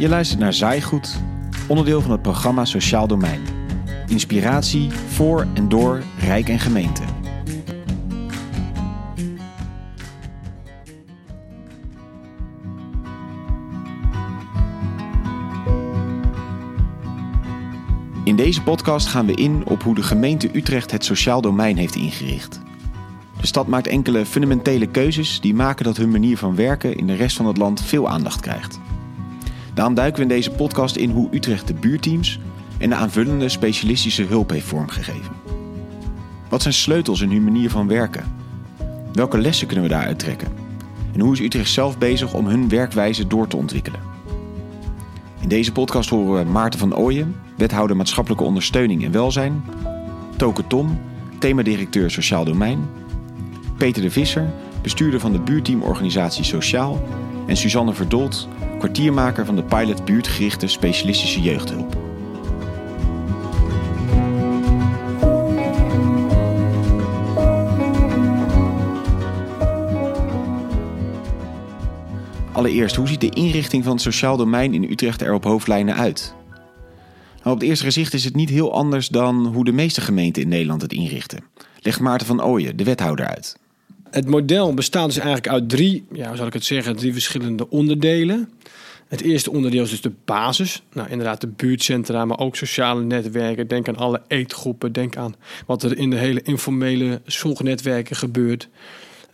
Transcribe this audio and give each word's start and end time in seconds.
Je 0.00 0.08
luistert 0.08 0.40
naar 0.40 0.52
Zaaigoed, 0.52 1.20
onderdeel 1.68 2.00
van 2.00 2.10
het 2.10 2.22
programma 2.22 2.64
Sociaal 2.64 3.06
Domein. 3.06 3.40
Inspiratie 4.06 4.90
voor 4.90 5.46
en 5.54 5.68
door 5.68 6.02
Rijk 6.18 6.48
en 6.48 6.58
gemeente. 6.58 7.02
In 18.24 18.36
deze 18.36 18.62
podcast 18.62 19.06
gaan 19.06 19.26
we 19.26 19.34
in 19.34 19.66
op 19.66 19.82
hoe 19.82 19.94
de 19.94 20.02
gemeente 20.02 20.50
Utrecht 20.52 20.90
het 20.90 21.04
sociaal 21.04 21.40
domein 21.40 21.76
heeft 21.76 21.94
ingericht. 21.94 22.60
De 23.40 23.46
stad 23.46 23.66
maakt 23.66 23.86
enkele 23.86 24.26
fundamentele 24.26 24.86
keuzes 24.86 25.40
die 25.40 25.54
maken 25.54 25.84
dat 25.84 25.96
hun 25.96 26.10
manier 26.10 26.38
van 26.38 26.54
werken 26.54 26.96
in 26.96 27.06
de 27.06 27.14
rest 27.14 27.36
van 27.36 27.46
het 27.46 27.56
land 27.56 27.82
veel 27.82 28.08
aandacht 28.08 28.40
krijgt. 28.40 28.80
Daarom 29.80 29.98
duiken 29.98 30.16
we 30.16 30.28
in 30.28 30.36
deze 30.36 30.50
podcast 30.50 30.96
in 30.96 31.10
hoe 31.10 31.28
Utrecht 31.30 31.66
de 31.66 31.74
buurteams 31.74 32.38
en 32.78 32.88
de 32.88 32.94
aanvullende 32.94 33.48
specialistische 33.48 34.22
hulp 34.22 34.50
heeft 34.50 34.66
vormgegeven. 34.66 35.32
Wat 36.48 36.62
zijn 36.62 36.74
sleutels 36.74 37.20
in 37.20 37.30
hun 37.30 37.44
manier 37.44 37.70
van 37.70 37.88
werken? 37.88 38.24
Welke 39.12 39.38
lessen 39.38 39.66
kunnen 39.66 39.84
we 39.84 39.90
daaruit 39.90 40.18
trekken? 40.18 40.48
En 41.14 41.20
hoe 41.20 41.32
is 41.32 41.40
Utrecht 41.40 41.70
zelf 41.70 41.98
bezig 41.98 42.34
om 42.34 42.46
hun 42.46 42.68
werkwijze 42.68 43.26
door 43.26 43.46
te 43.46 43.56
ontwikkelen? 43.56 44.00
In 45.40 45.48
deze 45.48 45.72
podcast 45.72 46.10
horen 46.10 46.44
we 46.44 46.50
Maarten 46.50 46.78
van 46.78 46.96
Ooyen, 46.96 47.34
wethouder 47.56 47.96
maatschappelijke 47.96 48.44
ondersteuning 48.44 49.04
en 49.04 49.12
welzijn, 49.12 49.64
Toke 50.36 50.66
Tom, 50.66 51.00
themadirecteur 51.38 52.10
Sociaal 52.10 52.44
Domein, 52.44 52.88
Peter 53.76 54.02
de 54.02 54.10
Visser, 54.10 54.50
bestuurder 54.82 55.20
van 55.20 55.32
de 55.32 55.40
buurteamorganisatie 55.40 56.44
Sociaal 56.44 57.02
en 57.46 57.56
Suzanne 57.56 57.94
Verdolt, 57.94 58.48
kwartiermaker 58.80 59.46
van 59.46 59.56
de 59.56 59.62
pilot 59.62 60.04
buurtgerichte 60.04 60.66
specialistische 60.66 61.40
jeugdhulp. 61.40 61.96
Allereerst, 72.52 72.96
hoe 72.96 73.08
ziet 73.08 73.20
de 73.20 73.30
inrichting 73.30 73.84
van 73.84 73.92
het 73.92 74.02
sociaal 74.02 74.36
domein 74.36 74.74
in 74.74 74.90
Utrecht 74.90 75.22
er 75.22 75.34
op 75.34 75.44
hoofdlijnen 75.44 75.94
uit? 75.94 76.34
Nou, 77.42 77.54
op 77.54 77.60
het 77.60 77.68
eerste 77.68 77.84
gezicht 77.84 78.14
is 78.14 78.24
het 78.24 78.34
niet 78.34 78.50
heel 78.50 78.72
anders 78.74 79.08
dan 79.08 79.46
hoe 79.46 79.64
de 79.64 79.72
meeste 79.72 80.00
gemeenten 80.00 80.42
in 80.42 80.48
Nederland 80.48 80.82
het 80.82 80.92
inrichten. 80.92 81.44
Legt 81.80 82.00
Maarten 82.00 82.26
van 82.26 82.42
Ooyen, 82.42 82.76
de 82.76 82.84
wethouder, 82.84 83.26
uit. 83.26 83.59
Het 84.10 84.26
model 84.26 84.74
bestaat 84.74 85.06
dus 85.06 85.16
eigenlijk 85.16 85.48
uit 85.48 85.68
drie, 85.68 86.06
ja, 86.12 86.28
hoe 86.28 86.36
zal 86.36 86.46
ik 86.46 86.52
het 86.52 86.64
zeggen, 86.64 86.96
drie 86.96 87.12
verschillende 87.12 87.70
onderdelen. 87.70 88.48
Het 89.08 89.20
eerste 89.20 89.50
onderdeel 89.50 89.82
is 89.82 89.90
dus 89.90 90.00
de 90.00 90.12
basis. 90.24 90.82
Nou, 90.92 91.08
inderdaad, 91.08 91.40
de 91.40 91.46
buurtcentra, 91.46 92.24
maar 92.24 92.38
ook 92.38 92.56
sociale 92.56 93.02
netwerken. 93.02 93.68
Denk 93.68 93.88
aan 93.88 93.96
alle 93.96 94.22
eetgroepen. 94.28 94.92
Denk 94.92 95.16
aan 95.16 95.34
wat 95.66 95.82
er 95.82 95.98
in 95.98 96.10
de 96.10 96.16
hele 96.16 96.42
informele 96.42 97.20
zorgnetwerken 97.24 98.16
gebeurt. 98.16 98.68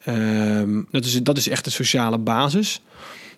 Ehm, 0.04 0.82
dat, 0.90 1.04
is, 1.04 1.22
dat 1.22 1.36
is 1.36 1.48
echt 1.48 1.64
de 1.64 1.70
sociale 1.70 2.18
basis. 2.18 2.80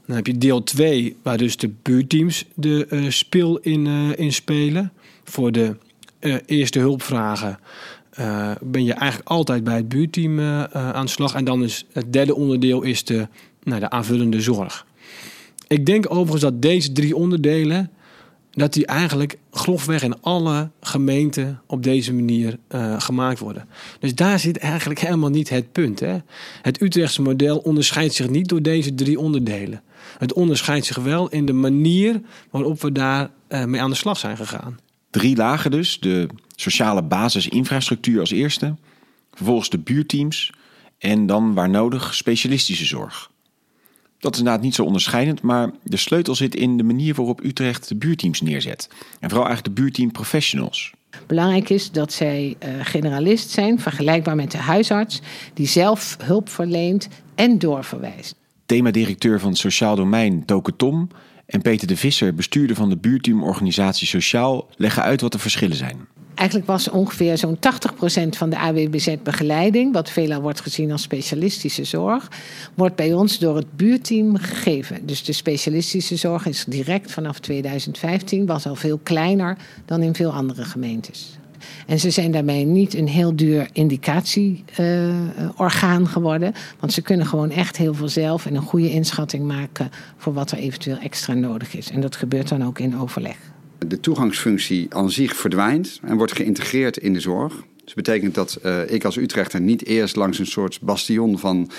Dan 0.06 0.16
heb 0.16 0.26
je 0.26 0.38
deel 0.38 0.62
2, 0.62 1.16
waar 1.22 1.36
dus 1.36 1.56
de 1.56 1.70
buurteams 1.82 2.44
de 2.54 2.86
uh, 2.90 3.10
speel 3.10 3.58
in, 3.58 3.86
uh, 4.18 4.30
spelen. 4.30 4.92
Voor 5.24 5.52
de 5.52 5.76
uh, 6.20 6.36
eerste 6.46 6.78
hulpvragen 6.78 7.58
ben 8.60 8.84
je 8.84 8.92
eigenlijk 8.92 9.28
altijd 9.28 9.64
bij 9.64 9.76
het 9.76 9.88
buurteam 9.88 10.40
aan 10.40 11.04
de 11.04 11.10
slag. 11.10 11.34
En 11.34 11.44
dan 11.44 11.62
is 11.62 11.86
het 11.92 12.12
derde 12.12 12.34
onderdeel 12.34 12.82
is 12.82 13.04
de, 13.04 13.28
nou, 13.62 13.80
de 13.80 13.90
aanvullende 13.90 14.40
zorg. 14.40 14.86
Ik 15.66 15.86
denk 15.86 16.10
overigens 16.10 16.42
dat 16.42 16.62
deze 16.62 16.92
drie 16.92 17.16
onderdelen, 17.16 17.90
dat 18.50 18.72
die 18.72 18.86
eigenlijk 18.86 19.38
grofweg 19.50 20.02
in 20.02 20.22
alle 20.22 20.70
gemeenten 20.80 21.60
op 21.66 21.82
deze 21.82 22.14
manier 22.14 22.58
gemaakt 22.98 23.38
worden. 23.38 23.68
Dus 24.00 24.14
daar 24.14 24.38
zit 24.38 24.58
eigenlijk 24.58 25.00
helemaal 25.00 25.30
niet 25.30 25.48
het 25.48 25.72
punt. 25.72 26.00
Hè? 26.00 26.16
Het 26.62 26.82
Utrechtse 26.82 27.22
model 27.22 27.58
onderscheidt 27.58 28.14
zich 28.14 28.28
niet 28.28 28.48
door 28.48 28.62
deze 28.62 28.94
drie 28.94 29.18
onderdelen. 29.18 29.82
Het 30.18 30.32
onderscheidt 30.32 30.86
zich 30.86 30.96
wel 30.96 31.28
in 31.28 31.46
de 31.46 31.52
manier 31.52 32.20
waarop 32.50 32.80
we 32.80 32.92
daar 32.92 33.30
mee 33.66 33.80
aan 33.80 33.90
de 33.90 33.96
slag 33.96 34.18
zijn 34.18 34.36
gegaan. 34.36 34.78
Drie 35.10 35.36
lagen 35.36 35.70
dus. 35.70 36.00
De 36.00 36.28
sociale 36.60 37.02
basisinfrastructuur 37.02 38.20
als 38.20 38.30
eerste. 38.30 38.74
Vervolgens 39.32 39.70
de 39.70 39.78
buurteams. 39.78 40.52
En 40.98 41.26
dan 41.26 41.54
waar 41.54 41.70
nodig 41.70 42.14
specialistische 42.14 42.84
zorg. 42.84 43.30
Dat 44.18 44.32
is 44.32 44.38
inderdaad 44.38 44.62
niet 44.62 44.74
zo 44.74 44.84
onderscheidend, 44.84 45.42
maar 45.42 45.70
de 45.82 45.96
sleutel 45.96 46.34
zit 46.34 46.54
in 46.54 46.76
de 46.76 46.82
manier 46.82 47.14
waarop 47.14 47.44
Utrecht 47.44 47.88
de 47.88 47.94
buurteams 47.94 48.40
neerzet. 48.40 48.88
En 49.20 49.28
vooral 49.28 49.46
eigenlijk 49.46 49.76
de 49.76 49.82
buurteam 49.82 50.12
professionals. 50.12 50.92
Belangrijk 51.26 51.70
is 51.70 51.90
dat 51.90 52.12
zij 52.12 52.56
uh, 52.64 52.68
generalist 52.82 53.50
zijn, 53.50 53.80
vergelijkbaar 53.80 54.36
met 54.36 54.50
de 54.50 54.58
huisarts, 54.58 55.20
die 55.54 55.66
zelf 55.66 56.16
hulp 56.22 56.48
verleent 56.48 57.08
en 57.34 57.58
doorverwijst. 57.58 58.34
Themadirecteur 58.66 59.40
van 59.40 59.48
het 59.48 59.58
Sociaal 59.58 59.96
Domein 59.96 60.44
Toke 60.44 60.76
Tom 60.76 61.08
en 61.46 61.62
Peter 61.62 61.86
de 61.86 61.96
Visser, 61.96 62.34
bestuurder 62.34 62.76
van 62.76 62.88
de 62.88 62.96
buurteamorganisatie 62.96 64.06
Sociaal, 64.06 64.68
leggen 64.76 65.02
uit 65.02 65.20
wat 65.20 65.32
de 65.32 65.38
verschillen 65.38 65.76
zijn. 65.76 65.96
Eigenlijk 66.38 66.68
was 66.68 66.90
ongeveer 66.90 67.38
zo'n 67.38 67.56
80% 67.56 67.60
van 68.28 68.50
de 68.50 68.58
AWBZ-begeleiding, 68.58 69.92
wat 69.92 70.10
veelal 70.10 70.40
wordt 70.40 70.60
gezien 70.60 70.92
als 70.92 71.02
specialistische 71.02 71.84
zorg, 71.84 72.30
wordt 72.74 72.96
bij 72.96 73.14
ons 73.14 73.38
door 73.38 73.56
het 73.56 73.76
buurteam 73.76 74.36
gegeven. 74.36 75.06
Dus 75.06 75.24
de 75.24 75.32
specialistische 75.32 76.16
zorg 76.16 76.46
is 76.46 76.64
direct 76.68 77.10
vanaf 77.10 77.38
2015, 77.38 78.46
was 78.46 78.66
al 78.66 78.74
veel 78.74 79.00
kleiner 79.02 79.56
dan 79.84 80.02
in 80.02 80.14
veel 80.14 80.32
andere 80.32 80.64
gemeentes. 80.64 81.38
En 81.86 82.00
ze 82.00 82.10
zijn 82.10 82.30
daarmee 82.30 82.64
niet 82.64 82.94
een 82.94 83.08
heel 83.08 83.36
duur 83.36 83.68
indicatieorgaan 83.72 86.02
uh, 86.02 86.08
geworden. 86.08 86.52
Want 86.80 86.92
ze 86.92 87.02
kunnen 87.02 87.26
gewoon 87.26 87.50
echt 87.50 87.76
heel 87.76 87.94
veel 87.94 88.08
zelf 88.08 88.46
en 88.46 88.54
een 88.54 88.62
goede 88.62 88.90
inschatting 88.90 89.46
maken 89.46 89.90
voor 90.16 90.32
wat 90.32 90.50
er 90.50 90.58
eventueel 90.58 90.98
extra 90.98 91.34
nodig 91.34 91.74
is. 91.74 91.90
En 91.90 92.00
dat 92.00 92.16
gebeurt 92.16 92.48
dan 92.48 92.64
ook 92.64 92.78
in 92.78 92.98
overleg. 92.98 93.36
De 93.86 94.00
toegangsfunctie 94.00 94.86
aan 94.94 95.10
zich 95.10 95.36
verdwijnt 95.36 96.00
en 96.02 96.16
wordt 96.16 96.36
geïntegreerd 96.36 96.96
in 96.96 97.12
de 97.12 97.20
zorg. 97.20 97.52
Dus 97.52 97.94
dat 97.94 98.04
betekent 98.04 98.34
dat 98.34 98.58
uh, 98.64 98.90
ik 98.90 99.04
als 99.04 99.16
Utrechter 99.16 99.60
niet 99.60 99.84
eerst 99.86 100.16
langs 100.16 100.38
een 100.38 100.46
soort 100.46 100.80
bastion 100.80 101.38
van 101.38 101.70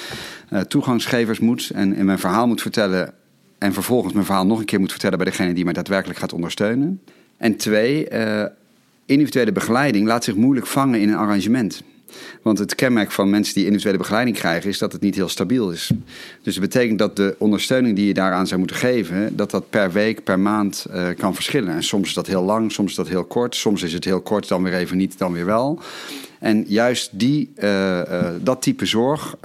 uh, 0.53 0.59
toegangsgevers 0.59 1.39
moet 1.39 1.69
en 1.69 2.05
mijn 2.05 2.19
verhaal 2.19 2.47
moet 2.47 2.61
vertellen. 2.61 3.13
En 3.57 3.73
vervolgens 3.73 4.13
mijn 4.13 4.25
verhaal 4.25 4.45
nog 4.45 4.59
een 4.59 4.65
keer 4.65 4.79
moet 4.79 4.91
vertellen 4.91 5.17
bij 5.17 5.27
degene 5.27 5.53
die 5.53 5.63
mij 5.63 5.73
daadwerkelijk 5.73 6.19
gaat 6.19 6.33
ondersteunen. 6.33 7.01
En 7.37 7.55
twee, 7.55 8.09
uh, 8.11 8.45
individuele 9.05 9.51
begeleiding 9.51 10.07
laat 10.07 10.23
zich 10.23 10.35
moeilijk 10.35 10.67
vangen 10.67 11.01
in 11.01 11.09
een 11.09 11.15
arrangement. 11.15 11.83
Want 12.41 12.59
het 12.59 12.75
kenmerk 12.75 13.11
van 13.11 13.29
mensen 13.29 13.53
die 13.53 13.65
individuele 13.65 13.97
begeleiding 13.97 14.37
krijgen 14.37 14.69
is 14.69 14.77
dat 14.77 14.91
het 14.91 15.01
niet 15.01 15.15
heel 15.15 15.29
stabiel 15.29 15.71
is. 15.71 15.91
Dus 16.41 16.53
dat 16.53 16.63
betekent 16.63 16.99
dat 16.99 17.15
de 17.15 17.35
ondersteuning 17.37 17.95
die 17.95 18.07
je 18.07 18.13
daaraan 18.13 18.47
zou 18.47 18.59
moeten 18.59 18.77
geven, 18.77 19.35
dat 19.35 19.51
dat 19.51 19.69
per 19.69 19.91
week, 19.91 20.23
per 20.23 20.39
maand 20.39 20.85
uh, 20.89 21.07
kan 21.17 21.35
verschillen. 21.35 21.73
En 21.73 21.83
soms 21.83 22.07
is 22.07 22.13
dat 22.13 22.27
heel 22.27 22.43
lang, 22.43 22.71
soms 22.71 22.89
is 22.89 22.95
dat 22.95 23.07
heel 23.07 23.25
kort, 23.25 23.55
soms 23.55 23.83
is 23.83 23.93
het 23.93 24.05
heel 24.05 24.21
kort, 24.21 24.47
dan 24.47 24.63
weer 24.63 24.73
even 24.73 24.97
niet, 24.97 25.17
dan 25.17 25.33
weer 25.33 25.45
wel. 25.45 25.81
En 26.39 26.65
juist 26.67 27.19
die, 27.19 27.51
uh, 27.57 27.97
uh, 27.97 28.29
dat 28.41 28.61
type 28.61 28.85
zorg 28.85 29.35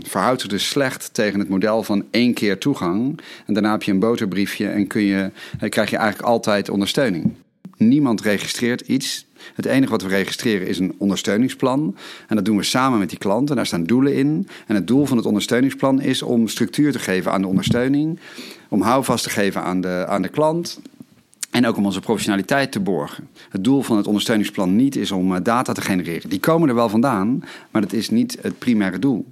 verhoudt 0.00 0.40
zich 0.40 0.50
dus 0.50 0.68
slecht 0.68 1.14
tegen 1.14 1.38
het 1.38 1.48
model 1.48 1.82
van 1.82 2.04
één 2.10 2.34
keer 2.34 2.58
toegang. 2.58 3.20
En 3.46 3.54
daarna 3.54 3.70
heb 3.70 3.82
je 3.82 3.92
een 3.92 3.98
boterbriefje 3.98 4.66
en 4.68 4.86
kun 4.86 5.02
je, 5.02 5.30
krijg 5.68 5.90
je 5.90 5.96
eigenlijk 5.96 6.28
altijd 6.28 6.68
ondersteuning. 6.68 7.32
Niemand 7.76 8.20
registreert 8.20 8.80
iets. 8.80 9.26
Het 9.54 9.64
enige 9.64 9.90
wat 9.90 10.02
we 10.02 10.08
registreren 10.08 10.66
is 10.66 10.78
een 10.78 10.94
ondersteuningsplan. 10.98 11.96
En 12.28 12.36
dat 12.36 12.44
doen 12.44 12.56
we 12.56 12.62
samen 12.62 12.98
met 12.98 13.08
die 13.08 13.18
klanten. 13.18 13.56
Daar 13.56 13.66
staan 13.66 13.84
doelen 13.84 14.14
in. 14.14 14.48
En 14.66 14.74
het 14.74 14.86
doel 14.86 15.06
van 15.06 15.16
het 15.16 15.26
ondersteuningsplan 15.26 16.00
is 16.00 16.22
om 16.22 16.48
structuur 16.48 16.92
te 16.92 16.98
geven 16.98 17.32
aan 17.32 17.40
de 17.40 17.48
ondersteuning. 17.48 18.18
Om 18.68 18.82
houvast 18.82 19.24
te 19.24 19.30
geven 19.30 19.62
aan 19.62 19.80
de, 19.80 20.04
aan 20.08 20.22
de 20.22 20.28
klant. 20.28 20.80
En 21.50 21.66
ook 21.66 21.76
om 21.76 21.84
onze 21.84 22.00
professionaliteit 22.00 22.72
te 22.72 22.80
borgen. 22.80 23.28
Het 23.48 23.64
doel 23.64 23.82
van 23.82 23.96
het 23.96 24.06
ondersteuningsplan 24.06 24.76
niet 24.76 24.96
is 24.96 25.10
om 25.10 25.42
data 25.42 25.72
te 25.72 25.80
genereren. 25.80 26.30
Die 26.30 26.40
komen 26.40 26.68
er 26.68 26.74
wel 26.74 26.88
vandaan, 26.88 27.44
maar 27.70 27.82
dat 27.82 27.92
is 27.92 28.10
niet 28.10 28.38
het 28.40 28.58
primaire 28.58 28.98
doel. 28.98 29.26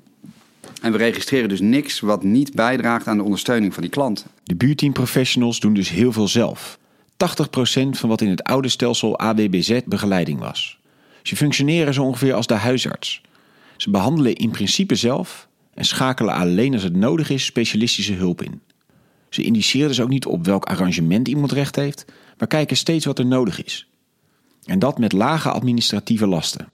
En 0.81 0.93
we 0.93 0.99
registreren 0.99 1.49
dus 1.49 1.61
niks 1.61 2.01
wat 2.01 2.23
niet 2.23 2.55
bijdraagt 2.55 3.07
aan 3.07 3.17
de 3.17 3.23
ondersteuning 3.23 3.75
van 3.75 3.83
die 3.83 3.91
klant. 3.91 4.27
De 4.45 4.55
buurteamprofessionals 4.55 5.61
doen 5.61 5.75
dus 5.75 5.89
heel 5.89 6.13
veel 6.13 6.29
zelf. 6.29 6.79
80% 7.21 7.89
van 7.91 8.09
wat 8.09 8.21
in 8.21 8.29
het 8.29 8.43
oude 8.43 8.69
stelsel 8.69 9.19
AWBZ 9.19 9.81
begeleiding 9.87 10.39
was. 10.39 10.79
Ze 11.23 11.37
functioneren 11.37 11.95
zo 11.95 12.03
ongeveer 12.03 12.35
als 12.35 12.47
de 12.47 12.55
huisarts. 12.55 13.21
Ze 13.77 13.91
behandelen 13.91 14.35
in 14.35 14.51
principe 14.51 14.95
zelf 14.95 15.49
en 15.75 15.85
schakelen 15.85 16.35
alleen 16.35 16.73
als 16.73 16.83
het 16.83 16.97
nodig 16.97 17.31
is 17.31 17.45
specialistische 17.45 18.13
hulp 18.13 18.43
in. 18.43 18.61
Ze 19.29 19.43
indiceren 19.43 19.89
dus 19.89 20.01
ook 20.01 20.09
niet 20.09 20.27
op 20.27 20.45
welk 20.45 20.65
arrangement 20.65 21.29
iemand 21.29 21.53
recht 21.53 21.77
heeft, 21.77 22.05
maar 22.39 22.49
kijken 22.49 22.77
steeds 22.77 23.05
wat 23.05 23.19
er 23.19 23.27
nodig 23.27 23.65
is. 23.65 23.89
En 24.65 24.79
dat 24.79 24.99
met 24.99 25.13
lage 25.13 25.51
administratieve 25.51 26.27
lasten. 26.27 26.73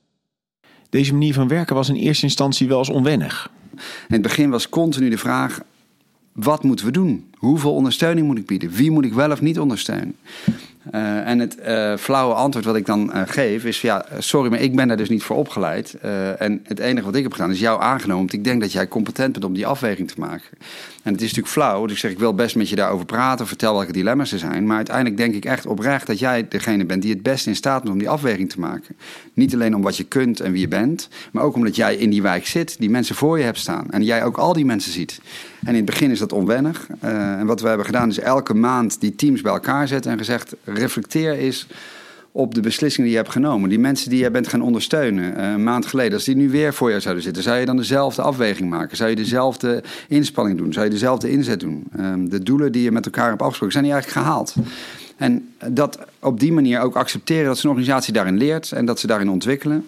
Deze 0.90 1.12
manier 1.12 1.34
van 1.34 1.48
werken 1.48 1.74
was 1.74 1.88
in 1.88 1.94
eerste 1.94 2.24
instantie 2.24 2.68
wel 2.68 2.78
eens 2.78 2.90
onwennig. 2.90 3.50
In 3.72 4.14
het 4.14 4.22
begin 4.22 4.50
was 4.50 4.68
continu 4.68 5.08
de 5.08 5.18
vraag: 5.18 5.60
wat 6.32 6.62
moeten 6.62 6.86
we 6.86 6.92
doen? 6.92 7.30
Hoeveel 7.36 7.74
ondersteuning 7.74 8.26
moet 8.26 8.38
ik 8.38 8.46
bieden? 8.46 8.70
Wie 8.70 8.90
moet 8.90 9.04
ik 9.04 9.12
wel 9.12 9.30
of 9.30 9.40
niet 9.40 9.58
ondersteunen? 9.58 10.16
Uh, 10.94 11.28
en 11.28 11.38
het 11.38 11.56
uh, 11.66 11.96
flauwe 11.96 12.34
antwoord 12.34 12.64
wat 12.64 12.76
ik 12.76 12.86
dan 12.86 13.10
uh, 13.14 13.22
geef 13.26 13.64
is: 13.64 13.80
ja, 13.80 14.06
sorry, 14.18 14.50
maar 14.50 14.60
ik 14.60 14.76
ben 14.76 14.88
daar 14.88 14.96
dus 14.96 15.08
niet 15.08 15.22
voor 15.22 15.36
opgeleid. 15.36 15.94
en 16.38 16.60
het 16.64 16.78
enige 16.78 17.06
wat 17.06 17.14
ik 17.14 17.22
heb 17.22 17.32
gedaan 17.32 17.50
is 17.50 17.60
jou 17.60 17.82
aangenomen. 17.82 18.16
Want 18.16 18.32
ik 18.32 18.44
denk 18.44 18.60
dat 18.60 18.72
jij 18.72 18.88
competent 18.88 19.32
bent 19.32 19.44
om 19.44 19.54
die 19.54 19.66
afweging 19.66 20.10
te 20.10 20.20
maken. 20.20 20.58
En 21.06 21.12
het 21.12 21.20
is 21.20 21.26
natuurlijk 21.28 21.54
flauw. 21.54 21.82
Dus 21.82 21.92
ik 21.92 21.98
zeg: 21.98 22.10
ik 22.10 22.18
wil 22.18 22.34
best 22.34 22.56
met 22.56 22.68
je 22.68 22.76
daarover 22.76 23.06
praten. 23.06 23.46
Vertel 23.46 23.74
welke 23.74 23.92
dilemma's 23.92 24.32
er 24.32 24.38
zijn. 24.38 24.66
Maar 24.66 24.76
uiteindelijk 24.76 25.16
denk 25.16 25.34
ik 25.34 25.44
echt 25.44 25.66
oprecht 25.66 26.06
dat 26.06 26.18
jij 26.18 26.48
degene 26.48 26.84
bent 26.84 27.02
die 27.02 27.12
het 27.12 27.22
best 27.22 27.46
in 27.46 27.56
staat 27.56 27.84
is 27.84 27.90
om 27.90 27.98
die 27.98 28.08
afweging 28.08 28.50
te 28.50 28.60
maken. 28.60 28.96
Niet 29.34 29.54
alleen 29.54 29.74
om 29.74 29.82
wat 29.82 29.96
je 29.96 30.04
kunt 30.04 30.40
en 30.40 30.52
wie 30.52 30.60
je 30.60 30.68
bent, 30.68 31.08
maar 31.32 31.42
ook 31.42 31.54
omdat 31.54 31.76
jij 31.76 31.96
in 31.96 32.10
die 32.10 32.22
wijk 32.22 32.46
zit, 32.46 32.76
die 32.78 32.90
mensen 32.90 33.14
voor 33.14 33.38
je 33.38 33.44
hebt 33.44 33.58
staan. 33.58 33.90
En 33.90 34.04
jij 34.04 34.24
ook 34.24 34.36
al 34.36 34.52
die 34.52 34.64
mensen 34.64 34.92
ziet. 34.92 35.20
En 35.60 35.68
in 35.68 35.74
het 35.74 35.84
begin 35.84 36.10
is 36.10 36.18
dat 36.18 36.32
onwennig. 36.32 36.86
en 37.00 37.46
wat 37.46 37.60
we 37.60 37.68
hebben 37.68 37.86
gedaan 37.86 38.08
is 38.08 38.18
elke 38.18 38.54
maand 38.54 39.00
die 39.00 39.14
teams 39.14 39.40
bij 39.40 39.52
elkaar 39.52 39.88
zetten 39.88 40.10
en 40.10 40.18
gezegd 40.18 40.54
reflecteer 40.64 41.32
eens 41.32 41.66
op 42.36 42.54
de 42.54 42.60
beslissingen 42.60 43.08
die 43.08 43.18
je 43.18 43.22
hebt 43.22 43.34
genomen. 43.34 43.68
Die 43.68 43.78
mensen 43.78 44.10
die 44.10 44.22
je 44.22 44.30
bent 44.30 44.48
gaan 44.48 44.60
ondersteunen 44.60 45.36
uh, 45.36 45.50
een 45.50 45.62
maand 45.62 45.86
geleden, 45.86 46.12
als 46.12 46.24
die 46.24 46.36
nu 46.36 46.50
weer 46.50 46.74
voor 46.74 46.88
jou 46.88 47.00
zouden 47.00 47.22
zitten, 47.22 47.42
zou 47.42 47.58
je 47.58 47.66
dan 47.66 47.76
dezelfde 47.76 48.22
afweging 48.22 48.70
maken? 48.70 48.96
Zou 48.96 49.10
je 49.10 49.16
dezelfde 49.16 49.82
inspanning 50.08 50.58
doen? 50.58 50.72
Zou 50.72 50.84
je 50.84 50.90
dezelfde 50.90 51.30
inzet 51.30 51.60
doen? 51.60 51.84
Um, 52.00 52.28
de 52.28 52.42
doelen 52.42 52.72
die 52.72 52.82
je 52.82 52.92
met 52.92 53.04
elkaar 53.04 53.28
hebt 53.28 53.40
afgesproken, 53.40 53.72
zijn 53.72 53.84
die 53.84 53.92
eigenlijk 53.92 54.26
gehaald? 54.26 54.54
En 55.16 55.48
dat 55.68 55.98
op 56.20 56.40
die 56.40 56.52
manier 56.52 56.80
ook 56.80 56.96
accepteren 56.96 57.44
dat 57.44 57.58
zo'n 57.58 57.70
organisatie 57.70 58.12
daarin 58.12 58.36
leert 58.36 58.72
en 58.72 58.84
dat 58.84 59.00
ze 59.00 59.06
daarin 59.06 59.30
ontwikkelen. 59.30 59.86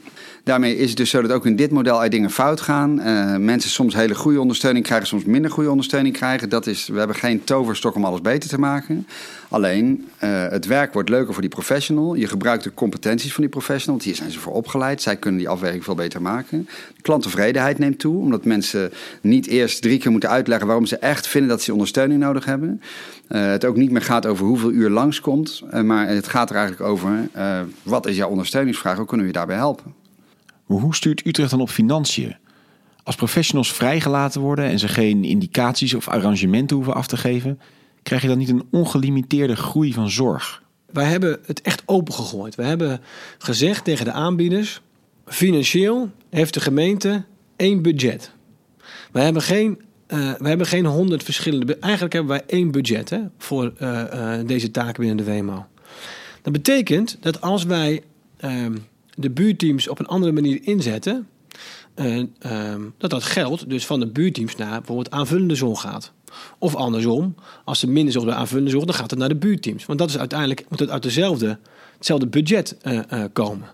Daarmee 0.49 0.77
is 0.77 0.89
het 0.89 0.97
dus 0.97 1.11
zo 1.11 1.23
dat 1.23 1.33
ook 1.33 1.47
in 1.47 1.57
dit 1.57 1.71
model 1.71 2.03
er 2.03 2.11
dingen 2.11 2.31
fout 2.31 2.61
gaan. 2.61 3.01
Uh, 3.01 3.37
mensen 3.37 3.71
soms 3.71 3.95
hele 3.95 4.15
goede 4.15 4.41
ondersteuning 4.41 4.85
krijgen, 4.85 5.07
soms 5.07 5.25
minder 5.25 5.51
goede 5.51 5.71
ondersteuning 5.71 6.15
krijgen. 6.15 6.49
Dat 6.49 6.67
is, 6.67 6.87
we 6.87 6.99
hebben 6.99 7.17
geen 7.17 7.45
toverstok 7.45 7.95
om 7.95 8.05
alles 8.05 8.21
beter 8.21 8.51
te 8.51 8.59
maken. 8.59 9.07
Alleen, 9.49 10.09
uh, 10.25 10.49
het 10.49 10.67
werk 10.67 10.93
wordt 10.93 11.09
leuker 11.09 11.33
voor 11.33 11.43
die 11.43 11.51
professional. 11.51 12.15
Je 12.15 12.27
gebruikt 12.27 12.65
de 12.65 12.75
competenties 12.75 13.33
van 13.33 13.43
die 13.43 13.51
professional, 13.51 13.97
want 13.97 14.03
hier 14.03 14.15
zijn 14.15 14.31
ze 14.31 14.39
voor 14.39 14.53
opgeleid. 14.53 15.03
Zij 15.03 15.17
kunnen 15.17 15.41
die 15.41 15.49
afweging 15.49 15.85
veel 15.85 15.95
beter 15.95 16.23
maken. 16.23 16.69
De 16.97 17.03
klanttevredenheid 17.03 17.79
neemt 17.79 17.99
toe, 17.99 18.19
omdat 18.19 18.45
mensen 18.45 18.93
niet 19.21 19.47
eerst 19.47 19.83
drie 19.83 19.99
keer 19.99 20.11
moeten 20.11 20.31
uitleggen 20.31 20.67
waarom 20.67 20.87
ze 20.87 20.99
echt 20.99 21.27
vinden 21.27 21.51
dat 21.51 21.63
ze 21.63 21.73
ondersteuning 21.73 22.21
nodig 22.21 22.45
hebben. 22.45 22.83
Uh, 23.29 23.47
het 23.47 23.65
ook 23.65 23.77
niet 23.77 23.91
meer 23.91 24.03
gaat 24.03 24.27
over 24.27 24.47
hoeveel 24.47 24.71
uur 24.71 24.91
langskomt, 24.91 25.63
maar 25.85 26.09
het 26.09 26.28
gaat 26.29 26.51
er 26.51 26.57
eigenlijk 26.57 26.91
over 26.91 27.29
wat 27.83 28.07
is 28.07 28.17
jouw 28.17 28.29
ondersteuningsvraag, 28.29 28.97
hoe 28.97 29.07
kunnen 29.07 29.27
we 29.27 29.33
je 29.33 29.39
daarbij 29.39 29.57
helpen. 29.57 29.95
Maar 30.67 30.79
hoe 30.79 30.95
stuurt 30.95 31.27
Utrecht 31.27 31.51
dan 31.51 31.61
op 31.61 31.71
financiën? 31.71 32.37
Als 33.03 33.17
professionals 33.17 33.73
vrijgelaten 33.73 34.41
worden 34.41 34.65
en 34.65 34.79
ze 34.79 34.89
geen 34.89 35.25
indicaties 35.25 35.95
of 35.95 36.09
arrangementen 36.09 36.77
hoeven 36.77 36.95
af 36.95 37.07
te 37.07 37.17
geven, 37.17 37.61
krijg 38.03 38.23
je 38.23 38.29
dan 38.29 38.39
niet 38.39 38.49
een 38.49 38.67
ongelimiteerde 38.71 39.57
groei 39.57 39.93
van 39.93 40.11
zorg? 40.11 40.63
Wij 40.93 41.05
hebben 41.05 41.39
het 41.47 41.61
echt 41.61 41.83
opengegooid. 41.87 42.55
We 42.55 42.63
hebben 42.63 43.01
gezegd 43.39 43.85
tegen 43.85 44.05
de 44.05 44.13
aanbieders: 44.13 44.81
financieel 45.27 46.11
heeft 46.31 46.55
de 46.55 46.61
gemeente 46.61 47.25
één 47.57 47.83
budget. 47.83 48.31
We 49.13 49.21
hebben 49.21 49.43
geen, 49.43 49.81
uh, 50.09 50.33
we 50.39 50.49
hebben 50.49 50.67
geen 50.67 50.87
honderd 50.87 51.23
verschillende. 51.23 51.77
Eigenlijk 51.79 52.13
hebben 52.13 52.33
wij 52.33 52.45
één 52.47 52.71
budget 52.71 53.11
hè, 53.11 53.21
voor 53.39 53.73
uh, 53.83 54.03
uh, 54.15 54.33
deze 54.47 54.71
taken 54.71 55.05
binnen 55.05 55.25
de 55.25 55.33
WMO. 55.33 55.67
Dat 56.43 56.53
betekent 56.53 57.17
dat 57.21 57.41
als 57.41 57.65
wij 57.65 58.03
ehm, 58.37 58.77
de 59.15 59.31
buurteams 59.31 59.89
op 59.89 59.99
een 59.99 60.07
andere 60.07 60.33
manier 60.33 60.59
inzetten, 60.63 61.29
uh, 61.97 62.25
dat 62.99 63.11
dat 63.11 63.23
geld 63.23 63.71
dus 63.71 63.87
van 63.87 64.01
de 64.01 64.07
buurteams 64.07 64.57
naar 64.57 64.79
bijvoorbeeld 64.79 65.11
aanvullende 65.11 65.55
zorg 65.55 65.81
gaat. 65.81 66.13
Of 66.59 66.75
andersom, 66.75 67.35
als 67.65 67.83
er 67.83 67.89
minder 67.89 68.13
zorg 68.13 68.27
bij 68.27 68.35
aanvullende 68.35 68.71
zorg, 68.71 68.85
dan 68.85 68.95
gaat 68.95 69.11
het 69.11 69.19
naar 69.19 69.29
de 69.29 69.37
buurteams. 69.37 69.87
Want 69.87 69.99
dat 69.99 70.09
is 70.09 70.19
uiteindelijk, 70.19 70.65
moet 70.69 70.79
het 70.79 70.91
uit 70.91 71.03
dezelfde, 71.03 71.59
hetzelfde 71.97 72.27
budget 72.27 72.77
uh, 72.83 73.01
uh, 73.13 73.25
komen. 73.33 73.69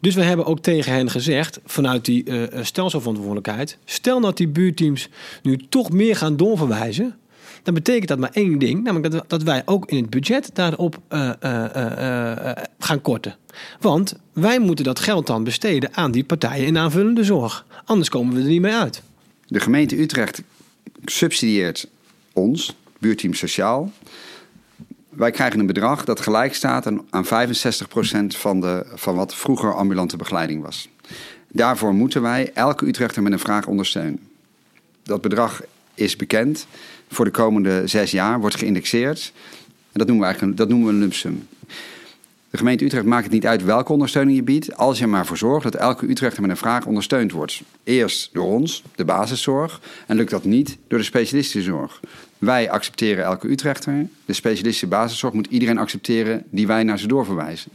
Dus 0.00 0.14
we 0.14 0.22
hebben 0.22 0.46
ook 0.46 0.60
tegen 0.60 0.92
hen 0.92 1.10
gezegd, 1.10 1.60
vanuit 1.64 2.04
die 2.04 2.24
stelselverantwoordelijkheid, 2.62 3.78
stel 3.84 4.20
dat 4.20 4.36
die 4.36 4.48
buurteams 4.48 5.08
nu 5.42 5.56
toch 5.56 5.90
meer 5.90 6.16
gaan 6.16 6.36
doorverwijzen, 6.36 7.16
dan 7.62 7.74
betekent 7.74 8.08
dat 8.08 8.18
maar 8.18 8.30
één 8.32 8.58
ding, 8.58 8.82
namelijk 8.82 9.12
dat, 9.12 9.24
dat 9.28 9.42
wij 9.42 9.62
ook 9.64 9.90
in 9.90 9.96
het 9.96 10.10
budget 10.10 10.50
daarop 10.52 10.98
uh, 11.10 11.30
uh, 11.44 11.64
uh, 11.76 12.52
gaan 12.78 13.00
korten. 13.00 13.36
Want 13.80 14.14
wij 14.32 14.58
moeten 14.58 14.84
dat 14.84 15.00
geld 15.00 15.26
dan 15.26 15.44
besteden 15.44 15.94
aan 15.94 16.10
die 16.10 16.24
partijen 16.24 16.66
in 16.66 16.78
aanvullende 16.78 17.24
zorg. 17.24 17.66
Anders 17.84 18.08
komen 18.08 18.34
we 18.34 18.40
er 18.40 18.48
niet 18.48 18.60
mee 18.60 18.74
uit. 18.74 19.02
De 19.46 19.60
gemeente 19.60 20.00
Utrecht 20.00 20.42
subsidieert 21.04 21.88
ons, 22.32 22.74
buurteam 22.98 23.34
sociaal. 23.34 23.92
Wij 25.08 25.30
krijgen 25.30 25.60
een 25.60 25.66
bedrag 25.66 26.04
dat 26.04 26.20
gelijk 26.20 26.54
staat 26.54 26.86
aan 27.10 27.26
65% 27.26 27.28
van, 28.26 28.60
de, 28.60 28.86
van 28.94 29.14
wat 29.14 29.34
vroeger 29.34 29.74
ambulante 29.74 30.16
begeleiding 30.16 30.62
was. 30.62 30.88
Daarvoor 31.48 31.94
moeten 31.94 32.22
wij 32.22 32.50
elke 32.54 32.86
Utrechter 32.86 33.22
met 33.22 33.32
een 33.32 33.38
vraag 33.38 33.66
ondersteunen. 33.66 34.20
Dat 35.02 35.20
bedrag 35.20 35.62
is 35.94 36.16
bekend 36.16 36.66
voor 37.12 37.24
de 37.24 37.30
komende 37.30 37.82
zes 37.86 38.10
jaar, 38.10 38.40
wordt 38.40 38.56
geïndexeerd. 38.56 39.32
En 39.92 39.98
dat 39.98 40.06
noemen 40.06 40.18
we 40.18 40.24
eigenlijk 40.24 40.56
dat 40.56 40.68
noemen 40.68 40.86
we 40.86 40.92
een 40.92 40.98
lump 40.98 41.14
sum. 41.14 41.48
De 42.50 42.58
gemeente 42.58 42.84
Utrecht 42.84 43.04
maakt 43.04 43.24
het 43.24 43.32
niet 43.32 43.46
uit 43.46 43.64
welke 43.64 43.92
ondersteuning 43.92 44.36
je 44.36 44.42
biedt, 44.42 44.76
als 44.76 44.98
je 44.98 45.04
er 45.04 45.10
maar 45.10 45.26
voor 45.26 45.36
zorgt 45.36 45.62
dat 45.62 45.74
elke 45.74 46.08
Utrechter 46.08 46.42
met 46.42 46.50
een 46.50 46.56
vraag 46.56 46.86
ondersteund 46.86 47.32
wordt. 47.32 47.62
Eerst 47.84 48.30
door 48.32 48.46
ons, 48.46 48.82
de 48.94 49.04
basiszorg, 49.04 49.80
en 50.06 50.16
lukt 50.16 50.30
dat 50.30 50.44
niet 50.44 50.78
door 50.88 50.98
de 50.98 51.04
specialistische 51.04 51.62
zorg. 51.62 52.00
Wij 52.38 52.70
accepteren 52.70 53.24
elke 53.24 53.48
Utrechter. 53.48 54.06
De 54.24 54.32
specialistische 54.32 54.86
basiszorg 54.86 55.34
moet 55.34 55.46
iedereen 55.46 55.78
accepteren 55.78 56.44
die 56.50 56.66
wij 56.66 56.82
naar 56.82 56.98
ze 56.98 57.06
doorverwijzen. 57.06 57.70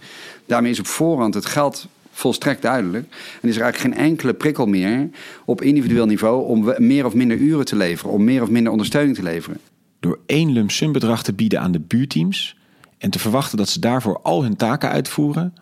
Daarmee 0.46 0.72
is 0.72 0.80
op 0.80 0.88
voorhand 0.88 1.34
het 1.34 1.46
geld 1.46 1.88
volstrekt 2.18 2.62
duidelijk. 2.62 3.06
En 3.42 3.50
is 3.50 3.56
er 3.56 3.62
eigenlijk 3.62 3.96
geen 3.96 4.06
enkele 4.06 4.34
prikkel 4.34 4.66
meer 4.66 5.10
op 5.46 5.62
individueel 5.62 6.06
niveau 6.06 6.46
om 6.46 6.74
meer 6.78 7.06
of 7.06 7.14
minder 7.14 7.38
uren 7.38 7.66
te 7.66 7.76
leveren, 7.76 8.14
om 8.14 8.24
meer 8.24 8.42
of 8.42 8.50
minder 8.50 8.72
ondersteuning 8.72 9.16
te 9.16 9.24
leveren. 9.24 9.60
Door 10.00 10.20
één 10.26 10.70
sum 10.70 10.92
bedrag 10.92 11.24
te 11.24 11.34
bieden 11.34 11.62
aan 11.62 11.72
de 11.72 11.80
buurteams 11.80 12.58
en 12.98 13.10
te 13.10 13.20
verwachten 13.20 13.58
dat 13.58 13.70
ze 13.70 13.80
daarvoor 13.80 14.20
al 14.22 14.44
hun 14.44 14.56
taken 14.56 14.90
uitvoeren, 14.90 15.54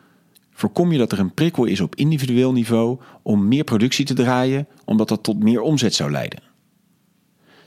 voorkom 0.53 0.91
je 0.91 0.97
dat 0.97 1.11
er 1.11 1.19
een 1.19 1.33
prikkel 1.33 1.65
is 1.65 1.79
op 1.79 1.95
individueel 1.95 2.51
niveau 2.51 2.99
om 3.21 3.47
meer 3.47 3.63
productie 3.63 4.05
te 4.05 4.13
draaien, 4.13 4.67
omdat 4.85 5.07
dat 5.07 5.23
tot 5.23 5.43
meer 5.43 5.61
omzet 5.61 5.93
zou 5.93 6.11
leiden. 6.11 6.43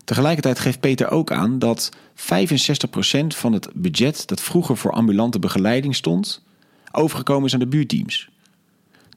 Tegelijkertijd 0.05 0.59
geeft 0.59 0.81
Peter 0.81 1.11
ook 1.11 1.33
aan 1.33 1.59
dat 1.59 1.91
65% 2.15 3.27
van 3.27 3.53
het 3.53 3.69
budget 3.75 4.27
dat 4.27 4.41
vroeger 4.41 4.77
voor 4.77 4.93
ambulante 4.93 5.39
begeleiding 5.39 5.97
stond, 5.97 6.43
overgekomen 6.93 7.47
is 7.47 7.53
aan 7.53 7.61
de 7.61 7.67
buurteams. 7.67 8.31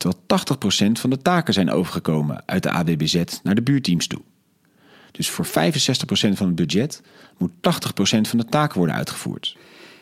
Terwijl 0.01 0.23
80% 0.97 0.99
van 0.99 1.09
de 1.09 1.17
taken 1.17 1.53
zijn 1.53 1.71
overgekomen 1.71 2.43
uit 2.45 2.63
de 2.63 2.69
AWBZ 2.71 3.23
naar 3.43 3.55
de 3.55 3.61
buurteams 3.61 4.07
toe. 4.07 4.21
Dus 5.11 5.29
voor 5.29 5.45
65% 5.45 5.49
van 6.33 6.47
het 6.47 6.55
budget 6.55 7.01
moet 7.37 7.51
80% 7.51 7.59
van 8.01 8.37
de 8.37 8.45
taken 8.45 8.77
worden 8.77 8.95
uitgevoerd. 8.95 9.57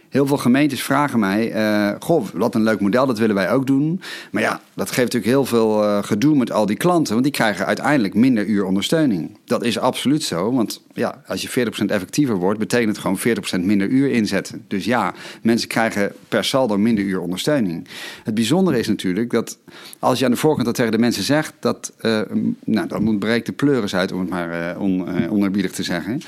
Heel 0.10 0.28
veel 0.28 0.38
gemeentes 0.38 0.84
vragen 0.84 1.20
mij: 1.20 1.56
uh, 1.56 1.96
Goh, 2.00 2.26
wat 2.34 2.56
een 2.56 2.64
leuk 2.64 2.80
model, 2.80 3.06
dat 3.06 3.18
willen 3.18 3.36
wij 3.36 3.52
ook 3.52 3.68
doen. 3.68 4.02
Maar 4.32 4.42
ja, 4.42 4.62
dat 4.74 4.88
geeft 4.88 5.14
natuurlijk 5.14 5.32
heel 5.32 5.46
veel 5.46 5.84
uh, 5.84 6.04
gedoe 6.04 6.36
met 6.36 6.52
al 6.52 6.66
die 6.66 6.78
klanten, 6.78 7.12
want 7.12 7.26
die 7.26 7.34
krijgen 7.34 7.66
uiteindelijk 7.66 8.14
minder 8.14 8.46
uur 8.46 8.66
ondersteuning. 8.66 9.38
Dat 9.46 9.64
is 9.64 9.78
absoluut 9.78 10.24
zo, 10.24 10.54
want 10.54 10.82
ja, 10.94 11.22
als 11.28 11.42
je 11.42 11.50
40% 11.50 11.86
effectiever 11.86 12.36
wordt, 12.36 12.60
betekent 12.60 12.90
het 12.90 12.98
gewoon 12.98 13.20
40% 13.62 13.66
minder 13.66 13.88
uur 13.88 14.12
inzetten. 14.12 14.64
Dus 14.68 14.86
ja, 14.86 15.14
mensen 15.42 15.68
krijgen 15.68 16.12
per 16.28 16.44
saldo 16.44 16.78
minder 16.78 17.04
uur 17.04 17.20
ondersteuning. 17.20 17.88
Het 18.24 18.34
bijzondere 18.34 18.80
is 18.80 18.88
natuurlijk 18.88 19.32
dat 19.32 19.58
als 20.00 20.20
je 20.20 20.26
aan 20.26 20.32
de 20.32 20.38
voorkant 20.38 20.66
dat 20.66 20.76
tegen 20.76 20.92
de 20.92 20.98
mensen 20.98 21.24
zegt, 21.24 21.54
dat, 21.60 21.94
uh, 22.02 22.22
nou, 22.66 22.88
dan 22.88 23.08
ontbreekt 23.08 23.46
de 23.46 23.52
pleuris 23.52 23.96
uit, 23.96 24.12
om 24.12 24.20
het 24.20 24.30
maar 24.30 24.78
on, 24.78 25.30
onerbiedig 25.30 25.72
te 25.72 25.84
zeggen. 25.84 26.22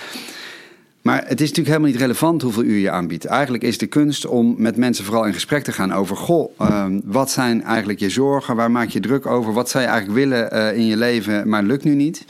Maar 1.01 1.17
het 1.17 1.41
is 1.41 1.47
natuurlijk 1.47 1.67
helemaal 1.67 1.89
niet 1.89 1.99
relevant 1.99 2.41
hoeveel 2.41 2.63
uur 2.63 2.79
je 2.79 2.91
aanbiedt. 2.91 3.25
Eigenlijk 3.25 3.63
is 3.63 3.77
de 3.77 3.85
kunst 3.85 4.25
om 4.25 4.55
met 4.57 4.77
mensen 4.77 5.05
vooral 5.05 5.25
in 5.25 5.33
gesprek 5.33 5.63
te 5.63 5.71
gaan 5.71 5.93
over... 5.93 6.15
goh, 6.15 6.51
uh, 6.61 6.85
wat 7.03 7.31
zijn 7.31 7.63
eigenlijk 7.63 7.99
je 7.99 8.09
zorgen? 8.09 8.55
Waar 8.55 8.71
maak 8.71 8.89
je 8.89 8.99
druk 8.99 9.25
over? 9.25 9.53
Wat 9.53 9.69
zou 9.69 9.83
je 9.83 9.89
eigenlijk 9.89 10.19
willen 10.19 10.53
uh, 10.53 10.77
in 10.77 10.85
je 10.85 10.97
leven, 10.97 11.49
maar 11.49 11.63
lukt 11.63 11.83
nu 11.83 11.95
niet? 11.95 12.25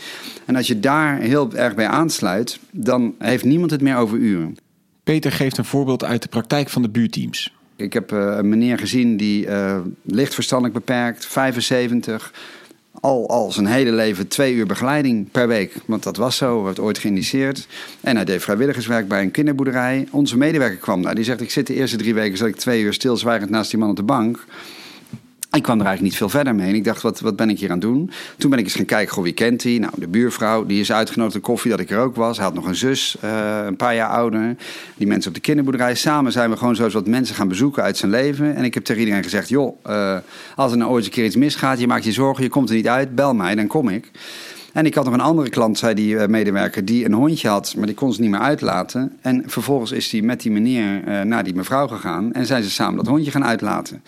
En 0.45 0.55
als 0.55 0.67
je 0.67 0.79
daar 0.79 1.17
heel 1.17 1.53
erg 1.53 1.75
bij 1.75 1.87
aansluit, 1.87 2.59
dan 2.71 3.15
heeft 3.17 3.43
niemand 3.43 3.71
het 3.71 3.81
meer 3.81 3.95
over 3.95 4.17
uren. 4.17 4.57
Peter 5.03 5.31
geeft 5.31 5.57
een 5.57 5.65
voorbeeld 5.65 6.03
uit 6.03 6.21
de 6.21 6.29
praktijk 6.29 6.69
van 6.69 6.81
de 6.81 6.89
buurteams. 6.89 7.55
Ik 7.75 7.93
heb 7.93 8.11
uh, 8.11 8.35
een 8.37 8.49
meneer 8.49 8.77
gezien 8.77 9.17
die 9.17 9.47
licht 10.03 10.33
verstandelijk 10.33 10.75
beperkt, 10.75 11.25
75 11.25 12.33
al, 13.01 13.29
al 13.29 13.51
zijn 13.51 13.65
hele 13.65 13.91
leven 13.91 14.27
twee 14.27 14.53
uur 14.53 14.65
begeleiding 14.65 15.31
per 15.31 15.47
week. 15.47 15.73
Want 15.85 16.03
dat 16.03 16.17
was 16.17 16.37
zo, 16.37 16.63
werd 16.63 16.79
ooit 16.79 16.97
geïndiceerd. 16.97 17.67
En 18.01 18.15
hij 18.15 18.25
deed 18.25 18.41
vrijwilligerswerk 18.41 19.07
bij 19.07 19.21
een 19.21 19.31
kinderboerderij. 19.31 20.07
Onze 20.11 20.37
medewerker 20.37 20.77
kwam 20.77 21.01
daar. 21.01 21.15
Die 21.15 21.23
zegt, 21.23 21.41
ik 21.41 21.51
zit 21.51 21.67
de 21.67 21.73
eerste 21.73 21.97
drie 21.97 22.13
weken 22.13 22.37
zat 22.37 22.47
ik 22.47 22.55
twee 22.55 22.81
uur 22.81 22.93
stilzwijgend 22.93 23.49
naast 23.49 23.69
die 23.69 23.79
man 23.79 23.89
op 23.89 23.95
de 23.95 24.03
bank. 24.03 24.45
Ik 25.53 25.63
kwam 25.63 25.79
er 25.79 25.85
eigenlijk 25.85 26.13
niet 26.13 26.17
veel 26.17 26.39
verder 26.39 26.55
mee. 26.55 26.69
En 26.69 26.75
ik 26.75 26.83
dacht, 26.83 27.01
wat, 27.01 27.19
wat 27.19 27.35
ben 27.35 27.49
ik 27.49 27.59
hier 27.59 27.69
aan 27.69 27.79
het 27.79 27.87
doen? 27.87 28.11
Toen 28.37 28.49
ben 28.49 28.59
ik 28.59 28.65
eens 28.65 28.75
gaan 28.75 28.85
kijken, 28.85 29.13
goh, 29.13 29.23
wie 29.23 29.33
kent 29.33 29.63
hij? 29.63 29.77
Nou, 29.77 29.93
de 29.95 30.07
buurvrouw, 30.07 30.65
die 30.65 30.79
is 30.79 30.91
uitgenodigd 30.91 31.35
de 31.35 31.41
koffie 31.41 31.71
dat 31.71 31.79
ik 31.79 31.89
er 31.89 31.99
ook 31.99 32.15
was. 32.15 32.37
Hij 32.37 32.45
had 32.45 32.53
nog 32.53 32.65
een 32.65 32.75
zus, 32.75 33.17
uh, 33.23 33.59
een 33.65 33.75
paar 33.75 33.95
jaar 33.95 34.09
ouder. 34.09 34.55
Die 34.95 35.07
mensen 35.07 35.29
op 35.29 35.35
de 35.35 35.41
kinderboerderij. 35.41 35.95
Samen 35.95 36.31
zijn 36.31 36.49
we 36.49 36.57
gewoon 36.57 36.75
zo 36.75 36.89
wat 36.89 37.07
mensen 37.07 37.35
gaan 37.35 37.47
bezoeken 37.47 37.83
uit 37.83 37.97
zijn 37.97 38.11
leven. 38.11 38.55
En 38.55 38.63
ik 38.63 38.73
heb 38.73 38.83
tegen 38.83 39.01
iedereen 39.01 39.23
gezegd, 39.23 39.49
joh, 39.49 39.85
uh, 39.87 40.17
als 40.55 40.71
er 40.71 40.77
nou 40.77 40.91
ooit 40.91 41.05
een 41.05 41.11
keer 41.11 41.25
iets 41.25 41.35
misgaat... 41.35 41.79
je 41.79 41.87
maakt 41.87 42.03
je 42.03 42.11
zorgen, 42.11 42.43
je 42.43 42.49
komt 42.49 42.69
er 42.69 42.75
niet 42.75 42.87
uit, 42.87 43.15
bel 43.15 43.33
mij, 43.33 43.55
dan 43.55 43.67
kom 43.67 43.89
ik. 43.89 44.11
En 44.73 44.85
ik 44.85 44.95
had 44.95 45.05
nog 45.05 45.13
een 45.13 45.19
andere 45.19 45.49
klant, 45.49 45.77
zei 45.77 45.93
die 45.93 46.13
uh, 46.13 46.25
medewerker, 46.25 46.85
die 46.85 47.05
een 47.05 47.13
hondje 47.13 47.47
had, 47.47 47.73
maar 47.77 47.85
die 47.85 47.95
kon 47.95 48.13
ze 48.13 48.21
niet 48.21 48.29
meer 48.29 48.39
uitlaten. 48.39 49.17
En 49.21 49.43
vervolgens 49.45 49.91
is 49.91 50.11
hij 50.11 50.21
met 50.21 50.41
die 50.41 50.51
meneer 50.51 51.25
naar 51.25 51.43
die 51.43 51.55
mevrouw 51.55 51.87
gegaan 51.87 52.33
en 52.33 52.45
zijn 52.45 52.63
ze 52.63 52.69
samen 52.69 52.95
dat 52.95 53.07
hondje 53.07 53.31
gaan 53.31 53.45
uitlaten. 53.45 54.01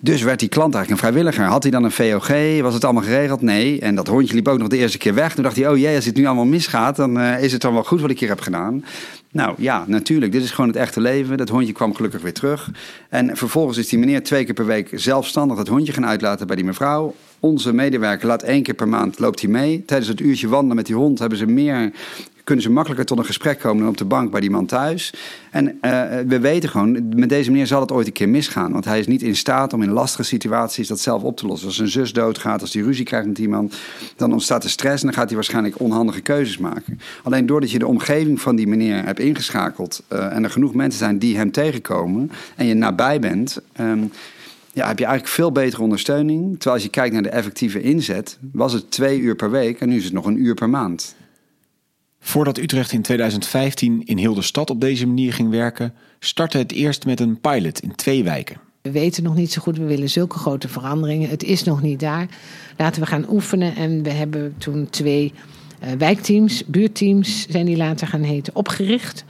Dus 0.00 0.22
werd 0.22 0.40
die 0.40 0.48
klant 0.48 0.74
eigenlijk 0.74 1.04
een 1.04 1.08
vrijwilliger. 1.08 1.44
Had 1.44 1.62
hij 1.62 1.72
dan 1.72 1.84
een 1.84 1.90
VOG? 1.90 2.60
Was 2.62 2.74
het 2.74 2.84
allemaal 2.84 3.02
geregeld? 3.02 3.40
Nee. 3.40 3.80
En 3.80 3.94
dat 3.94 4.06
hondje 4.06 4.34
liep 4.34 4.48
ook 4.48 4.58
nog 4.58 4.68
de 4.68 4.76
eerste 4.76 4.98
keer 4.98 5.14
weg. 5.14 5.34
Toen 5.34 5.42
dacht 5.42 5.56
hij, 5.56 5.68
oh 5.68 5.76
jee, 5.76 5.96
als 5.96 6.04
het 6.04 6.16
nu 6.16 6.26
allemaal 6.26 6.44
misgaat, 6.44 6.96
dan 6.96 7.18
uh, 7.18 7.42
is 7.42 7.52
het 7.52 7.60
dan 7.60 7.72
wel 7.72 7.84
goed 7.84 8.00
wat 8.00 8.10
ik 8.10 8.20
hier 8.20 8.28
heb 8.28 8.40
gedaan. 8.40 8.84
Nou 9.32 9.54
ja, 9.58 9.84
natuurlijk. 9.86 10.32
Dit 10.32 10.42
is 10.42 10.50
gewoon 10.50 10.70
het 10.70 10.78
echte 10.78 11.00
leven. 11.00 11.36
Dat 11.36 11.48
hondje 11.48 11.72
kwam 11.72 11.94
gelukkig 11.94 12.22
weer 12.22 12.32
terug. 12.32 12.70
En 13.08 13.36
vervolgens 13.36 13.78
is 13.78 13.88
die 13.88 13.98
meneer 13.98 14.22
twee 14.22 14.44
keer 14.44 14.54
per 14.54 14.66
week 14.66 14.90
zelfstandig 14.92 15.56
dat 15.56 15.68
hondje 15.68 15.92
gaan 15.92 16.06
uitlaten 16.06 16.46
bij 16.46 16.56
die 16.56 16.64
mevrouw. 16.64 17.14
Onze 17.40 17.72
medewerker 17.72 18.26
laat 18.26 18.42
één 18.42 18.62
keer 18.62 18.74
per 18.74 18.88
maand 18.88 19.18
loopt 19.18 19.40
hij 19.40 19.50
mee. 19.50 19.84
Tijdens 19.86 20.08
het 20.08 20.20
uurtje 20.20 20.48
wandelen 20.48 20.76
met 20.76 20.86
die 20.86 20.94
hond 20.94 21.18
hebben 21.18 21.38
ze 21.38 21.46
meer 21.46 21.92
kunnen 22.48 22.66
ze 22.66 22.70
makkelijker 22.70 23.06
tot 23.06 23.18
een 23.18 23.24
gesprek 23.24 23.58
komen 23.58 23.78
dan 23.78 23.88
op 23.88 23.96
de 23.96 24.04
bank 24.04 24.30
bij 24.30 24.40
die 24.40 24.50
man 24.50 24.66
thuis. 24.66 25.12
En 25.50 25.64
uh, 25.66 25.70
we 26.26 26.38
weten 26.40 26.68
gewoon, 26.68 27.08
met 27.16 27.28
deze 27.28 27.50
meneer 27.50 27.66
zal 27.66 27.80
het 27.80 27.92
ooit 27.92 28.06
een 28.06 28.12
keer 28.12 28.28
misgaan. 28.28 28.72
Want 28.72 28.84
hij 28.84 28.98
is 28.98 29.06
niet 29.06 29.22
in 29.22 29.36
staat 29.36 29.72
om 29.72 29.82
in 29.82 29.90
lastige 29.90 30.22
situaties 30.22 30.88
dat 30.88 31.00
zelf 31.00 31.22
op 31.22 31.36
te 31.36 31.46
lossen. 31.46 31.66
Als 31.66 31.76
zijn 31.76 31.88
zus 31.88 32.12
doodgaat, 32.12 32.60
als 32.60 32.72
hij 32.72 32.82
ruzie 32.82 33.04
krijgt 33.04 33.26
met 33.26 33.38
iemand, 33.38 33.76
dan 34.16 34.32
ontstaat 34.32 34.64
er 34.64 34.70
stress 34.70 35.00
en 35.00 35.06
dan 35.06 35.16
gaat 35.16 35.26
hij 35.26 35.34
waarschijnlijk 35.34 35.80
onhandige 35.80 36.20
keuzes 36.20 36.58
maken. 36.58 37.00
Alleen 37.22 37.46
doordat 37.46 37.70
je 37.70 37.78
de 37.78 37.86
omgeving 37.86 38.40
van 38.40 38.56
die 38.56 38.66
meneer 38.66 39.04
hebt 39.04 39.20
ingeschakeld 39.20 40.02
uh, 40.12 40.34
en 40.34 40.44
er 40.44 40.50
genoeg 40.50 40.74
mensen 40.74 40.98
zijn 40.98 41.18
die 41.18 41.36
hem 41.36 41.50
tegenkomen 41.50 42.30
en 42.56 42.66
je 42.66 42.74
nabij 42.74 43.20
bent. 43.20 43.60
Um, 43.80 44.10
ja, 44.72 44.86
heb 44.86 44.98
je 44.98 45.04
eigenlijk 45.04 45.34
veel 45.34 45.52
betere 45.52 45.82
ondersteuning. 45.82 46.50
Terwijl 46.50 46.74
als 46.74 46.82
je 46.82 46.90
kijkt 46.90 47.12
naar 47.12 47.22
de 47.22 47.28
effectieve 47.28 47.80
inzet, 47.80 48.38
was 48.52 48.72
het 48.72 48.90
twee 48.90 49.20
uur 49.20 49.36
per 49.36 49.50
week 49.50 49.80
en 49.80 49.88
nu 49.88 49.96
is 49.96 50.04
het 50.04 50.12
nog 50.12 50.26
een 50.26 50.40
uur 50.40 50.54
per 50.54 50.70
maand. 50.70 51.16
Voordat 52.28 52.58
Utrecht 52.58 52.92
in 52.92 53.02
2015 53.02 54.02
in 54.04 54.16
heel 54.16 54.34
de 54.34 54.42
stad 54.42 54.70
op 54.70 54.80
deze 54.80 55.06
manier 55.06 55.32
ging 55.32 55.50
werken, 55.50 55.94
startte 56.18 56.58
het 56.58 56.72
eerst 56.72 57.04
met 57.04 57.20
een 57.20 57.40
pilot 57.40 57.80
in 57.80 57.94
twee 57.94 58.24
wijken. 58.24 58.60
We 58.82 58.90
weten 58.90 59.22
nog 59.22 59.34
niet 59.34 59.52
zo 59.52 59.62
goed, 59.62 59.78
we 59.78 59.84
willen 59.84 60.10
zulke 60.10 60.38
grote 60.38 60.68
veranderingen. 60.68 61.28
Het 61.28 61.42
is 61.42 61.64
nog 61.64 61.82
niet 61.82 62.00
daar. 62.00 62.28
Laten 62.76 63.02
we 63.02 63.06
gaan 63.06 63.30
oefenen. 63.30 63.76
En 63.76 64.02
we 64.02 64.10
hebben 64.10 64.54
toen 64.58 64.90
twee 64.90 65.32
uh, 65.84 65.90
wijkteams, 65.98 66.64
buurteams 66.66 67.46
zijn 67.48 67.66
die 67.66 67.76
later 67.76 68.06
gaan 68.06 68.22
heten, 68.22 68.56
opgericht. 68.56 69.24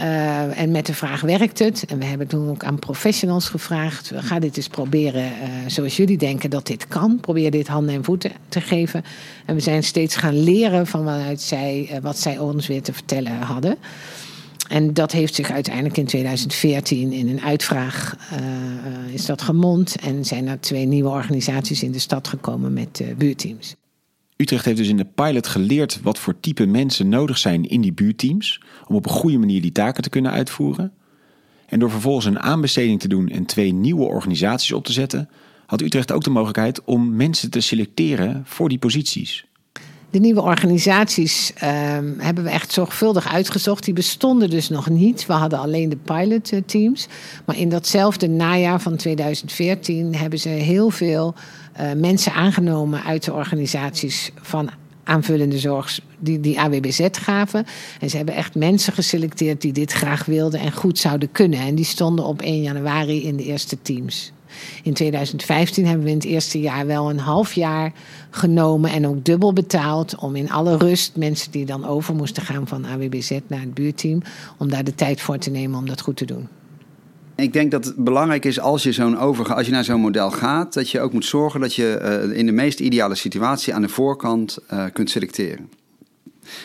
Uh, 0.00 0.60
en 0.60 0.70
met 0.70 0.86
de 0.86 0.94
vraag 0.94 1.20
werkt 1.20 1.58
het? 1.58 1.84
En 1.84 1.98
we 1.98 2.04
hebben 2.04 2.26
toen 2.26 2.50
ook 2.50 2.64
aan 2.64 2.78
professionals 2.78 3.48
gevraagd: 3.48 4.12
ga 4.14 4.38
dit 4.38 4.56
eens 4.56 4.68
proberen 4.68 5.24
uh, 5.24 5.48
zoals 5.66 5.96
jullie 5.96 6.18
denken 6.18 6.50
dat 6.50 6.66
dit 6.66 6.88
kan. 6.88 7.20
Probeer 7.20 7.50
dit 7.50 7.66
handen 7.66 7.94
en 7.94 8.04
voeten 8.04 8.32
te 8.48 8.60
geven. 8.60 9.04
En 9.44 9.54
we 9.54 9.60
zijn 9.60 9.82
steeds 9.82 10.16
gaan 10.16 10.42
leren 10.42 10.86
van 10.86 11.04
waaruit 11.04 11.40
zij, 11.40 11.88
uh, 11.92 11.98
wat 11.98 12.18
zij 12.18 12.38
ons 12.38 12.66
weer 12.66 12.82
te 12.82 12.92
vertellen 12.92 13.40
hadden. 13.40 13.76
En 14.68 14.94
dat 14.94 15.12
heeft 15.12 15.34
zich 15.34 15.50
uiteindelijk 15.50 15.96
in 15.96 16.06
2014 16.06 17.12
in 17.12 17.28
een 17.28 17.42
uitvraag 17.42 18.16
is 19.12 19.26
dat 19.26 19.42
gemond. 19.42 19.96
En 19.96 20.24
zijn 20.24 20.48
er 20.48 20.60
twee 20.60 20.86
nieuwe 20.86 21.08
organisaties 21.08 21.82
in 21.82 21.92
de 21.92 21.98
stad 21.98 22.28
gekomen 22.28 22.72
met 22.72 23.02
buurteams. 23.16 23.74
Utrecht 24.36 24.64
heeft 24.64 24.76
dus 24.76 24.88
in 24.88 24.96
de 24.96 25.04
pilot 25.14 25.46
geleerd 25.46 26.00
wat 26.02 26.18
voor 26.18 26.40
type 26.40 26.66
mensen 26.66 27.08
nodig 27.08 27.38
zijn 27.38 27.68
in 27.68 27.80
die 27.80 27.92
buurteams 27.92 28.60
om 28.86 28.96
op 28.96 29.06
een 29.06 29.12
goede 29.12 29.38
manier 29.38 29.62
die 29.62 29.72
taken 29.72 30.02
te 30.02 30.08
kunnen 30.08 30.32
uitvoeren. 30.32 30.92
En 31.66 31.78
door 31.78 31.90
vervolgens 31.90 32.26
een 32.26 32.40
aanbesteding 32.40 33.00
te 33.00 33.08
doen 33.08 33.28
en 33.28 33.46
twee 33.46 33.72
nieuwe 33.72 34.04
organisaties 34.04 34.72
op 34.72 34.84
te 34.84 34.92
zetten, 34.92 35.28
had 35.66 35.80
Utrecht 35.80 36.12
ook 36.12 36.24
de 36.24 36.30
mogelijkheid 36.30 36.84
om 36.84 37.16
mensen 37.16 37.50
te 37.50 37.60
selecteren 37.60 38.42
voor 38.44 38.68
die 38.68 38.78
posities. 38.78 39.46
De 40.14 40.20
nieuwe 40.20 40.42
organisaties 40.42 41.52
uh, 41.54 41.60
hebben 42.18 42.44
we 42.44 42.50
echt 42.50 42.72
zorgvuldig 42.72 43.32
uitgezocht. 43.32 43.84
Die 43.84 43.94
bestonden 43.94 44.50
dus 44.50 44.68
nog 44.68 44.88
niet. 44.88 45.26
We 45.26 45.32
hadden 45.32 45.58
alleen 45.58 45.88
de 45.88 45.96
pilotteams. 45.96 47.06
Maar 47.44 47.58
in 47.58 47.68
datzelfde 47.68 48.28
najaar 48.28 48.80
van 48.80 48.96
2014 48.96 50.14
hebben 50.14 50.38
ze 50.38 50.48
heel 50.48 50.90
veel 50.90 51.34
mensen 51.96 52.32
aangenomen 52.32 53.02
uit 53.02 53.24
de 53.24 53.32
organisaties 53.32 54.30
van 54.40 54.70
aanvullende 55.04 55.58
zorg 55.58 56.00
die, 56.18 56.40
die 56.40 56.60
AWBZ 56.60 57.06
gaven. 57.12 57.66
En 58.00 58.10
ze 58.10 58.16
hebben 58.16 58.34
echt 58.34 58.54
mensen 58.54 58.92
geselecteerd 58.92 59.60
die 59.60 59.72
dit 59.72 59.92
graag 59.92 60.24
wilden 60.24 60.60
en 60.60 60.72
goed 60.72 60.98
zouden 60.98 61.32
kunnen. 61.32 61.58
En 61.58 61.74
die 61.74 61.84
stonden 61.84 62.24
op 62.24 62.42
1 62.42 62.62
januari 62.62 63.24
in 63.24 63.36
de 63.36 63.44
eerste 63.44 63.82
teams. 63.82 64.32
In 64.82 64.92
2015 64.92 65.86
hebben 65.86 66.04
we 66.04 66.10
in 66.10 66.16
het 66.16 66.26
eerste 66.26 66.60
jaar 66.60 66.86
wel 66.86 67.10
een 67.10 67.18
half 67.18 67.52
jaar 67.52 67.92
genomen 68.30 68.90
en 68.90 69.06
ook 69.06 69.24
dubbel 69.24 69.52
betaald 69.52 70.16
om 70.16 70.36
in 70.36 70.50
alle 70.50 70.76
rust 70.76 71.16
mensen 71.16 71.50
die 71.50 71.66
dan 71.66 71.86
over 71.86 72.14
moesten 72.14 72.42
gaan 72.42 72.66
van 72.66 72.84
AWBZ 72.84 73.38
naar 73.46 73.60
het 73.60 73.74
buurteam, 73.74 74.22
om 74.58 74.70
daar 74.70 74.84
de 74.84 74.94
tijd 74.94 75.20
voor 75.20 75.38
te 75.38 75.50
nemen 75.50 75.78
om 75.78 75.86
dat 75.86 76.00
goed 76.00 76.16
te 76.16 76.24
doen. 76.24 76.48
Ik 77.36 77.52
denk 77.52 77.70
dat 77.70 77.84
het 77.84 77.96
belangrijk 77.96 78.44
is 78.44 78.60
als 78.60 78.82
je, 78.82 78.92
zo'n 78.92 79.18
overga- 79.18 79.54
als 79.54 79.66
je 79.66 79.72
naar 79.72 79.84
zo'n 79.84 80.00
model 80.00 80.30
gaat, 80.30 80.74
dat 80.74 80.90
je 80.90 81.00
ook 81.00 81.12
moet 81.12 81.24
zorgen 81.24 81.60
dat 81.60 81.74
je 81.74 82.22
uh, 82.30 82.38
in 82.38 82.46
de 82.46 82.52
meest 82.52 82.80
ideale 82.80 83.14
situatie 83.14 83.74
aan 83.74 83.82
de 83.82 83.88
voorkant 83.88 84.58
uh, 84.72 84.84
kunt 84.92 85.10
selecteren. 85.10 85.68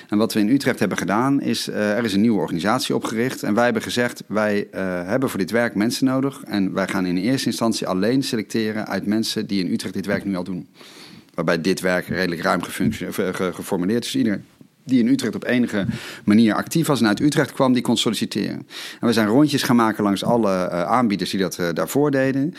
En 0.09 0.17
wat 0.17 0.33
we 0.33 0.39
in 0.39 0.49
Utrecht 0.49 0.79
hebben 0.79 0.97
gedaan 0.97 1.41
is, 1.41 1.69
uh, 1.69 1.97
er 1.97 2.03
is 2.03 2.13
een 2.13 2.21
nieuwe 2.21 2.39
organisatie 2.39 2.95
opgericht. 2.95 3.43
En 3.43 3.53
wij 3.53 3.63
hebben 3.63 3.81
gezegd, 3.81 4.23
wij 4.27 4.67
hebben 5.05 5.29
voor 5.29 5.39
dit 5.39 5.51
werk 5.51 5.75
mensen 5.75 6.05
nodig. 6.05 6.43
En 6.43 6.73
wij 6.73 6.87
gaan 6.87 7.05
in 7.05 7.17
eerste 7.17 7.47
instantie 7.47 7.87
alleen 7.87 8.23
selecteren 8.23 8.87
uit 8.87 9.05
mensen 9.05 9.47
die 9.47 9.63
in 9.65 9.71
Utrecht 9.71 9.93
dit 9.93 10.05
werk 10.05 10.25
nu 10.25 10.35
al 10.35 10.43
doen. 10.43 10.67
Waarbij 11.33 11.61
dit 11.61 11.79
werk 11.79 12.07
redelijk 12.07 12.41
ruim 12.41 12.61
geformuleerd 13.53 14.05
is. 14.05 14.15
Iedereen 14.15 14.43
die 14.89 14.99
in 14.99 15.07
Utrecht 15.07 15.35
op 15.35 15.45
enige 15.45 15.85
manier 16.23 16.53
actief 16.53 16.87
was 16.87 16.99
en 16.99 17.07
uit 17.07 17.19
Utrecht 17.19 17.51
kwam, 17.51 17.73
die 17.73 17.81
kon 17.81 17.97
solliciteren. 17.97 18.67
En 18.99 19.07
we 19.07 19.13
zijn 19.13 19.27
rondjes 19.27 19.63
gaan 19.63 19.75
maken 19.75 20.03
langs 20.03 20.23
alle 20.23 20.69
uh, 20.71 20.83
aanbieders 20.83 21.29
die 21.29 21.39
dat 21.39 21.57
uh, 21.59 21.67
daarvoor 21.73 22.11
deden. 22.11 22.53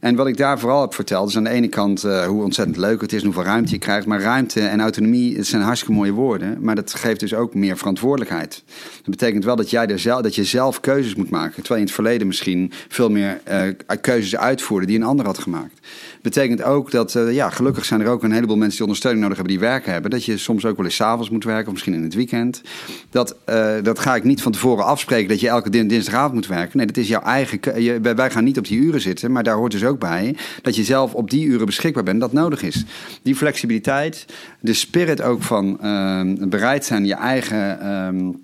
En 0.00 0.14
wat 0.16 0.26
ik 0.26 0.36
daar 0.36 0.58
vooral 0.58 0.80
heb 0.80 0.94
verteld, 0.94 1.28
is 1.28 1.36
aan 1.36 1.44
de 1.44 1.50
ene 1.50 1.68
kant 1.68 2.04
uh, 2.04 2.24
hoe 2.24 2.42
ontzettend 2.42 2.76
leuk 2.76 3.00
het 3.00 3.12
is 3.12 3.18
en 3.18 3.24
hoeveel 3.24 3.44
ruimte 3.44 3.72
je 3.72 3.78
krijgt. 3.78 4.06
Maar 4.06 4.20
ruimte 4.20 4.60
en 4.60 4.80
autonomie, 4.80 5.42
zijn 5.42 5.62
hartstikke 5.62 5.94
mooie 5.94 6.12
woorden. 6.12 6.58
Maar 6.60 6.74
dat 6.74 6.94
geeft 6.94 7.20
dus 7.20 7.34
ook 7.34 7.54
meer 7.54 7.76
verantwoordelijkheid. 7.76 8.62
Dat 8.96 9.10
betekent 9.10 9.44
wel 9.44 9.56
dat, 9.56 9.70
jij 9.70 9.86
er 9.86 9.98
zelf, 9.98 10.22
dat 10.22 10.34
je 10.34 10.44
zelf 10.44 10.80
keuzes 10.80 11.14
moet 11.14 11.30
maken. 11.30 11.54
Terwijl 11.54 11.74
je 11.74 11.80
in 11.80 11.86
het 11.86 11.94
verleden 11.94 12.26
misschien 12.26 12.72
veel 12.88 13.10
meer 13.10 13.40
uh, 13.50 13.62
keuzes 14.00 14.36
uitvoerde 14.36 14.86
die 14.86 14.96
een 14.96 15.02
ander 15.02 15.26
had 15.26 15.38
gemaakt. 15.38 15.86
Betekent 16.22 16.62
ook 16.62 16.90
dat, 16.90 17.14
uh, 17.14 17.34
ja, 17.34 17.50
gelukkig 17.50 17.84
zijn 17.84 18.00
er 18.00 18.08
ook 18.08 18.22
een 18.22 18.32
heleboel 18.32 18.56
mensen 18.56 18.76
die 18.76 18.86
ondersteuning 18.86 19.22
nodig 19.22 19.38
hebben 19.38 19.58
die 19.58 19.66
werken 19.68 19.92
hebben. 19.92 20.10
Dat 20.10 20.24
je 20.24 20.38
soms 20.38 20.64
ook 20.64 20.76
wel 20.76 20.86
eens 20.86 21.02
avonds 21.02 21.30
moet 21.30 21.44
werken, 21.44 21.66
of 21.66 21.72
misschien 21.72 21.94
in 21.94 22.02
het 22.02 22.14
weekend. 22.14 22.62
Dat, 23.10 23.36
dat 23.82 23.98
ga 23.98 24.14
ik 24.14 24.24
niet 24.24 24.42
van 24.42 24.52
tevoren 24.52 24.84
afspreken 24.84 25.28
dat 25.28 25.40
je 25.40 25.48
elke 25.48 25.70
dinsdagavond 25.70 26.34
moet 26.34 26.46
werken. 26.46 26.76
Nee, 26.76 26.86
dat 26.86 26.96
is 26.96 27.08
jouw 27.08 27.22
eigen. 27.22 27.82
Je, 27.82 28.00
wij 28.00 28.30
gaan 28.30 28.44
niet 28.44 28.58
op 28.58 28.66
die 28.66 28.78
uren 28.78 29.00
zitten, 29.00 29.32
maar 29.32 29.42
daar 29.42 29.56
hoort 29.56 29.72
dus 29.72 29.84
ook 29.86 29.98
bij 29.98 30.36
dat 30.62 30.76
je 30.76 30.84
zelf 30.84 31.14
op 31.14 31.30
die 31.30 31.46
uren 31.46 31.66
beschikbaar 31.66 32.02
bent, 32.02 32.20
dat 32.20 32.32
nodig 32.32 32.62
is. 32.62 32.84
Die 33.22 33.36
flexibiliteit, 33.36 34.26
de 34.60 34.74
spirit 34.74 35.22
ook 35.22 35.42
van 35.42 35.78
uh, 35.82 36.48
bereid 36.48 36.84
zijn 36.84 37.06
je 37.06 37.14
eigen. 37.14 37.78
Uh, 37.82 38.34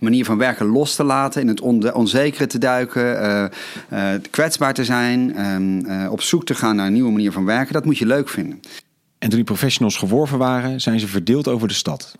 manier 0.00 0.24
van 0.24 0.38
werken 0.38 0.66
los 0.66 0.94
te 0.94 1.04
laten, 1.04 1.40
in 1.40 1.48
het 1.48 1.60
on 1.60 1.94
onzekere 1.94 2.46
te 2.46 2.58
duiken, 2.58 3.04
uh, 3.04 3.44
uh, 3.92 4.20
kwetsbaar 4.30 4.74
te 4.74 4.84
zijn, 4.84 5.36
uh, 5.86 6.10
op 6.10 6.20
zoek 6.22 6.44
te 6.44 6.54
gaan 6.54 6.76
naar 6.76 6.86
een 6.86 6.92
nieuwe 6.92 7.10
manier 7.10 7.32
van 7.32 7.44
werken, 7.44 7.72
dat 7.72 7.84
moet 7.84 7.98
je 7.98 8.06
leuk 8.06 8.28
vinden. 8.28 8.60
En 9.18 9.28
toen 9.28 9.38
die 9.38 9.44
professionals 9.44 9.96
geworven 9.96 10.38
waren, 10.38 10.80
zijn 10.80 11.00
ze 11.00 11.06
verdeeld 11.06 11.48
over 11.48 11.68
de 11.68 11.74
stad. 11.74 12.18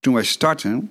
Toen 0.00 0.14
wij 0.14 0.24
startten, 0.24 0.90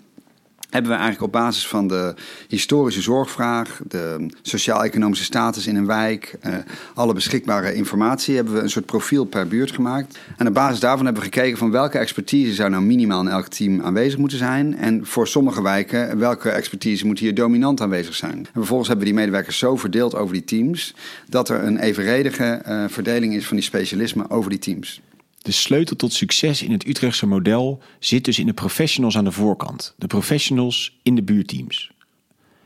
hebben 0.75 0.91
we 0.91 0.97
eigenlijk 0.97 1.33
op 1.33 1.41
basis 1.41 1.67
van 1.67 1.87
de 1.87 2.13
historische 2.47 3.01
zorgvraag, 3.01 3.81
de 3.87 4.27
sociaal-economische 4.41 5.23
status 5.23 5.67
in 5.67 5.75
een 5.75 5.85
wijk, 5.85 6.35
uh, 6.45 6.55
alle 6.93 7.13
beschikbare 7.13 7.73
informatie, 7.73 8.35
hebben 8.35 8.53
we 8.53 8.59
een 8.59 8.69
soort 8.69 8.85
profiel 8.85 9.25
per 9.25 9.47
buurt 9.47 9.71
gemaakt. 9.71 10.19
En 10.37 10.47
op 10.47 10.53
basis 10.53 10.79
daarvan 10.79 11.05
hebben 11.05 11.23
we 11.23 11.29
gekeken 11.29 11.57
van 11.57 11.71
welke 11.71 11.97
expertise 11.97 12.53
zou 12.53 12.69
nou 12.69 12.83
minimaal 12.83 13.21
in 13.21 13.27
elk 13.27 13.47
team 13.47 13.81
aanwezig 13.81 14.19
moeten 14.19 14.37
zijn. 14.37 14.77
En 14.77 15.05
voor 15.05 15.27
sommige 15.27 15.61
wijken, 15.61 16.17
welke 16.17 16.49
expertise 16.49 17.05
moet 17.05 17.19
hier 17.19 17.33
dominant 17.35 17.81
aanwezig 17.81 18.15
zijn. 18.15 18.37
En 18.37 18.49
vervolgens 18.53 18.87
hebben 18.87 19.05
we 19.05 19.11
die 19.11 19.21
medewerkers 19.21 19.57
zo 19.57 19.75
verdeeld 19.75 20.15
over 20.15 20.33
die 20.33 20.43
teams, 20.43 20.95
dat 21.29 21.49
er 21.49 21.63
een 21.63 21.79
evenredige 21.79 22.61
uh, 22.67 22.83
verdeling 22.87 23.33
is 23.33 23.47
van 23.47 23.55
die 23.55 23.65
specialismen 23.65 24.29
over 24.29 24.49
die 24.49 24.59
teams. 24.59 25.01
De 25.45 25.51
sleutel 25.51 25.95
tot 25.95 26.13
succes 26.13 26.63
in 26.63 26.71
het 26.71 26.87
Utrechtse 26.87 27.27
model 27.27 27.81
zit 27.99 28.25
dus 28.25 28.39
in 28.39 28.45
de 28.45 28.53
professionals 28.53 29.17
aan 29.17 29.23
de 29.23 29.31
voorkant. 29.31 29.95
De 29.97 30.07
professionals 30.07 30.99
in 31.03 31.15
de 31.15 31.23
buurteams. 31.23 31.91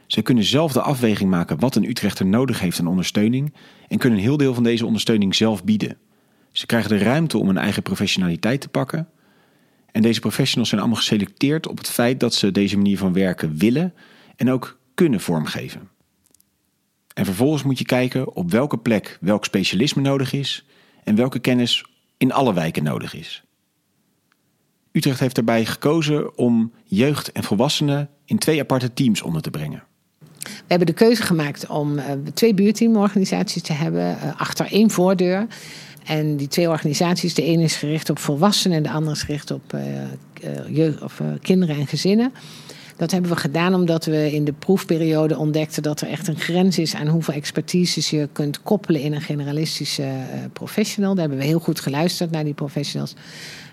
Zij 0.08 0.24
kunnen 0.24 0.44
zelf 0.44 0.72
de 0.72 0.82
afweging 0.82 1.30
maken 1.30 1.60
wat 1.60 1.76
een 1.76 1.90
Utrechter 1.90 2.26
nodig 2.26 2.60
heeft 2.60 2.80
aan 2.80 2.88
ondersteuning 2.88 3.54
en 3.88 3.98
kunnen 3.98 4.20
een 4.20 4.26
heel 4.26 4.38
deel 4.38 4.54
van 4.54 4.64
deze 4.64 4.86
ondersteuning 4.86 5.36
zelf 5.36 5.64
bieden. 5.64 5.98
Ze 6.52 6.66
krijgen 6.66 6.90
de 6.90 6.98
ruimte 6.98 7.38
om 7.38 7.48
hun 7.48 7.58
eigen 7.58 7.84
professionaliteit 7.84 8.62
te 8.62 8.70
pakken. 8.70 9.08
En 9.92 10.02
deze 10.02 10.20
professionals 10.20 10.70
zijn 10.70 10.82
allemaal 10.82 11.00
geselecteerd 11.00 11.68
op 11.68 11.78
het 11.78 11.90
feit 11.90 12.20
dat 12.20 12.34
ze 12.34 12.52
deze 12.52 12.78
manier 12.78 12.98
van 12.98 13.14
werken 13.14 13.58
willen 13.58 13.94
en 14.36 14.52
ook 14.52 14.80
kunnen 14.94 15.20
vormgeven. 15.20 15.90
En 17.14 17.26
vervolgens 17.26 17.64
moet 17.64 17.78
je 17.78 17.86
kijken 17.86 18.36
op 18.36 18.52
welke 18.52 18.78
plek 18.78 19.18
welk 19.22 19.46
specialisme 19.46 20.02
nodig 20.02 20.34
is 20.34 20.66
en 21.04 21.16
welke 21.16 21.40
kennis 21.40 21.89
in 22.20 22.32
alle 22.32 22.54
wijken 22.54 22.84
nodig 22.84 23.14
is. 23.14 23.44
Utrecht 24.92 25.20
heeft 25.20 25.36
daarbij 25.36 25.66
gekozen 25.66 26.38
om 26.38 26.72
jeugd 26.84 27.32
en 27.32 27.44
volwassenen 27.44 28.10
in 28.26 28.38
twee 28.38 28.60
aparte 28.60 28.94
teams 28.94 29.22
onder 29.22 29.42
te 29.42 29.50
brengen. 29.50 29.84
We 30.40 30.66
hebben 30.68 30.88
de 30.88 30.94
keuze 30.94 31.22
gemaakt 31.22 31.68
om 31.68 31.98
uh, 31.98 32.06
twee 32.34 32.54
buurteamorganisaties 32.54 33.62
te 33.62 33.74
hebben 33.74 34.18
uh, 34.24 34.40
achter 34.40 34.72
één 34.72 34.90
voordeur. 34.90 35.48
En 36.06 36.38
die 36.38 36.48
twee 36.48 36.70
organisaties, 36.70 37.34
de 37.34 37.44
ene 37.44 37.64
is 37.64 37.76
gericht 37.76 38.10
op 38.10 38.20
volwassenen 38.20 38.78
en 38.78 38.84
de 38.84 38.92
andere 38.92 39.16
is 39.16 39.22
gericht 39.22 39.52
op 39.52 39.74
uh, 39.74 39.82
jeugd, 40.76 41.02
of, 41.02 41.22
kinderen 41.42 41.76
en 41.76 41.88
gezinnen. 41.88 42.34
Dat 43.00 43.12
hebben 43.12 43.32
we 43.32 43.38
gedaan 43.38 43.74
omdat 43.74 44.06
we 44.06 44.32
in 44.32 44.44
de 44.44 44.54
proefperiode 44.54 45.38
ontdekten 45.38 45.84
dat 45.84 46.02
er 46.02 46.08
echt 46.08 46.28
een 46.28 46.40
grens 46.40 46.78
is 46.78 46.96
aan 46.96 47.08
hoeveel 47.08 47.34
expertise 47.34 48.16
je 48.16 48.30
kunt 48.32 48.62
koppelen 48.62 49.02
in 49.02 49.14
een 49.14 49.22
generalistische 49.22 50.12
professional. 50.54 51.12
Daar 51.14 51.22
hebben 51.22 51.40
we 51.40 51.46
heel 51.46 51.60
goed 51.60 51.80
geluisterd 51.80 52.32
naar 52.32 52.44
die 52.44 52.54
professionals. 52.54 53.16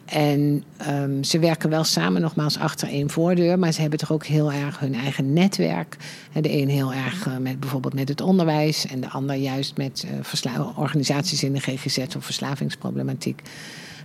En 0.04 0.64
um, 0.88 1.24
ze 1.24 1.38
werken 1.38 1.70
wel 1.70 1.84
samen, 1.84 2.20
nogmaals, 2.20 2.58
achter 2.58 2.88
één 2.88 3.10
voordeur. 3.10 3.58
Maar 3.58 3.72
ze 3.72 3.80
hebben 3.80 3.98
toch 3.98 4.12
ook 4.12 4.24
heel 4.24 4.52
erg 4.52 4.78
hun 4.78 4.94
eigen 4.94 5.32
netwerk. 5.32 5.96
De 6.40 6.52
een 6.52 6.68
heel 6.68 6.92
erg 6.92 7.26
uh, 7.26 7.36
met 7.36 7.60
bijvoorbeeld 7.60 7.94
met 7.94 8.08
het 8.08 8.20
onderwijs. 8.20 8.86
En 8.86 9.00
de 9.00 9.08
ander 9.08 9.36
juist 9.36 9.76
met 9.76 10.06
uh, 10.44 10.78
organisaties 10.78 11.42
in 11.42 11.52
de 11.52 11.60
GGZ 11.60 11.98
of 12.16 12.24
verslavingsproblematiek. 12.24 13.42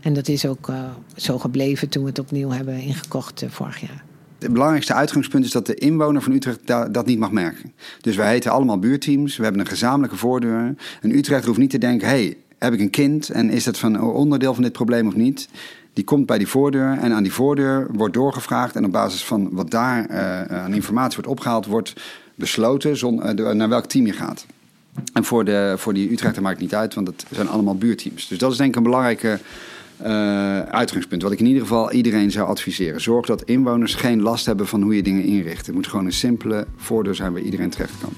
En 0.01 0.13
dat 0.13 0.27
is 0.27 0.45
ook 0.45 0.71
zo 1.15 1.39
gebleven 1.39 1.89
toen 1.89 2.03
we 2.03 2.09
het 2.09 2.19
opnieuw 2.19 2.49
hebben 2.49 2.79
ingekocht 2.79 3.43
vorig 3.47 3.81
jaar. 3.81 4.03
Het 4.41 4.53
belangrijkste 4.53 4.93
uitgangspunt 4.93 5.45
is 5.45 5.51
dat 5.51 5.65
de 5.65 5.75
inwoner 5.75 6.21
van 6.21 6.31
Utrecht 6.31 6.59
dat 6.65 7.05
niet 7.05 7.19
mag 7.19 7.31
merken. 7.31 7.71
Dus 8.01 8.15
wij 8.15 8.29
heten 8.29 8.51
allemaal 8.51 8.79
buurteams. 8.79 9.37
We 9.37 9.43
hebben 9.43 9.61
een 9.61 9.67
gezamenlijke 9.67 10.17
voordeur. 10.17 10.75
En 11.01 11.15
Utrecht 11.15 11.45
hoeft 11.45 11.59
niet 11.59 11.69
te 11.69 11.77
denken: 11.77 12.07
hey, 12.07 12.37
heb 12.57 12.73
ik 12.73 12.79
een 12.79 12.89
kind 12.89 13.29
en 13.29 13.49
is 13.49 13.63
dat 13.63 13.77
van 13.77 14.01
onderdeel 14.01 14.53
van 14.53 14.63
dit 14.63 14.71
probleem 14.71 15.07
of 15.07 15.15
niet? 15.15 15.49
Die 15.93 16.03
komt 16.03 16.25
bij 16.25 16.37
die 16.37 16.47
voordeur 16.47 16.97
en 16.97 17.11
aan 17.11 17.23
die 17.23 17.33
voordeur 17.33 17.87
wordt 17.91 18.13
doorgevraagd. 18.13 18.75
En 18.75 18.85
op 18.85 18.91
basis 18.91 19.23
van 19.23 19.49
wat 19.51 19.71
daar 19.71 20.09
uh, 20.09 20.41
aan 20.57 20.73
informatie 20.73 21.15
wordt 21.15 21.29
opgehaald, 21.29 21.65
wordt 21.65 21.93
besloten 22.35 22.97
zon, 22.97 23.35
naar 23.57 23.69
welk 23.69 23.85
team 23.85 24.05
je 24.05 24.13
gaat. 24.13 24.45
En 25.13 25.23
voor, 25.23 25.45
de, 25.45 25.73
voor 25.77 25.93
die 25.93 26.11
Utrechter 26.11 26.41
maakt 26.41 26.55
het 26.55 26.63
niet 26.63 26.75
uit, 26.75 26.93
want 26.93 27.07
het 27.07 27.25
zijn 27.31 27.47
allemaal 27.47 27.75
buurteams. 27.75 28.27
Dus 28.27 28.37
dat 28.37 28.51
is 28.51 28.57
denk 28.57 28.69
ik 28.69 28.75
een 28.75 28.83
belangrijke 28.83 29.39
uh, 30.05 30.59
uitgangspunt. 30.59 31.21
Wat 31.21 31.31
ik 31.31 31.39
in 31.39 31.45
ieder 31.45 31.61
geval 31.61 31.91
iedereen 31.91 32.31
zou 32.31 32.47
adviseren. 32.47 33.01
Zorg 33.01 33.25
dat 33.25 33.43
inwoners 33.43 33.93
geen 33.93 34.21
last 34.21 34.45
hebben 34.45 34.67
van 34.67 34.81
hoe 34.81 34.95
je 34.95 35.03
dingen 35.03 35.23
inricht. 35.23 35.65
Het 35.65 35.75
moet 35.75 35.87
gewoon 35.87 36.05
een 36.05 36.13
simpele 36.13 36.67
voordeur 36.75 37.15
zijn 37.15 37.33
waar 37.33 37.41
iedereen 37.41 37.69
terecht 37.69 37.93
kan. 38.01 38.13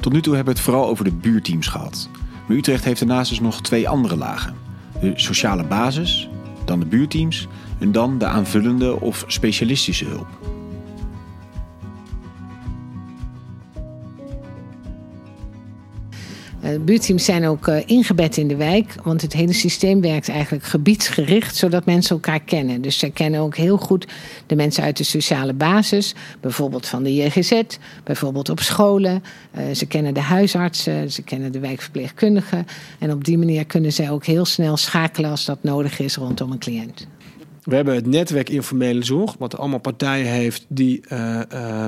Tot 0.00 0.12
nu 0.12 0.20
toe 0.20 0.34
hebben 0.34 0.54
we 0.54 0.60
het 0.60 0.68
vooral 0.68 0.88
over 0.88 1.04
de 1.04 1.12
buurteams 1.12 1.66
gehad. 1.66 2.08
Maar 2.46 2.56
Utrecht 2.56 2.84
heeft 2.84 2.98
daarnaast 2.98 3.30
dus 3.30 3.40
nog 3.40 3.62
twee 3.62 3.88
andere 3.88 4.16
lagen. 4.16 4.54
De 5.00 5.12
sociale 5.14 5.64
basis, 5.64 6.28
dan 6.64 6.80
de 6.80 6.86
buurteams 6.86 7.48
en 7.78 7.92
dan 7.92 8.18
de 8.18 8.26
aanvullende 8.26 9.00
of 9.00 9.24
specialistische 9.26 10.04
hulp. 10.04 10.26
Uh, 16.64 16.70
buurteams 16.80 17.24
zijn 17.24 17.46
ook 17.46 17.66
uh, 17.66 17.76
ingebed 17.86 18.36
in 18.36 18.48
de 18.48 18.56
wijk, 18.56 18.94
want 19.02 19.22
het 19.22 19.32
hele 19.32 19.52
systeem 19.52 20.00
werkt 20.00 20.28
eigenlijk 20.28 20.64
gebiedsgericht, 20.64 21.56
zodat 21.56 21.84
mensen 21.84 22.14
elkaar 22.14 22.40
kennen. 22.40 22.80
Dus 22.80 22.98
zij 22.98 23.10
kennen 23.10 23.40
ook 23.40 23.56
heel 23.56 23.76
goed 23.76 24.06
de 24.46 24.56
mensen 24.56 24.82
uit 24.82 24.96
de 24.96 25.04
sociale 25.04 25.52
basis, 25.52 26.14
bijvoorbeeld 26.40 26.86
van 26.86 27.02
de 27.02 27.14
JGZ, 27.14 27.62
bijvoorbeeld 28.04 28.48
op 28.48 28.60
scholen. 28.60 29.22
Uh, 29.58 29.74
ze 29.74 29.86
kennen 29.86 30.14
de 30.14 30.20
huisartsen, 30.20 31.12
ze 31.12 31.22
kennen 31.22 31.52
de 31.52 31.58
wijkverpleegkundigen. 31.60 32.66
En 32.98 33.12
op 33.12 33.24
die 33.24 33.38
manier 33.38 33.66
kunnen 33.66 33.92
zij 33.92 34.10
ook 34.10 34.24
heel 34.24 34.44
snel 34.44 34.76
schakelen 34.76 35.30
als 35.30 35.44
dat 35.44 35.58
nodig 35.62 35.98
is 35.98 36.16
rondom 36.16 36.52
een 36.52 36.58
cliënt. 36.58 37.06
We 37.64 37.74
hebben 37.74 37.94
het 37.94 38.06
netwerk 38.06 38.48
informele 38.48 39.04
zorg, 39.04 39.34
wat 39.38 39.58
allemaal 39.58 39.78
partijen 39.78 40.26
heeft 40.26 40.64
die, 40.68 41.00
uh, 41.12 41.40
uh, 41.52 41.86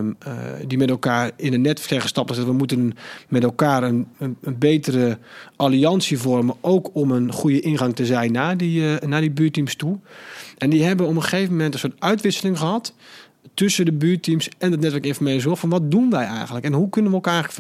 die 0.67 0.79
met 0.79 0.91
elkaar 0.91 1.31
in 1.37 1.53
een 1.53 1.61
netwerk 1.61 2.03
gestapt 2.03 2.35
zijn. 2.35 2.47
We 2.47 2.53
moeten 2.53 2.93
met 3.29 3.43
elkaar 3.43 3.83
een, 3.83 4.07
een, 4.19 4.59
betere 4.59 5.19
alliantie 5.57 6.19
vormen, 6.19 6.57
ook 6.61 6.91
om 6.93 7.11
een 7.11 7.33
goede 7.33 7.61
ingang 7.61 7.95
te 7.95 8.07
zijn 8.07 8.33
naar 8.33 8.57
die, 8.57 8.81
uh, 8.81 8.95
naar 8.99 9.21
die 9.21 9.31
buurteams 9.31 9.75
toe. 9.75 9.99
En 10.59 10.71
die 10.71 10.85
hebben 10.85 11.07
op 11.07 11.17
een 11.17 11.23
gegeven 11.23 11.53
moment 11.53 11.75
een 11.75 11.81
soort 11.81 12.01
uitwisseling 12.01 12.59
gehad 12.59 12.95
tussen 13.57 13.85
de 13.85 13.93
buurteams 13.93 14.49
en 14.59 14.71
het 14.71 14.81
netwerk 14.81 15.07
informele 15.07 15.41
zorg. 15.41 15.59
Van 15.59 15.69
wat 15.69 15.91
doen 15.91 16.11
wij 16.11 16.25
eigenlijk 16.25 16.65
en 16.65 16.73
hoe 16.73 16.89
kunnen 16.89 17.11
we 17.11 17.17
elkaar 17.17 17.55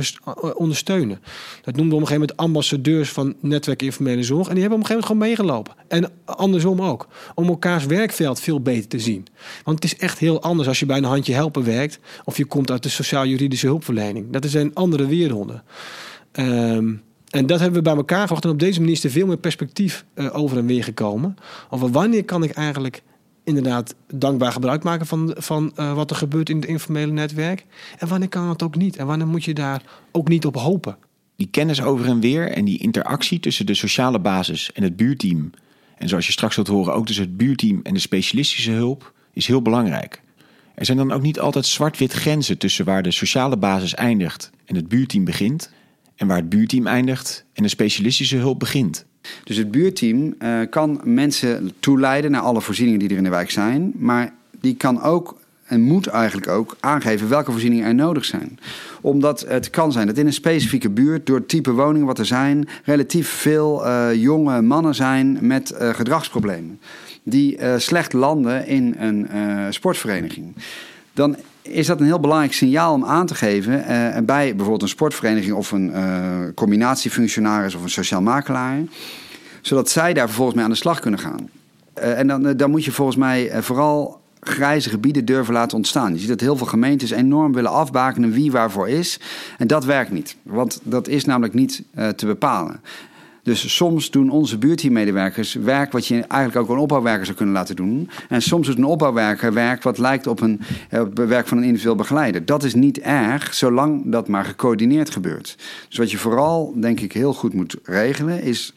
ondersteunen? 0.54 1.20
Dat 1.62 1.74
noemden 1.76 1.88
we 1.88 1.94
op 1.94 2.00
een 2.00 2.06
gegeven 2.06 2.20
moment 2.20 2.36
ambassadeurs 2.36 3.10
van 3.10 3.34
netwerk 3.40 3.82
informele 3.82 4.22
zorg. 4.22 4.48
En 4.48 4.52
die 4.52 4.60
hebben 4.60 4.78
op 4.78 4.84
een 4.84 4.96
gegeven 4.96 5.16
moment 5.16 5.36
gewoon 5.36 5.54
meegelopen. 5.54 5.74
En 5.88 6.12
andersom 6.24 6.82
ook. 6.82 7.08
Om 7.34 7.48
elkaars 7.48 7.86
werkveld 7.86 8.40
veel 8.40 8.60
beter 8.60 8.88
te 8.88 8.98
zien. 8.98 9.26
Want 9.64 9.82
het 9.82 9.92
is 9.92 9.98
echt 9.98 10.18
heel 10.18 10.42
anders 10.42 10.68
als 10.68 10.78
je 10.78 10.86
bij 10.86 10.96
een 10.96 11.04
handje 11.04 11.34
helpen 11.34 11.64
werkt. 11.64 11.98
Of 12.24 12.36
je 12.36 12.44
komt 12.44 12.70
uit 12.70 12.82
de 12.82 12.88
sociaal-juridische 12.88 13.66
hulpverlening. 13.66 14.30
Dat 14.30 14.44
zijn 14.46 14.74
andere 14.74 15.06
werelden. 15.06 15.62
Um, 16.32 17.02
en 17.30 17.46
dat 17.46 17.60
hebben 17.60 17.78
we 17.78 17.88
bij 17.88 17.96
elkaar 17.96 18.20
gebracht. 18.20 18.44
En 18.44 18.50
op 18.50 18.58
deze 18.58 18.80
manier 18.80 18.94
is 18.94 19.04
er 19.04 19.10
veel 19.10 19.26
meer 19.26 19.36
perspectief 19.36 20.04
uh, 20.14 20.36
over 20.36 20.58
en 20.58 20.66
weer 20.66 20.84
gekomen. 20.84 21.36
Over 21.70 21.90
wanneer 21.90 22.24
kan 22.24 22.42
ik 22.42 22.50
eigenlijk 22.50 23.02
inderdaad 23.46 23.94
dankbaar 24.14 24.52
gebruik 24.52 24.82
maken 24.82 25.06
van, 25.06 25.34
van 25.38 25.72
uh, 25.76 25.94
wat 25.94 26.10
er 26.10 26.16
gebeurt 26.16 26.48
in 26.48 26.56
het 26.56 26.64
informele 26.64 27.12
netwerk. 27.12 27.66
En 27.98 28.08
wanneer 28.08 28.28
kan 28.28 28.48
het 28.48 28.62
ook 28.62 28.76
niet? 28.76 28.96
En 28.96 29.06
wanneer 29.06 29.26
moet 29.26 29.44
je 29.44 29.54
daar 29.54 29.82
ook 30.12 30.28
niet 30.28 30.46
op 30.46 30.56
hopen? 30.56 30.96
Die 31.36 31.48
kennis 31.50 31.82
over 31.82 32.06
en 32.06 32.20
weer 32.20 32.50
en 32.50 32.64
die 32.64 32.78
interactie 32.78 33.40
tussen 33.40 33.66
de 33.66 33.74
sociale 33.74 34.18
basis 34.18 34.72
en 34.72 34.82
het 34.82 34.96
buurteam. 34.96 35.50
En 35.96 36.08
zoals 36.08 36.26
je 36.26 36.32
straks 36.32 36.54
zult 36.54 36.66
horen, 36.66 36.94
ook 36.94 37.06
tussen 37.06 37.24
het 37.24 37.36
buurteam 37.36 37.80
en 37.82 37.94
de 37.94 38.00
specialistische 38.00 38.70
hulp, 38.70 39.12
is 39.32 39.46
heel 39.46 39.62
belangrijk. 39.62 40.22
Er 40.74 40.84
zijn 40.84 40.98
dan 40.98 41.12
ook 41.12 41.22
niet 41.22 41.40
altijd 41.40 41.66
zwart-wit 41.66 42.12
grenzen 42.12 42.58
tussen 42.58 42.84
waar 42.84 43.02
de 43.02 43.10
sociale 43.10 43.56
basis 43.56 43.94
eindigt 43.94 44.50
en 44.64 44.74
het 44.74 44.88
buurteam 44.88 45.24
begint. 45.24 45.72
En 46.16 46.26
waar 46.26 46.36
het 46.36 46.48
buurteam 46.48 46.86
eindigt 46.86 47.44
en 47.52 47.62
de 47.62 47.68
specialistische 47.68 48.36
hulp 48.36 48.58
begint. 48.58 49.06
Dus 49.44 49.56
het 49.56 49.70
buurteam 49.70 50.34
uh, 50.38 50.58
kan 50.70 51.00
mensen 51.04 51.72
toeleiden 51.80 52.30
naar 52.30 52.40
alle 52.40 52.60
voorzieningen 52.60 53.00
die 53.00 53.08
er 53.08 53.16
in 53.16 53.24
de 53.24 53.30
wijk 53.30 53.50
zijn. 53.50 53.92
Maar 53.96 54.32
die 54.60 54.76
kan 54.76 55.02
ook 55.02 55.36
en 55.64 55.80
moet 55.80 56.06
eigenlijk 56.06 56.48
ook 56.48 56.76
aangeven 56.80 57.28
welke 57.28 57.50
voorzieningen 57.50 57.86
er 57.86 57.94
nodig 57.94 58.24
zijn. 58.24 58.58
Omdat 59.00 59.44
het 59.48 59.70
kan 59.70 59.92
zijn 59.92 60.06
dat 60.06 60.18
in 60.18 60.26
een 60.26 60.32
specifieke 60.32 60.90
buurt, 60.90 61.26
door 61.26 61.36
het 61.36 61.48
type 61.48 61.72
woningen 61.72 62.06
wat 62.06 62.18
er 62.18 62.26
zijn, 62.26 62.68
relatief 62.84 63.28
veel 63.28 63.86
uh, 63.86 64.14
jonge 64.14 64.62
mannen 64.62 64.94
zijn 64.94 65.38
met 65.40 65.74
uh, 65.80 65.94
gedragsproblemen. 65.94 66.80
Die 67.22 67.58
slecht 67.76 68.12
landen 68.12 68.66
in 68.66 68.94
een 68.98 69.26
sportvereniging. 69.74 70.54
Dan 71.16 71.36
is 71.62 71.86
dat 71.86 72.00
een 72.00 72.06
heel 72.06 72.20
belangrijk 72.20 72.52
signaal 72.52 72.94
om 72.94 73.04
aan 73.04 73.26
te 73.26 73.34
geven 73.34 73.72
uh, 73.72 74.16
bij 74.24 74.48
bijvoorbeeld 74.48 74.82
een 74.82 74.88
sportvereniging 74.88 75.54
of 75.54 75.72
een 75.72 75.90
uh, 75.90 76.54
combinatiefunctionaris 76.54 77.74
of 77.74 77.82
een 77.82 77.90
sociaal 77.90 78.22
makelaar. 78.22 78.78
Zodat 79.60 79.90
zij 79.90 80.14
daar 80.14 80.26
vervolgens 80.26 80.56
mee 80.56 80.64
aan 80.64 80.70
de 80.70 80.76
slag 80.76 81.00
kunnen 81.00 81.20
gaan. 81.20 81.48
Uh, 81.98 82.18
en 82.18 82.26
dan, 82.26 82.56
dan 82.56 82.70
moet 82.70 82.84
je 82.84 82.92
volgens 82.92 83.16
mij 83.16 83.62
vooral 83.62 84.20
grijze 84.40 84.88
gebieden 84.88 85.24
durven 85.24 85.54
laten 85.54 85.76
ontstaan. 85.76 86.12
Je 86.12 86.18
ziet 86.18 86.28
dat 86.28 86.40
heel 86.40 86.56
veel 86.56 86.66
gemeentes 86.66 87.10
enorm 87.10 87.52
willen 87.52 87.70
afbakenen 87.70 88.30
wie 88.30 88.52
waarvoor 88.52 88.88
is. 88.88 89.20
En 89.58 89.66
dat 89.66 89.84
werkt 89.84 90.10
niet, 90.10 90.36
want 90.42 90.80
dat 90.82 91.08
is 91.08 91.24
namelijk 91.24 91.54
niet 91.54 91.82
te 92.16 92.26
bepalen. 92.26 92.80
Dus 93.46 93.74
soms 93.74 94.10
doen 94.10 94.30
onze 94.30 94.58
buurteammedewerkers 94.58 95.54
werk 95.54 95.92
wat 95.92 96.06
je 96.06 96.14
eigenlijk 96.14 96.56
ook 96.56 96.76
een 96.76 96.82
opbouwwerker 96.82 97.24
zou 97.24 97.36
kunnen 97.36 97.54
laten 97.54 97.76
doen. 97.76 98.10
En 98.28 98.42
soms 98.42 98.66
doet 98.66 98.78
een 98.78 98.84
opbouwwerker 98.84 99.52
werk 99.52 99.82
wat 99.82 99.98
lijkt 99.98 100.26
op 100.26 100.40
een 100.40 100.60
op 100.90 101.18
werk 101.18 101.46
van 101.46 101.58
een 101.58 101.64
individueel 101.64 101.94
begeleider. 101.94 102.44
Dat 102.44 102.64
is 102.64 102.74
niet 102.74 102.98
erg, 102.98 103.54
zolang 103.54 104.02
dat 104.12 104.28
maar 104.28 104.44
gecoördineerd 104.44 105.10
gebeurt. 105.10 105.56
Dus 105.88 105.98
wat 105.98 106.10
je 106.10 106.18
vooral, 106.18 106.74
denk 106.76 107.00
ik, 107.00 107.12
heel 107.12 107.34
goed 107.34 107.54
moet 107.54 107.76
regelen, 107.82 108.42
is 108.42 108.74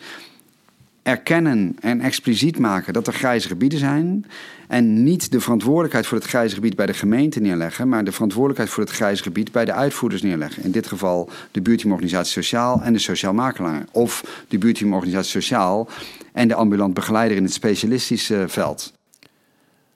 erkennen 1.04 1.76
en 1.80 2.02
expliciet 2.02 2.60
maken 2.60 2.94
dat 2.94 3.08
er 3.08 3.14
grijze 3.14 3.48
gebieden 3.48 3.80
zijn. 3.80 4.26
En 4.68 5.04
niet 5.04 5.32
de 5.32 5.40
verantwoordelijkheid 5.40 6.08
voor 6.08 6.18
het 6.18 6.28
grijze 6.28 6.56
gebied 6.56 6.76
bij 6.76 6.86
de 6.86 6.94
gemeente 6.94 7.40
neerleggen, 7.40 7.90
maar 7.90 8.04
de 8.04 8.12
verantwoordelijkheid 8.12 8.70
voor 8.70 8.84
het 8.84 8.92
grijze 8.92 9.24
gebied 9.24 9.52
bij 9.52 9.66
de 9.66 9.74
uitvoerders 9.74 10.22
neerleggen. 10.22 10.64
In 10.64 10.72
dit 10.72 10.88
geval 10.88 11.30
de 11.52 11.62
buurteamorganisatie 11.62 12.32
Sociaal 12.32 12.82
en 12.82 12.94
de 12.94 13.00
sociaal 13.00 13.34
makelaar. 13.34 13.86
Of 13.92 14.44
de 14.48 14.58
buurteamorganisatie 14.58 15.32
Sociaal 15.32 15.90
en 16.34 16.48
de 16.48 16.56
ambulant 16.56 16.94
begeleider 16.94 17.38
in 17.38 17.44
het 17.44 17.54
specialistische 17.54 18.46
veld. 18.48 18.94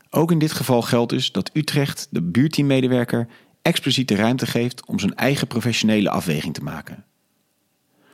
Ook 0.10 0.32
in 0.32 0.40
dit 0.40 0.52
geval 0.52 0.82
geldt 0.82 1.12
dus 1.12 1.32
dat 1.32 1.50
Utrecht 1.54 2.08
de 2.10 2.22
buurteammedewerker 2.22 3.28
expliciet 3.62 4.08
de 4.08 4.16
ruimte 4.16 4.46
geeft 4.46 4.86
om 4.86 5.00
zijn 5.00 5.16
eigen 5.16 5.48
professionele 5.48 6.10
afweging 6.10 6.54
te 6.54 6.64
maken. 6.64 7.04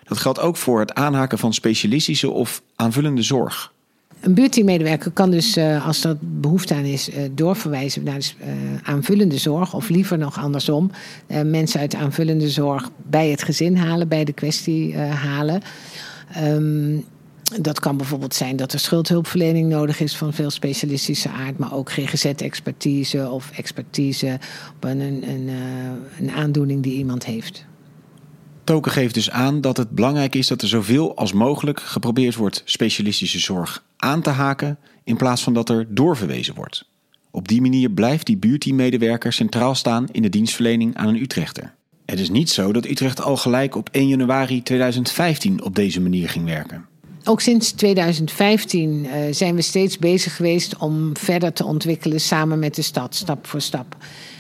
Dat 0.10 0.17
geldt 0.17 0.39
ook 0.39 0.58
voor 0.58 0.80
het 0.80 0.93
aanhaken 0.93 1.38
van 1.38 1.54
specialistische 1.54 2.30
of 2.30 2.62
aanvullende 2.76 3.22
zorg. 3.22 3.74
Een 4.19 4.34
buurteammedewerker 4.34 5.12
kan 5.12 5.32
dus, 5.32 5.58
uh, 5.58 5.88
als 5.88 6.04
er 6.04 6.17
behoefte 6.22 6.74
aan 6.74 6.84
is, 6.84 7.10
uh, 7.10 7.15
doorverwijzen 7.32 8.04
naar 8.04 8.17
uh, 8.17 8.48
aanvullende 8.84 9.38
zorg. 9.38 9.74
Of 9.74 9.89
liever 9.89 10.17
nog 10.17 10.39
andersom, 10.39 10.91
mensen 11.28 11.80
uit 11.80 11.95
aanvullende 11.95 12.50
zorg 12.50 12.89
bij 12.98 13.30
het 13.30 13.43
gezin 13.43 13.78
halen, 13.78 14.08
bij 14.08 14.24
de 14.24 14.34
kwestie 14.34 14.98
halen. 14.98 15.62
Um, 16.43 17.06
dat 17.62 17.80
kan 17.80 17.98
bijvoorbeeld 17.98 18.36
zijn 18.36 18.56
dat 18.56 18.74
er 18.74 18.80
schuldhulpverlening 18.80 19.69
nodig 19.69 20.00
is 20.00 20.17
van 20.17 20.34
veel 20.34 20.50
specialistische 20.50 21.30
aard, 21.30 21.58
maar 21.58 21.74
ook 21.74 21.91
GGZ-expertise 21.91 23.30
of 23.30 23.52
expertise 23.56 24.39
op 24.76 24.84
een, 24.84 25.00
een, 25.00 25.50
een 26.19 26.32
aandoening 26.32 26.84
die 26.84 26.98
iemand 26.98 27.26
heeft. 27.26 27.65
Token 28.69 28.91
geeft 28.91 29.13
dus 29.13 29.29
aan 29.29 29.62
dat 29.62 29.77
het 29.77 29.89
belangrijk 29.89 30.36
is 30.36 30.47
dat 30.47 30.62
er 30.62 30.67
zoveel 30.67 31.15
als 31.15 31.34
mogelijk 31.34 31.79
geprobeerd 31.79 32.36
wordt 32.36 32.62
specialistische 32.65 33.39
zorg 33.39 33.84
aan 33.97 34.21
te 34.21 34.29
haken 34.29 34.77
in 35.03 35.17
plaats 35.17 35.43
van 35.43 35.53
dat 35.53 35.69
er 35.69 35.86
doorverwezen 35.89 36.55
wordt. 36.55 36.86
Op 37.32 37.47
die 37.47 37.62
manier 37.62 37.89
blijft 37.89 38.25
die 38.25 38.38
buurteammedewerker 38.38 39.34
centraal 39.34 39.75
staan 39.75 40.08
in 40.12 40.21
de 40.21 40.29
dienstverlening 40.29 40.95
aan 40.95 41.08
een 41.08 41.21
Utrechter. 41.21 41.73
Het 42.05 42.19
is 42.19 42.29
niet 42.29 42.49
zo 42.49 42.71
dat 42.71 42.86
Utrecht 42.86 43.21
al 43.21 43.38
gelijk 43.38 43.75
op 43.75 43.89
1 43.91 44.08
januari 44.08 44.63
2015 44.63 45.63
op 45.63 45.75
deze 45.75 46.01
manier 46.01 46.29
ging 46.29 46.45
werken. 46.45 46.86
Ook 47.23 47.41
sinds 47.41 47.71
2015 47.71 49.05
uh, 49.05 49.12
zijn 49.32 49.55
we 49.55 49.62
steeds 49.62 49.97
bezig 49.97 50.36
geweest 50.36 50.77
om 50.77 51.17
verder 51.17 51.53
te 51.53 51.65
ontwikkelen 51.65 52.21
samen 52.21 52.60
met 52.60 52.75
de 52.75 52.82
stad, 52.82 53.15
stap 53.15 53.47
voor 53.47 53.62
stap. 53.62 53.95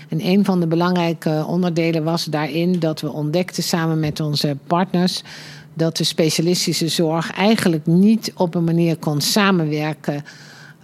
En 0.09 0.25
een 0.25 0.45
van 0.45 0.59
de 0.59 0.67
belangrijke 0.67 1.43
onderdelen 1.47 2.03
was 2.03 2.25
daarin 2.25 2.79
dat 2.79 3.01
we 3.01 3.11
ontdekten 3.11 3.63
samen 3.63 3.99
met 3.99 4.19
onze 4.19 4.57
partners 4.67 5.23
dat 5.79 5.97
de 5.97 6.03
specialistische 6.03 6.87
zorg 6.87 7.31
eigenlijk 7.31 7.85
niet 7.85 8.31
op 8.35 8.55
een 8.55 8.63
manier 8.63 8.97
kon 8.97 9.21
samenwerken. 9.21 10.23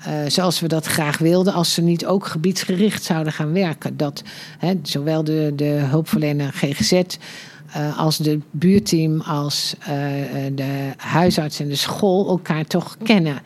Uh, 0.08 0.14
zoals 0.28 0.60
we 0.60 0.68
dat 0.68 0.86
graag 0.86 1.18
wilden, 1.18 1.54
als 1.54 1.74
ze 1.74 1.82
niet 1.82 2.06
ook 2.06 2.26
gebiedsgericht 2.26 3.04
zouden 3.04 3.34
gaan 3.34 3.54
werken. 3.54 3.98
Dat 3.98 4.24
hè, 4.60 4.74
zowel 4.84 5.24
de, 5.24 5.54
de 5.56 5.66
hulpverlener 5.66 6.52
GGZ 6.54 6.92
uh, 6.92 8.00
als 8.00 8.18
de 8.18 8.40
buurteam, 8.52 9.22
als 9.22 9.76
uh, 9.80 9.86
de 10.56 10.92
huisarts 10.98 11.60
en 11.60 11.68
de 11.68 11.76
school 11.76 12.28
elkaar 12.28 12.66
toch 12.66 12.98
kennen. 13.04 13.42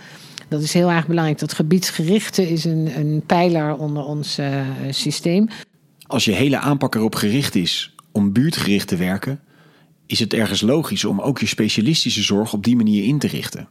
Dat 0.47 0.61
is 0.61 0.73
heel 0.73 0.89
erg 0.89 1.07
belangrijk. 1.07 1.39
Dat 1.39 1.53
gebiedsgerichte 1.53 2.49
is 2.49 2.65
een, 2.65 2.91
een 2.95 3.23
pijler 3.25 3.77
onder 3.77 4.03
ons 4.03 4.39
systeem. 4.89 5.47
Als 6.09 6.25
je 6.25 6.31
hele 6.31 6.57
aanpak 6.57 6.95
erop 6.95 7.15
gericht 7.15 7.55
is 7.55 7.95
om 8.11 8.33
buurtgericht 8.33 8.87
te 8.87 8.95
werken, 8.95 9.39
is 10.05 10.19
het 10.19 10.33
ergens 10.33 10.61
logisch 10.61 11.05
om 11.05 11.21
ook 11.21 11.39
je 11.39 11.45
specialistische 11.45 12.23
zorg 12.23 12.53
op 12.53 12.63
die 12.63 12.75
manier 12.75 13.03
in 13.03 13.19
te 13.19 13.27
richten. 13.27 13.67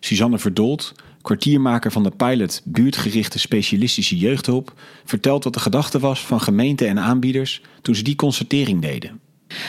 Suzanne 0.00 0.38
Verdold, 0.38 0.92
kwartiermaker 1.22 1.92
van 1.92 2.02
de 2.02 2.10
pilot 2.10 2.62
Buurtgerichte 2.64 3.38
Specialistische 3.38 4.16
Jeugdhulp, 4.16 4.72
vertelt 5.04 5.44
wat 5.44 5.54
de 5.54 5.60
gedachte 5.60 5.98
was 5.98 6.20
van 6.20 6.40
gemeenten 6.40 6.88
en 6.88 6.98
aanbieders 6.98 7.62
toen 7.82 7.94
ze 7.94 8.02
die 8.02 8.16
constatering 8.16 8.82
deden. 8.82 9.20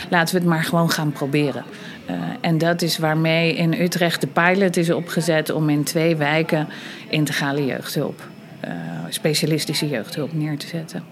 Laten 0.09 0.35
we 0.35 0.39
het 0.39 0.49
maar 0.49 0.63
gewoon 0.63 0.91
gaan 0.91 1.11
proberen. 1.11 1.63
Uh, 2.09 2.15
en 2.41 2.57
dat 2.57 2.81
is 2.81 2.97
waarmee 2.97 3.55
in 3.55 3.73
Utrecht 3.73 4.21
de 4.21 4.27
pilot 4.27 4.77
is 4.77 4.89
opgezet 4.89 5.49
om 5.49 5.69
in 5.69 5.83
twee 5.83 6.15
wijken 6.15 6.67
integrale 7.09 7.65
jeugdhulp 7.65 8.35
uh, 8.65 8.71
specialistische 9.09 9.87
jeugdhulp 9.87 10.33
neer 10.33 10.57
te 10.57 10.67
zetten. 10.67 11.03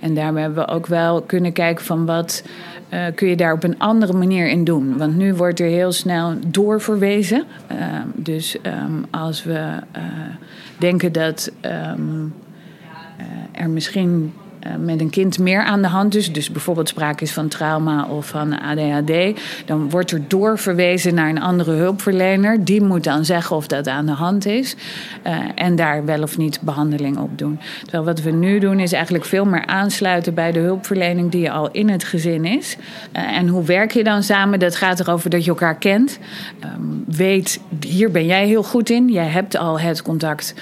En 0.00 0.14
daarmee 0.14 0.42
hebben 0.42 0.64
we 0.64 0.72
ook 0.72 0.86
wel 0.86 1.22
kunnen 1.22 1.52
kijken 1.52 1.84
van 1.84 2.06
wat 2.06 2.42
uh, 2.92 3.04
kun 3.14 3.28
je 3.28 3.36
daar 3.36 3.52
op 3.52 3.64
een 3.64 3.78
andere 3.78 4.12
manier 4.12 4.48
in 4.48 4.64
doen. 4.64 4.96
Want 4.96 5.16
nu 5.16 5.34
wordt 5.34 5.60
er 5.60 5.66
heel 5.66 5.92
snel 5.92 6.34
doorverwezen. 6.46 7.44
Uh, 7.72 7.76
dus 8.14 8.56
um, 8.62 9.04
als 9.10 9.44
we 9.44 9.78
denken 10.78 11.12
dat 11.12 11.52
um, 11.62 12.34
er 13.52 13.70
misschien 13.70 14.32
eh, 14.34 14.47
met 14.78 15.00
een 15.00 15.10
kind 15.10 15.38
meer 15.38 15.62
aan 15.62 15.82
de 15.82 15.88
hand 15.88 16.14
is, 16.14 16.32
dus 16.32 16.50
bijvoorbeeld 16.50 16.88
sprake 16.88 17.22
is 17.22 17.32
van 17.32 17.48
trauma 17.48 18.06
of 18.06 18.26
van 18.26 18.60
ADHD, 18.60 19.40
dan 19.66 19.90
wordt 19.90 20.10
er 20.10 20.20
doorverwezen 20.28 21.14
naar 21.14 21.28
een 21.28 21.40
andere 21.40 21.72
hulpverlener. 21.72 22.64
Die 22.64 22.82
moet 22.82 23.04
dan 23.04 23.24
zeggen 23.24 23.56
of 23.56 23.66
dat 23.66 23.88
aan 23.88 24.06
de 24.06 24.12
hand 24.12 24.46
is 24.46 24.76
uh, 25.26 25.38
en 25.54 25.76
daar 25.76 26.04
wel 26.04 26.22
of 26.22 26.38
niet 26.38 26.60
behandeling 26.60 27.18
op 27.18 27.38
doen. 27.38 27.60
Terwijl 27.82 28.04
wat 28.04 28.20
we 28.20 28.30
nu 28.30 28.58
doen 28.58 28.80
is 28.80 28.92
eigenlijk 28.92 29.24
veel 29.24 29.44
meer 29.44 29.66
aansluiten 29.66 30.34
bij 30.34 30.52
de 30.52 30.58
hulpverlening 30.58 31.30
die 31.30 31.50
al 31.50 31.70
in 31.70 31.88
het 31.88 32.04
gezin 32.04 32.44
is. 32.44 32.76
Uh, 33.16 33.36
en 33.36 33.48
hoe 33.48 33.64
werk 33.64 33.92
je 33.92 34.04
dan 34.04 34.22
samen? 34.22 34.58
Dat 34.58 34.76
gaat 34.76 35.00
erover 35.00 35.30
dat 35.30 35.44
je 35.44 35.50
elkaar 35.50 35.76
kent, 35.76 36.18
um, 36.64 37.04
weet 37.06 37.60
hier 37.80 38.10
ben 38.10 38.26
jij 38.26 38.46
heel 38.46 38.62
goed 38.62 38.90
in, 38.90 39.08
jij 39.08 39.26
hebt 39.26 39.56
al 39.56 39.80
het 39.80 40.02
contact 40.02 40.54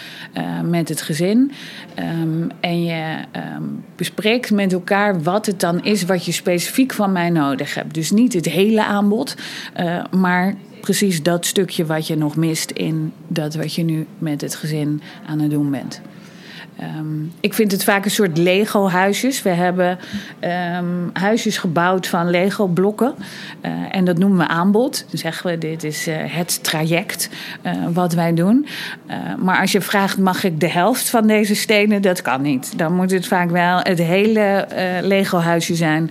met 0.65 0.89
het 0.89 1.03
gezin 1.03 1.53
um, 1.99 2.49
en 2.61 2.85
je 2.85 3.17
um, 3.57 3.85
bespreekt 3.97 4.51
met 4.51 4.73
elkaar 4.73 5.23
wat 5.23 5.47
het 5.47 5.61
dan 5.61 5.85
is 5.85 6.05
wat 6.05 6.25
je 6.25 6.33
specifiek 6.33 6.93
van 6.93 7.13
mij 7.13 7.31
nodig 7.31 7.75
hebt. 7.75 7.95
Dus 7.95 8.11
niet 8.11 8.33
het 8.33 8.47
hele 8.47 8.85
aanbod, 8.85 9.35
uh, 9.81 10.05
maar 10.11 10.55
precies 10.81 11.23
dat 11.23 11.47
stukje 11.47 11.87
wat 11.87 12.07
je 12.07 12.17
nog 12.17 12.37
mist 12.37 12.71
in 12.71 13.13
dat 13.27 13.55
wat 13.55 13.75
je 13.75 13.83
nu 13.83 14.07
met 14.19 14.41
het 14.41 14.55
gezin 14.55 15.03
aan 15.27 15.39
het 15.39 15.51
doen 15.51 15.71
bent. 15.71 16.01
Um, 16.81 17.33
ik 17.41 17.55
vind 17.55 17.73
het 17.73 17.85
vaak 17.85 18.05
een 18.05 18.11
soort 18.11 18.39
Lego-huisjes. 18.39 19.43
We 19.43 19.49
hebben 19.49 19.99
um, 20.79 21.11
huisjes 21.13 21.59
gebouwd 21.59 22.07
van 22.07 22.31
Lego-blokken. 22.31 23.15
Uh, 23.63 23.73
en 23.91 24.05
dat 24.05 24.19
noemen 24.19 24.39
we 24.39 24.49
aanbod. 24.49 25.05
Dan 25.09 25.19
zeggen 25.19 25.51
we: 25.51 25.59
dit 25.59 25.85
is 25.85 26.09
uh, 26.09 26.15
het 26.19 26.65
traject 26.65 27.31
uh, 27.63 27.73
wat 27.93 28.13
wij 28.13 28.35
doen. 28.35 28.67
maar 29.39 29.61
als 29.61 29.73
je 29.73 29.81
vraagt: 29.81 30.19
mag 30.19 30.45
ik 30.45 30.61
de 30.61 30.69
helft 30.69 31.11
van 31.11 31.27
deze 31.27 31.55
stenen? 31.55 32.03
Dat 32.03 32.23
kan 32.23 32.43
niet. 32.43 32.79
Dan 32.79 32.95
moet 32.95 33.11
het 33.11 33.27
vaak 33.27 33.51
wel 33.51 33.79
het 33.83 33.99
hele 33.99 34.67
Lego-huisje 35.03 35.75
zijn, 35.75 36.11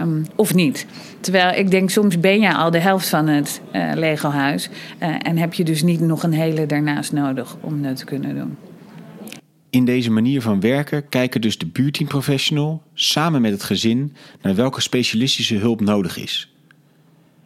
um, 0.00 0.26
of 0.34 0.54
niet. 0.54 0.86
Terwijl 1.20 1.58
ik 1.58 1.70
denk, 1.70 1.90
soms 1.90 2.20
ben 2.20 2.40
je 2.40 2.54
al 2.54 2.70
de 2.70 2.78
helft 2.78 3.08
van 3.08 3.26
het 3.26 3.60
Lego-huis. 3.94 4.68
en 4.98 5.38
heb 5.38 5.54
je 5.54 5.64
dus 5.64 5.82
niet 5.82 6.00
nog 6.00 6.22
een 6.22 6.32
hele 6.32 6.66
daarnaast 6.66 7.12
nodig 7.12 7.56
om 7.60 7.82
dat 7.82 7.96
te 7.96 8.04
kunnen 8.04 8.34
doen. 8.34 8.69
In 9.70 9.84
deze 9.84 10.10
manier 10.10 10.42
van 10.42 10.60
werken 10.60 11.08
kijken 11.08 11.40
dus 11.40 11.58
de 11.58 11.66
buurteamprofessional 11.66 12.82
samen 12.94 13.40
met 13.40 13.52
het 13.52 13.62
gezin 13.62 14.14
naar 14.42 14.54
welke 14.54 14.80
specialistische 14.80 15.56
hulp 15.56 15.80
nodig 15.80 16.16
is. 16.16 16.52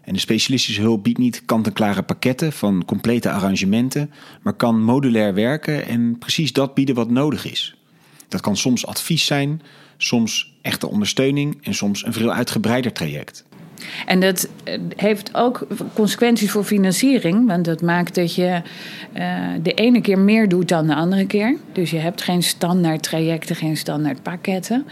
En 0.01 0.13
de 0.13 0.19
specialistische 0.19 0.81
hulp 0.81 1.03
biedt 1.03 1.19
niet 1.19 1.43
kant-en-klare 1.45 2.03
pakketten 2.03 2.53
van 2.53 2.85
complete 2.85 3.31
arrangementen, 3.31 4.11
maar 4.43 4.53
kan 4.53 4.83
modulair 4.83 5.35
werken 5.35 5.87
en 5.87 6.19
precies 6.19 6.53
dat 6.53 6.75
bieden 6.75 6.95
wat 6.95 7.11
nodig 7.11 7.51
is. 7.51 7.77
Dat 8.29 8.41
kan 8.41 8.57
soms 8.57 8.87
advies 8.87 9.27
zijn, 9.27 9.63
soms 9.97 10.55
echte 10.63 10.89
ondersteuning 10.89 11.59
en 11.63 11.75
soms 11.75 12.05
een 12.05 12.13
veel 12.13 12.33
uitgebreider 12.33 12.93
traject. 12.93 13.45
En 14.07 14.21
dat 14.21 14.49
eh, 14.65 14.79
heeft 14.97 15.35
ook 15.35 15.67
consequenties 15.95 16.51
voor 16.51 16.65
financiering. 16.65 17.47
Want 17.47 17.65
dat 17.65 17.83
maakt 17.83 18.15
dat 18.15 18.35
je 18.35 18.63
uh, 19.17 19.39
de 19.63 19.73
ene 19.73 20.01
keer 20.01 20.19
meer 20.19 20.49
doet 20.49 20.69
dan 20.69 20.87
de 20.87 20.95
andere 20.95 21.27
keer. 21.27 21.57
Dus 21.73 21.91
je 21.91 21.99
hebt 21.99 22.23
geen 22.23 22.43
standaard 22.43 23.03
trajecten, 23.03 23.57
geen 23.57 23.77
standaard 23.77 24.23
pakketten. 24.23 24.87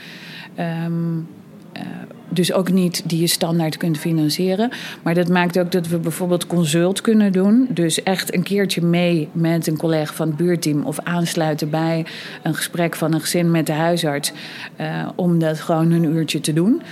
Um, 0.58 1.28
uh, 1.76 1.82
dus 2.32 2.52
ook 2.52 2.70
niet 2.72 3.02
die 3.04 3.20
je 3.20 3.26
standaard 3.26 3.76
kunt 3.76 3.98
financieren. 3.98 4.70
Maar 5.02 5.14
dat 5.14 5.28
maakt 5.28 5.58
ook 5.58 5.72
dat 5.72 5.88
we 5.88 5.98
bijvoorbeeld 5.98 6.46
consult 6.46 7.00
kunnen 7.00 7.32
doen. 7.32 7.66
Dus 7.70 8.02
echt 8.02 8.34
een 8.34 8.42
keertje 8.42 8.82
mee 8.82 9.28
met 9.32 9.66
een 9.66 9.76
collega 9.76 10.12
van 10.12 10.26
het 10.26 10.36
buurteam 10.36 10.82
of 10.82 10.98
aansluiten 10.98 11.70
bij 11.70 12.06
een 12.42 12.54
gesprek 12.54 12.96
van 12.96 13.12
een 13.12 13.20
gezin 13.20 13.50
met 13.50 13.66
de 13.66 13.72
huisarts. 13.72 14.32
Uh, 14.80 15.08
om 15.14 15.38
dat 15.38 15.60
gewoon 15.60 15.90
een 15.90 16.04
uurtje 16.04 16.40
te 16.40 16.52
doen. 16.52 16.82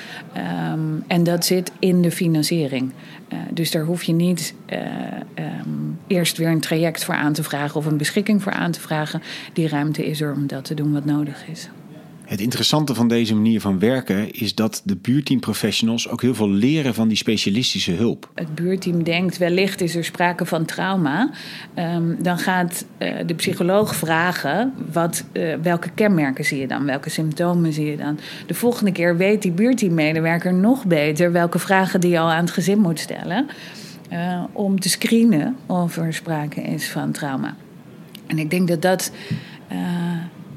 Um, 0.72 1.04
en 1.06 1.24
dat 1.24 1.44
zit 1.44 1.72
in 1.78 2.02
de 2.02 2.10
financiering. 2.10 2.92
Uh, 3.32 3.38
dus 3.52 3.70
daar 3.70 3.84
hoef 3.84 4.02
je 4.02 4.12
niet 4.12 4.54
uh, 4.72 4.78
um, 5.34 5.98
eerst 6.06 6.36
weer 6.36 6.48
een 6.48 6.60
traject 6.60 7.04
voor 7.04 7.14
aan 7.14 7.32
te 7.32 7.42
vragen 7.42 7.76
of 7.76 7.86
een 7.86 7.96
beschikking 7.96 8.42
voor 8.42 8.52
aan 8.52 8.70
te 8.70 8.80
vragen. 8.80 9.22
Die 9.52 9.68
ruimte 9.68 10.06
is 10.06 10.20
er 10.20 10.32
om 10.32 10.46
dat 10.46 10.64
te 10.64 10.74
doen 10.74 10.92
wat 10.92 11.04
nodig 11.04 11.48
is. 11.48 11.68
Het 12.30 12.40
interessante 12.40 12.94
van 12.94 13.08
deze 13.08 13.34
manier 13.34 13.60
van 13.60 13.78
werken 13.78 14.32
is 14.32 14.54
dat 14.54 14.82
de 14.84 14.96
buurteamprofessionals 14.96 16.08
ook 16.08 16.22
heel 16.22 16.34
veel 16.34 16.50
leren 16.50 16.94
van 16.94 17.08
die 17.08 17.16
specialistische 17.16 17.92
hulp. 17.92 18.30
Het 18.34 18.54
buurteam 18.54 19.02
denkt 19.02 19.38
wellicht 19.38 19.80
is 19.80 19.94
er 19.94 20.04
sprake 20.04 20.46
van 20.46 20.64
trauma. 20.64 21.30
Um, 21.78 22.22
dan 22.22 22.38
gaat 22.38 22.84
uh, 22.98 23.14
de 23.26 23.34
psycholoog 23.34 23.94
vragen 23.94 24.72
wat, 24.92 25.24
uh, 25.32 25.54
welke 25.62 25.90
kenmerken 25.94 26.44
zie 26.44 26.58
je 26.58 26.66
dan, 26.66 26.84
welke 26.84 27.10
symptomen 27.10 27.72
zie 27.72 27.90
je 27.90 27.96
dan. 27.96 28.18
De 28.46 28.54
volgende 28.54 28.92
keer 28.92 29.16
weet 29.16 29.42
die 29.42 29.52
buurteammedewerker 29.52 30.54
nog 30.54 30.84
beter 30.84 31.32
welke 31.32 31.58
vragen 31.58 32.00
die 32.00 32.20
al 32.20 32.30
aan 32.30 32.44
het 32.44 32.50
gezin 32.50 32.78
moet 32.78 32.98
stellen. 32.98 33.46
Uh, 34.12 34.44
om 34.52 34.80
te 34.80 34.88
screenen 34.88 35.56
of 35.66 35.96
er 35.96 36.14
sprake 36.14 36.62
is 36.62 36.88
van 36.88 37.12
trauma. 37.12 37.56
En 38.26 38.38
ik 38.38 38.50
denk 38.50 38.68
dat 38.68 38.82
dat 38.82 39.12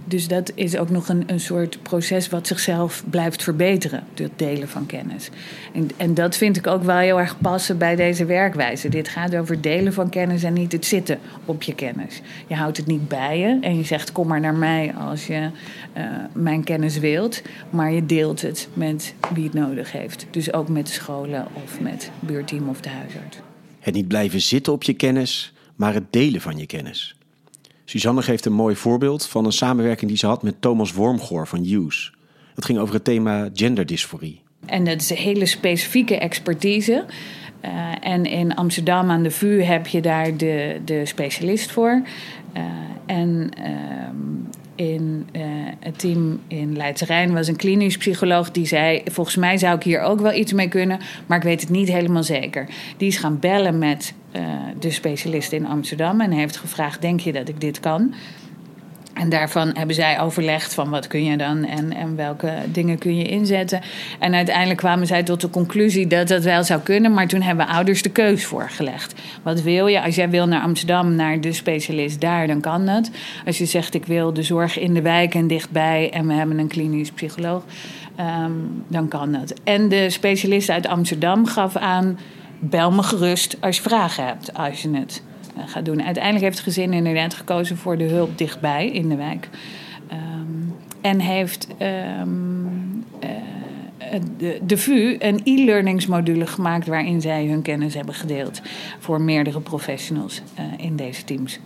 dus 0.06 0.28
dat 0.28 0.52
is 0.56 0.78
ook 0.78 0.89
nog 0.89 1.10
een, 1.10 1.24
een 1.26 1.39
soort 1.39 1.84
proces 1.84 2.30
wat 2.30 2.48
zichzelf 2.48 3.04
blijft 3.10 3.44
verbeteren, 3.44 4.04
het 4.13 4.32
delen 4.36 4.70
van 4.70 4.86
kennis. 4.86 5.30
En, 5.74 5.89
en 5.98 6.13
dat 6.13 6.38
vind 6.38 6.58
ik 6.58 6.68
ook 6.68 6.84
wel 6.84 6.98
heel 6.98 7.20
erg 7.20 7.38
passen 7.42 7.78
bij 7.78 7.96
deze 7.96 8.26
werkwijze. 8.26 8.89
Dit 8.89 9.08
gaat 9.08 9.36
over 9.36 9.62
delen 9.62 9.94
van 9.94 10.10
kennis 10.10 10.44
en 10.44 10.54
niet 10.54 10.72
het 10.72 10.86
zitten 10.86 11.20
op 11.46 11.63
je 11.63 11.76
kennis. 11.76 12.22
Je 12.48 12.56
houdt 12.56 12.78
het 12.78 12.86
niet 12.86 13.08
bij 13.08 13.39
je 13.39 13.58
en 13.62 13.78
je 13.78 13.84
zegt: 13.84 14.12
kom 14.12 14.28
maar 14.28 14.39
naar 14.39 14.56
mij 14.56 14.94
als 14.94 15.28
je 15.28 15.50
uh, 15.98 16.04
mijn 16.34 16.63
kennis 16.63 16.98
wilt, 16.98 17.42
maar 17.70 17.92
je 17.92 18.06
deelt 18.06 18.42
het 18.42 18.68
met 18.74 19.13
wie 19.34 19.44
het 19.44 19.54
nodig 19.54 19.92
heeft. 19.92 20.26
Dus 20.32 20.54
ook 20.54 20.70
met 20.70 20.89
scholen 20.89 21.48
of 21.63 21.80
met 21.80 22.12
buurteam 22.20 22.70
of 22.70 22.82
de 22.82 22.89
huisarts. 22.89 23.38
Het 23.80 23.94
niet 23.94 24.08
blijven 24.08 24.42
zitten 24.42 24.74
op 24.74 24.84
je 24.84 24.94
kennis, 24.94 25.54
maar 25.76 25.94
het 25.94 26.04
delen 26.10 26.42
van 26.42 26.58
je 26.58 26.66
kennis. 26.66 27.16
Suzanne 27.86 28.22
geeft 28.22 28.46
een 28.46 28.54
mooi 28.54 28.76
voorbeeld 28.76 29.26
van 29.26 29.46
een 29.46 29.52
samenwerking 29.52 30.10
die 30.10 30.19
ze 30.19 30.28
had 30.28 30.43
met 30.43 30.62
Thomas 30.62 30.93
Wormgoor 30.93 31.48
van 31.48 31.63
Hughes. 31.63 32.13
Dat 32.56 32.65
ging 32.65 32.80
over 32.80 32.93
het 32.93 33.04
thema 33.04 33.50
genderdysforie. 33.54 34.41
En 34.65 34.84
dat 34.84 35.02
is 35.02 35.10
een 35.10 35.15
hele 35.15 35.46
specifieke 35.46 36.17
expertise. 36.17 37.06
Uh, 37.65 37.91
en 38.00 38.26
in 38.26 38.56
Amsterdam 38.56 39.10
aan 39.10 39.24
de 39.24 39.32
VU 39.32 39.62
heb 39.62 39.88
je 39.88 40.02
daar 40.02 40.38
de, 40.38 40.82
de 40.86 41.06
specialist 41.06 41.72
voor. 41.72 42.02
Uh, 42.58 42.63
en 43.06 43.50
uh, 43.60 43.67
in 44.76 45.28
uh, 45.32 45.41
het 45.80 46.00
team 46.00 46.39
in 46.48 46.78
Leidse 46.78 47.06
Rijn 47.06 47.34
was 47.34 47.48
een 47.48 47.56
klinisch 47.56 47.98
psycholoog 47.98 48.52
die 48.52 48.65
zei: 48.65 49.02
Volgens 49.06 49.36
mij 49.36 49.58
zou 49.58 49.76
ik 49.76 49.84
hier 49.84 50.02
ook 50.02 50.19
wel 50.19 50.34
iets 50.34 50.54
mee 50.54 50.67
kunnen, 50.67 51.00
maar 51.26 51.38
ik 51.38 51.43
weet 51.43 51.62
het 51.62 51.69
niet 51.69 51.88
helemaal 51.88 52.24
zeker. 52.24 52.69
Die 52.98 53.08
is 53.08 53.17
gaan 53.17 53.39
bellen 53.39 53.78
met 53.78 54.13
de 54.80 54.91
specialist 54.91 55.52
in 55.52 55.67
Amsterdam 55.67 56.22
en 56.22 56.32
heeft 56.32 56.58
gevraagd: 56.58 57.02
Denk 57.02 57.19
je 57.19 57.32
dat 57.32 57.50
ik 57.50 57.62
dit 57.62 57.80
kan? 57.80 58.13
En 59.13 59.30
daarvan 59.30 59.72
hebben 59.74 59.96
zij 59.96 60.19
overlegd 60.19 60.74
van 60.74 60.89
wat 60.89 61.08
kun 61.08 61.24
je 61.24 61.38
dan 61.38 61.65
en, 61.65 61.93
en 61.93 62.15
welke 62.15 62.54
dingen 62.72 62.98
kun 62.98 63.17
je 63.17 63.24
inzetten. 63.24 63.82
En 64.19 64.34
uiteindelijk 64.34 64.80
kwamen 64.80 65.08
zij 65.08 65.24
tot 65.24 65.41
de 65.41 65.50
conclusie 65.50 66.08
dat 66.08 66.28
dat 66.28 66.43
wel 66.43 66.63
zou 66.63 66.82
kunnen. 66.82 67.13
Maar 67.13 67.28
toen 67.28 67.41
hebben 67.41 67.67
ouders 67.67 68.02
de 68.02 68.10
keus 68.10 68.46
voorgelegd. 68.46 69.13
Wat 69.43 69.62
wil 69.62 69.88
je? 69.88 70.02
Als 70.02 70.15
jij 70.15 70.30
wil 70.30 70.48
naar 70.48 70.62
Amsterdam, 70.62 71.15
naar 71.15 71.41
de 71.41 71.54
specialist 71.54 72.22
daar, 72.22 72.48
dan 72.48 72.62
kan 72.62 72.86
dat. 72.86 73.10
Als 73.46 73.58
je 73.58 73.65
zegt 73.65 73.93
ik 73.93 74.06
wil 74.06 74.34
de 74.34 74.43
zorg 74.43 74.80
in 74.80 74.93
de 74.93 75.02
wijk 75.02 75.36
en 75.36 75.48
dichtbij 75.48 76.12
en 76.12 76.28
we 76.28 76.34
hebben 76.34 76.60
een 76.60 76.67
klinisch 76.67 77.12
psycholoog, 77.12 77.63
um, 78.19 78.84
dan 78.88 79.08
kan 79.08 79.32
dat. 79.32 79.54
En 79.63 79.89
de 79.89 80.10
specialist 80.10 80.69
uit 80.69 80.88
Amsterdam 80.88 81.46
gaf 81.46 81.76
aan, 81.76 82.17
bel 82.69 82.91
me 82.91 83.04
gerust 83.04 83.58
als 83.60 83.76
je 83.76 83.82
vragen 83.82 84.26
hebt, 84.26 84.54
als 84.54 84.82
je 84.82 84.89
het 84.89 85.23
uh, 85.58 85.63
gaat 85.65 85.86
doen. 85.86 86.04
Uiteindelijk 86.04 86.43
heeft 86.43 86.58
het 86.58 86.65
gezin 86.65 86.93
inderdaad 86.93 87.34
gekozen 87.34 87.78
voor 87.78 87.97
de 87.97 88.04
hulp 88.04 88.38
dichtbij 88.38 88.88
in 88.88 89.10
de 89.10 89.15
wijk. 89.15 89.49
Um, 90.12 90.76
en 91.02 91.19
heeft 91.19 91.67
um, 92.21 93.06
uh, 93.23 93.30
de, 94.38 94.60
de 94.63 94.78
VU 94.78 95.15
een 95.19 95.41
e-learningsmodule 95.43 96.47
gemaakt 96.47 96.88
waarin 96.88 97.21
zij 97.21 97.45
hun 97.45 97.62
kennis 97.62 97.93
hebben 97.93 98.13
gedeeld 98.13 98.62
voor 98.99 99.21
meerdere 99.21 99.60
professionals 99.60 100.41
in 100.78 100.95
deze 100.95 101.23
teams. 101.23 101.60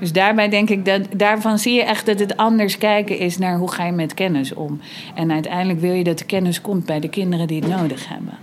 Dus 0.00 0.12
daarbij 0.12 0.48
denk 0.48 0.70
ik 0.70 0.84
dat 0.84 1.02
daarvan 1.16 1.58
zie 1.58 1.74
je 1.74 1.82
echt 1.82 2.06
dat 2.06 2.18
het 2.18 2.36
anders 2.36 2.78
kijken 2.78 3.18
is 3.18 3.38
naar 3.38 3.58
hoe 3.58 3.70
ga 3.70 3.86
je 3.86 3.92
met 3.92 4.14
kennis 4.14 4.54
om. 4.54 4.80
En 5.14 5.32
uiteindelijk 5.32 5.80
wil 5.80 5.92
je 5.92 6.04
dat 6.04 6.18
de 6.18 6.24
kennis 6.24 6.60
komt 6.60 6.86
bij 6.86 7.00
de 7.00 7.08
kinderen 7.08 7.46
die 7.46 7.60
het 7.60 7.68
nodig 7.68 8.08
hebben. 8.08 8.34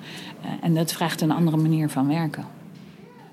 Uh, 0.43 0.49
en 0.61 0.73
dat 0.73 0.93
vraagt 0.93 1.21
een 1.21 1.31
andere 1.31 1.57
manier 1.57 1.89
van 1.89 2.07
werken. 2.07 2.45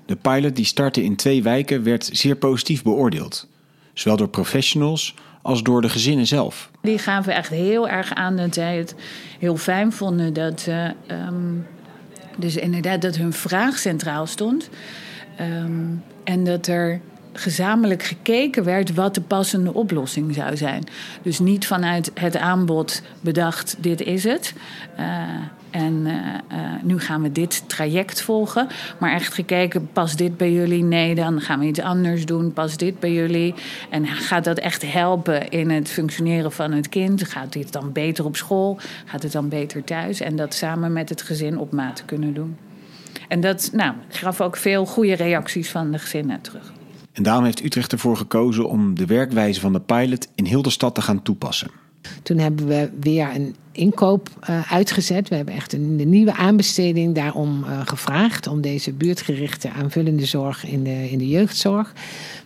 De 0.05 0.15
pilot 0.15 0.55
die 0.55 0.65
startte 0.65 1.03
in 1.03 1.15
twee 1.15 1.43
wijken 1.43 1.83
werd 1.83 2.09
zeer 2.11 2.35
positief 2.35 2.83
beoordeeld. 2.83 3.47
Zowel 3.93 4.17
door 4.17 4.29
professionals 4.29 5.15
als 5.41 5.63
door 5.63 5.81
de 5.81 5.89
gezinnen 5.89 6.27
zelf. 6.27 6.71
Die 6.81 6.97
gaven 6.97 7.35
echt 7.35 7.49
heel 7.49 7.89
erg 7.89 8.13
aan 8.13 8.37
dat 8.37 8.53
zij 8.53 8.77
het 8.77 8.95
heel 9.39 9.57
fijn 9.57 9.91
vonden 9.91 10.33
dat, 10.33 10.65
uh, 10.69 10.89
um, 11.27 11.67
dus 12.37 12.55
inderdaad, 12.55 13.01
dat 13.01 13.15
hun 13.15 13.33
vraag 13.33 13.79
centraal 13.79 14.25
stond. 14.25 14.69
Um, 15.39 16.03
en 16.23 16.43
dat 16.43 16.67
er 16.67 17.01
gezamenlijk 17.33 18.03
gekeken 18.03 18.63
werd 18.63 18.93
wat 18.93 19.15
de 19.15 19.21
passende 19.21 19.73
oplossing 19.73 20.33
zou 20.33 20.57
zijn. 20.57 20.83
Dus 21.21 21.39
niet 21.39 21.67
vanuit 21.67 22.11
het 22.13 22.37
aanbod 22.37 23.01
bedacht, 23.21 23.75
dit 23.79 24.01
is 24.01 24.23
het. 24.23 24.53
Uh, 24.99 25.29
en 25.71 25.93
uh, 25.93 26.11
uh, 26.11 26.83
nu 26.83 26.99
gaan 26.99 27.21
we 27.21 27.31
dit 27.31 27.69
traject 27.69 28.21
volgen. 28.21 28.67
Maar 28.99 29.13
echt 29.13 29.33
gekeken, 29.33 29.89
past 29.93 30.17
dit 30.17 30.37
bij 30.37 30.51
jullie? 30.51 30.83
Nee, 30.83 31.15
dan 31.15 31.41
gaan 31.41 31.59
we 31.59 31.65
iets 31.65 31.79
anders 31.79 32.25
doen. 32.25 32.53
Past 32.53 32.79
dit 32.79 32.99
bij 32.99 33.13
jullie? 33.13 33.53
En 33.89 34.07
gaat 34.07 34.43
dat 34.43 34.57
echt 34.57 34.91
helpen 34.91 35.49
in 35.49 35.69
het 35.69 35.89
functioneren 35.89 36.51
van 36.51 36.71
het 36.71 36.89
kind? 36.89 37.23
Gaat 37.23 37.53
dit 37.53 37.71
dan 37.71 37.91
beter 37.91 38.25
op 38.25 38.35
school? 38.35 38.79
Gaat 39.05 39.23
het 39.23 39.31
dan 39.31 39.49
beter 39.49 39.83
thuis? 39.83 40.19
En 40.19 40.35
dat 40.35 40.53
samen 40.53 40.93
met 40.93 41.09
het 41.09 41.21
gezin 41.21 41.57
op 41.57 41.71
maat 41.71 42.05
kunnen 42.05 42.33
doen. 42.33 42.57
En 43.27 43.41
dat 43.41 43.69
nou, 43.73 43.93
gaf 44.09 44.41
ook 44.41 44.57
veel 44.57 44.85
goede 44.85 45.13
reacties 45.13 45.69
van 45.69 45.91
de 45.91 45.99
gezinnen 45.99 46.41
terug. 46.41 46.71
En 47.11 47.23
daarom 47.23 47.43
heeft 47.43 47.63
Utrecht 47.63 47.91
ervoor 47.91 48.17
gekozen 48.17 48.69
om 48.69 48.95
de 48.95 49.05
werkwijze 49.05 49.59
van 49.59 49.73
de 49.73 49.79
pilot 49.79 50.27
in 50.35 50.45
heel 50.45 50.61
de 50.61 50.69
stad 50.69 50.95
te 50.95 51.01
gaan 51.01 51.21
toepassen. 51.21 51.71
Toen 52.23 52.37
hebben 52.37 52.67
we 52.67 52.89
weer 52.99 53.29
een 53.35 53.55
inkoop 53.71 54.29
uh, 54.49 54.71
uitgezet. 54.71 55.29
We 55.29 55.35
hebben 55.35 55.53
echt 55.53 55.73
een, 55.73 56.09
nieuwe 56.09 56.33
aanbesteding 56.33 57.15
daarom 57.15 57.63
uh, 57.63 57.79
gevraagd. 57.85 58.47
Om 58.47 58.61
deze 58.61 58.93
buurtgerichte 58.93 59.69
aanvullende 59.69 60.25
zorg 60.25 60.65
in 60.65 60.83
de, 60.83 61.09
in 61.09 61.17
de 61.17 61.27
jeugdzorg. 61.27 61.93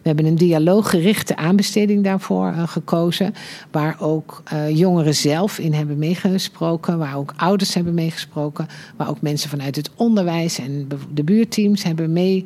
We 0.01 0.07
hebben 0.07 0.25
een 0.25 0.35
dialooggerichte 0.35 1.35
aanbesteding 1.35 2.03
daarvoor 2.03 2.47
uh, 2.47 2.67
gekozen. 2.67 3.33
Waar 3.71 3.95
ook 3.99 4.43
jongeren 4.69 5.15
zelf 5.15 5.59
in 5.59 5.73
hebben 5.73 5.97
meegesproken. 5.97 6.97
Waar 6.97 7.17
ook 7.17 7.33
ouders 7.37 7.73
hebben 7.73 7.93
meegesproken. 7.93 8.67
Waar 8.95 9.09
ook 9.09 9.21
mensen 9.21 9.49
vanuit 9.49 9.75
het 9.75 9.89
onderwijs 9.95 10.59
en 10.59 10.87
de 11.13 11.23
buurteams 11.23 11.83
hebben 11.83 12.13
mee. 12.13 12.45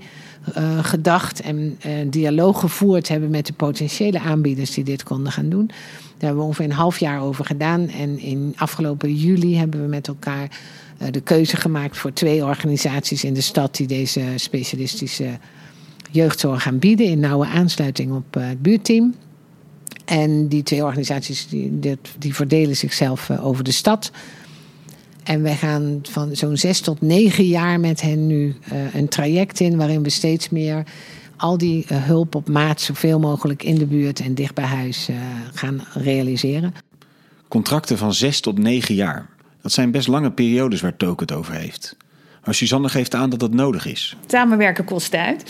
Uh, 0.58 0.84
gedacht 0.84 1.42
en 1.42 1.78
uh, 1.86 1.92
dialoog 2.08 2.60
gevoerd 2.60 3.08
hebben 3.08 3.30
met 3.30 3.46
de 3.46 3.54
potentiële 3.54 4.20
aanbieders 4.20 4.72
die 4.72 4.84
dit 4.84 5.04
konden 5.04 5.32
gaan 5.32 5.50
doen. 5.50 5.66
Daar 5.68 5.78
hebben 6.18 6.38
we 6.38 6.44
ongeveer 6.44 6.66
een 6.66 6.72
half 6.72 7.00
jaar 7.00 7.22
over 7.22 7.46
gedaan. 7.46 7.88
En 7.88 8.20
in 8.20 8.54
afgelopen 8.58 9.16
juli 9.16 9.58
hebben 9.58 9.82
we 9.82 9.88
met 9.88 10.08
elkaar 10.08 10.60
uh, 11.02 11.08
de 11.12 11.22
keuze 11.22 11.58
gemaakt 11.58 11.98
voor 11.98 12.14
twee 12.14 12.46
organisaties 12.46 13.24
in 13.24 13.34
de 13.34 13.42
stad 13.42 13.76
die 13.76 13.88
deze 13.88 14.22
specialistische 14.36 15.28
jeugdzorg 16.12 16.64
gaan 16.64 16.80
bieden. 16.80 17.06
In 17.06 17.20
nauwe 17.20 17.46
aansluiting 17.46 18.14
op 18.14 18.34
het 18.34 18.62
buurteam. 18.62 19.16
En 20.06 20.48
die 20.48 20.64
twee 20.64 20.84
organisaties 20.84 21.48
die, 21.48 21.80
die 22.18 22.36
verdelen 22.36 22.76
zichzelf 22.76 23.30
over 23.42 23.64
de 23.64 23.72
stad. 23.72 24.12
En 25.30 25.42
wij 25.42 25.56
gaan 25.56 26.00
van 26.02 26.36
zo'n 26.36 26.58
zes 26.58 26.80
tot 26.80 27.02
negen 27.02 27.46
jaar 27.46 27.80
met 27.80 28.02
hen 28.02 28.28
nu 28.28 28.56
uh, 28.74 28.96
een 28.96 29.08
traject 29.08 29.60
in 29.60 29.78
waarin 29.78 30.04
we 30.04 30.10
steeds 30.10 30.50
meer 30.50 30.84
al 31.38 31.58
die 31.58 31.86
uh, 31.92 32.04
hulp 32.04 32.36
op 32.36 32.48
maat 32.48 32.82
zoveel 32.82 33.20
mogelijk 33.20 33.64
in 33.64 33.76
de 33.76 33.86
buurt 33.86 34.20
en 34.20 34.36
dicht 34.36 34.54
bij 34.54 34.66
huis 34.66 35.10
uh, 35.10 35.16
gaan 35.54 35.84
realiseren. 35.94 36.74
Contracten 37.48 37.98
van 37.98 38.14
zes 38.14 38.40
tot 38.40 38.58
negen 38.58 38.96
jaar. 38.96 39.30
Dat 39.62 39.72
zijn 39.72 39.92
best 39.92 40.08
lange 40.08 40.32
periodes 40.32 40.82
waar 40.82 40.98
Token 40.98 41.28
het 41.28 41.36
over 41.36 41.54
heeft. 41.54 41.96
Maar 42.44 42.56
Suzanne 42.56 42.90
geeft 42.90 43.16
aan 43.16 43.30
dat 43.30 43.40
dat 43.40 43.54
nodig 43.54 43.86
is. 43.86 44.16
Samenwerken 44.28 44.84
kost 44.84 45.12
tijd. 45.12 45.44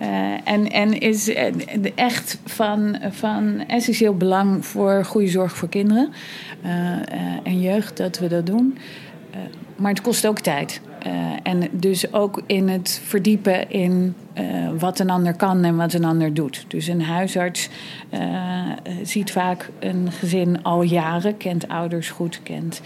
Uh, 0.00 0.06
en, 0.44 0.70
en 0.70 0.98
is 0.98 1.34
echt 1.94 2.38
van, 2.44 2.96
van 3.10 3.64
essentieel 3.66 4.16
belang 4.16 4.66
voor 4.66 5.04
goede 5.04 5.28
zorg 5.28 5.56
voor 5.56 5.68
kinderen 5.68 6.12
uh, 6.64 6.70
uh, 6.70 6.96
en 7.42 7.60
jeugd 7.60 7.96
dat 7.96 8.18
we 8.18 8.28
dat 8.28 8.46
doen. 8.46 8.78
Maar 9.76 9.90
het 9.90 10.00
kost 10.00 10.26
ook 10.26 10.40
tijd. 10.40 10.80
Uh, 11.06 11.12
en 11.42 11.68
dus 11.72 12.12
ook 12.12 12.42
in 12.46 12.68
het 12.68 13.00
verdiepen 13.04 13.70
in 13.70 14.14
uh, 14.34 14.68
wat 14.78 14.98
een 14.98 15.10
ander 15.10 15.36
kan 15.36 15.64
en 15.64 15.76
wat 15.76 15.92
een 15.92 16.04
ander 16.04 16.34
doet. 16.34 16.64
Dus 16.68 16.86
een 16.86 17.02
huisarts 17.02 17.68
uh, 18.10 18.20
ziet 19.02 19.30
vaak 19.32 19.70
een 19.78 20.12
gezin 20.12 20.62
al 20.62 20.82
jaren, 20.82 21.36
kent 21.36 21.68
ouders 21.68 22.10
goed, 22.10 22.40
kent 22.42 22.80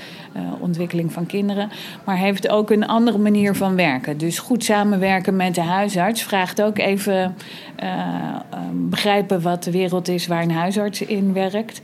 ontwikkeling 0.61 1.13
van 1.13 1.27
kinderen, 1.27 1.71
maar 2.05 2.17
heeft 2.17 2.49
ook 2.49 2.71
een 2.71 2.87
andere 2.87 3.19
manier 3.19 3.55
van 3.55 3.77
werken. 3.77 4.19
Dus 4.19 4.39
goed 4.39 4.65
samenwerken 4.65 5.37
met 5.37 5.55
de 5.55 5.61
huisarts 5.61 6.23
vraagt 6.23 6.63
ook 6.63 6.79
even 6.79 7.37
begrijpen 8.73 9.43
wat 9.43 9.65
de 9.65 9.71
wereld 9.71 10.09
is 10.09 10.27
waar 10.27 10.43
een 10.43 10.51
huisarts 10.51 11.03
in 11.03 11.33
werkt 11.33 11.81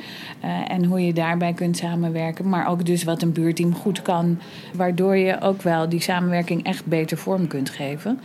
en 0.69 0.85
hoe 0.85 1.07
je 1.07 1.13
daarbij 1.13 1.53
kunt 1.53 1.77
samenwerken. 1.77 2.49
Maar 2.49 2.69
ook 2.69 2.87
dus 2.87 3.05
wat 3.05 3.23
een 3.23 3.33
buurteam 3.33 3.75
goed 3.75 4.03
kan, 4.03 4.39
waardoor 4.75 5.17
je 5.17 5.41
ook 5.41 5.63
wel 5.63 5.89
die 5.89 6.01
samenwerking 6.01 6.65
echt 6.65 6.87
beter 6.87 7.17
vorm 7.17 7.47
kunt 7.47 7.71
geven. 7.71 8.21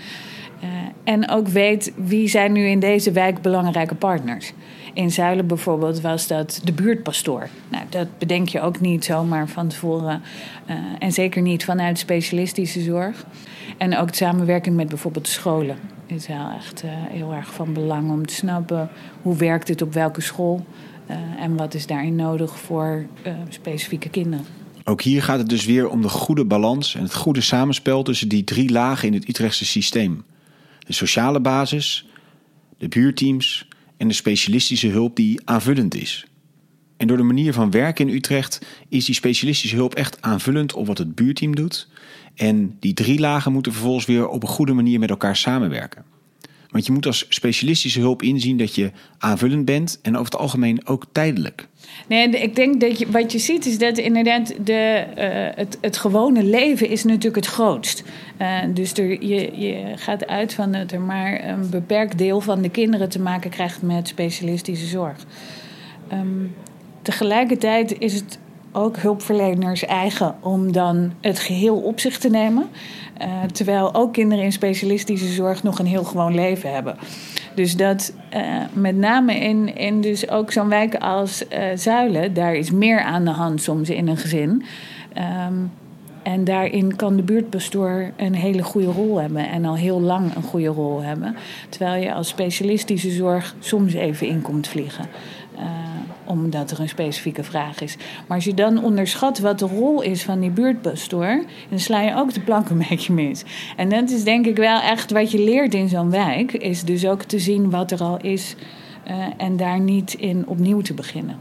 Uh, 0.63 0.67
en 1.03 1.29
ook 1.29 1.47
weet 1.47 1.93
wie 1.95 2.27
zijn 2.27 2.51
nu 2.51 2.67
in 2.67 2.79
deze 2.79 3.11
wijk 3.11 3.41
belangrijke 3.41 3.95
partners. 3.95 4.53
In 4.93 5.11
Zuilen 5.11 5.47
bijvoorbeeld 5.47 6.01
was 6.01 6.27
dat 6.27 6.61
de 6.63 6.73
buurtpastoor. 6.73 7.47
Nou, 7.69 7.83
dat 7.89 8.07
bedenk 8.17 8.49
je 8.49 8.61
ook 8.61 8.79
niet 8.79 9.05
zomaar 9.05 9.47
van 9.47 9.67
tevoren. 9.67 10.21
Uh, 10.69 10.75
en 10.99 11.11
zeker 11.11 11.41
niet 11.41 11.65
vanuit 11.65 11.99
specialistische 11.99 12.81
zorg. 12.81 13.25
En 13.77 13.97
ook 13.97 14.07
de 14.07 14.15
samenwerking 14.15 14.75
met 14.75 14.89
bijvoorbeeld 14.89 15.27
scholen 15.27 15.77
is 16.05 16.27
wel 16.27 16.49
echt 16.57 16.83
uh, 16.83 16.91
heel 16.93 17.33
erg 17.33 17.53
van 17.53 17.73
belang 17.73 18.11
om 18.11 18.25
te 18.25 18.33
snappen 18.33 18.89
hoe 19.21 19.35
werkt 19.35 19.67
het 19.67 19.81
op 19.81 19.93
welke 19.93 20.21
school. 20.21 20.65
en 21.39 21.55
wat 21.55 21.73
is 21.73 21.87
daarin 21.87 22.15
nodig 22.15 22.59
voor 22.59 23.05
specifieke 23.49 24.09
kinderen. 24.09 24.45
Ook 24.83 25.01
hier 25.01 25.23
gaat 25.23 25.37
het 25.37 25.49
dus 25.49 25.65
weer 25.65 25.89
om 25.89 26.01
de 26.01 26.09
goede 26.09 26.45
balans 26.45 26.95
en 26.95 27.03
het 27.03 27.15
goede 27.15 27.41
samenspel 27.41 28.03
tussen 28.03 28.27
die 28.27 28.43
drie 28.43 28.69
lagen 28.71 29.07
in 29.07 29.13
het 29.13 29.29
Utrechtse 29.29 29.65
systeem: 29.65 30.23
de 30.89 30.95
sociale 30.95 31.39
basis, 31.39 32.05
de 32.77 32.87
buurteams 32.87 33.67
en 33.97 34.07
de 34.07 34.13
specialistische 34.13 34.87
hulp 34.87 35.15
die 35.15 35.41
aanvullend 35.45 35.95
is. 35.95 36.25
En 36.97 37.07
door 37.07 37.17
de 37.17 37.23
manier 37.23 37.53
van 37.53 37.71
werken 37.71 38.07
in 38.07 38.15
Utrecht 38.15 38.65
is 38.87 39.05
die 39.05 39.15
specialistische 39.15 39.75
hulp 39.75 39.95
echt 39.95 40.21
aanvullend 40.21 40.73
op 40.73 40.87
wat 40.87 40.97
het 40.97 41.15
buurteam 41.15 41.55
doet. 41.55 41.87
En 42.35 42.77
die 42.79 42.93
drie 42.93 43.19
lagen 43.19 43.51
moeten 43.51 43.71
vervolgens 43.71 44.05
weer 44.05 44.27
op 44.27 44.43
een 44.43 44.49
goede 44.49 44.73
manier 44.73 44.99
met 44.99 45.09
elkaar 45.09 45.35
samenwerken. 45.35 46.03
Want 46.69 46.85
je 46.85 46.91
moet 46.91 47.05
als 47.05 47.25
specialistische 47.29 47.99
hulp 47.99 48.21
inzien 48.21 48.57
dat 48.57 48.75
je 48.75 48.91
aanvullend 49.17 49.65
bent 49.65 49.99
en 50.01 50.13
over 50.13 50.31
het 50.31 50.41
algemeen 50.41 50.87
ook 50.87 51.05
tijdelijk. 51.11 51.67
Nee, 52.07 52.29
ik 52.29 52.55
denk 52.55 52.81
dat 52.81 52.99
je, 52.99 53.11
wat 53.11 53.31
je 53.31 53.39
ziet 53.39 53.65
is 53.65 53.77
dat 53.77 53.97
inderdaad 53.97 54.53
de, 54.63 55.05
uh, 55.17 55.57
het, 55.57 55.77
het 55.81 55.97
gewone 55.97 56.43
leven 56.43 56.89
is 56.89 57.03
natuurlijk 57.03 57.35
het 57.35 57.45
grootst. 57.45 58.03
Uh, 58.41 58.57
dus 58.73 58.91
je, 58.95 59.59
je 59.59 59.93
gaat 59.95 60.27
uit 60.27 60.53
van 60.53 60.71
dat 60.71 60.91
er 60.91 61.01
maar 61.01 61.43
een 61.43 61.69
beperkt 61.69 62.17
deel 62.17 62.41
van 62.41 62.61
de 62.61 62.69
kinderen 62.69 63.09
te 63.09 63.19
maken 63.21 63.49
krijgt 63.49 63.81
met 63.81 64.07
specialistische 64.07 64.85
zorg. 64.85 65.25
Um, 66.13 66.55
tegelijkertijd 67.01 67.99
is 67.99 68.13
het 68.13 68.39
ook 68.71 68.97
hulpverleners 68.97 69.85
eigen 69.85 70.35
om 70.41 70.71
dan 70.71 71.13
het 71.21 71.39
geheel 71.39 71.77
op 71.77 71.99
zich 71.99 72.17
te 72.17 72.29
nemen. 72.29 72.69
Uh, 73.21 73.43
terwijl 73.43 73.95
ook 73.95 74.13
kinderen 74.13 74.43
in 74.43 74.51
specialistische 74.51 75.27
zorg 75.27 75.63
nog 75.63 75.79
een 75.79 75.85
heel 75.85 76.03
gewoon 76.03 76.35
leven 76.35 76.73
hebben. 76.73 76.97
Dus 77.55 77.75
dat 77.75 78.13
uh, 78.33 78.41
met 78.73 78.95
name 78.95 79.35
in, 79.39 79.75
in 79.75 80.01
dus 80.01 80.29
ook 80.29 80.51
zo'n 80.51 80.69
wijk 80.69 80.95
als 80.95 81.45
Zuilen, 81.75 82.33
daar 82.33 82.55
is 82.55 82.71
meer 82.71 83.01
aan 83.01 83.25
de 83.25 83.31
hand 83.31 83.61
soms 83.61 83.89
in 83.89 84.07
een 84.07 84.17
gezin. 84.17 84.63
Um, 85.47 85.71
en 86.29 86.43
daarin 86.43 86.95
kan 86.95 87.15
de 87.15 87.23
buurtpastoor 87.23 88.11
een 88.17 88.33
hele 88.33 88.63
goede 88.63 88.87
rol 88.87 89.17
hebben 89.17 89.49
en 89.49 89.65
al 89.65 89.75
heel 89.75 90.01
lang 90.01 90.35
een 90.35 90.43
goede 90.43 90.67
rol 90.67 91.01
hebben. 91.01 91.35
Terwijl 91.69 92.03
je 92.03 92.13
als 92.13 92.27
specialistische 92.27 93.11
zorg 93.11 93.55
soms 93.59 93.93
even 93.93 94.27
in 94.27 94.41
komt 94.41 94.67
vliegen. 94.67 95.05
Uh, 95.55 95.61
omdat 96.25 96.71
er 96.71 96.79
een 96.79 96.89
specifieke 96.89 97.43
vraag 97.43 97.81
is. 97.81 97.97
Maar 98.27 98.37
als 98.37 98.45
je 98.45 98.53
dan 98.53 98.83
onderschat 98.83 99.39
wat 99.39 99.59
de 99.59 99.65
rol 99.65 100.01
is 100.01 100.23
van 100.23 100.39
die 100.39 100.49
buurtpastoor, 100.49 101.43
dan 101.69 101.79
sla 101.79 102.01
je 102.01 102.15
ook 102.15 102.33
de 102.33 102.39
plank 102.39 102.69
een 102.69 102.85
beetje 102.89 103.13
mis. 103.13 103.43
En 103.77 103.89
dat 103.89 104.09
is 104.09 104.23
denk 104.23 104.45
ik 104.45 104.55
wel 104.55 104.81
echt 104.81 105.11
wat 105.11 105.31
je 105.31 105.43
leert 105.43 105.73
in 105.73 105.89
zo'n 105.89 106.09
wijk, 106.09 106.53
is 106.53 106.83
dus 106.83 107.05
ook 107.05 107.23
te 107.23 107.39
zien 107.39 107.69
wat 107.69 107.91
er 107.91 107.99
al 107.99 108.17
is 108.21 108.55
uh, 109.07 109.13
en 109.37 109.57
daar 109.57 109.79
niet 109.79 110.13
in 110.13 110.47
opnieuw 110.47 110.81
te 110.81 110.93
beginnen. 110.93 111.37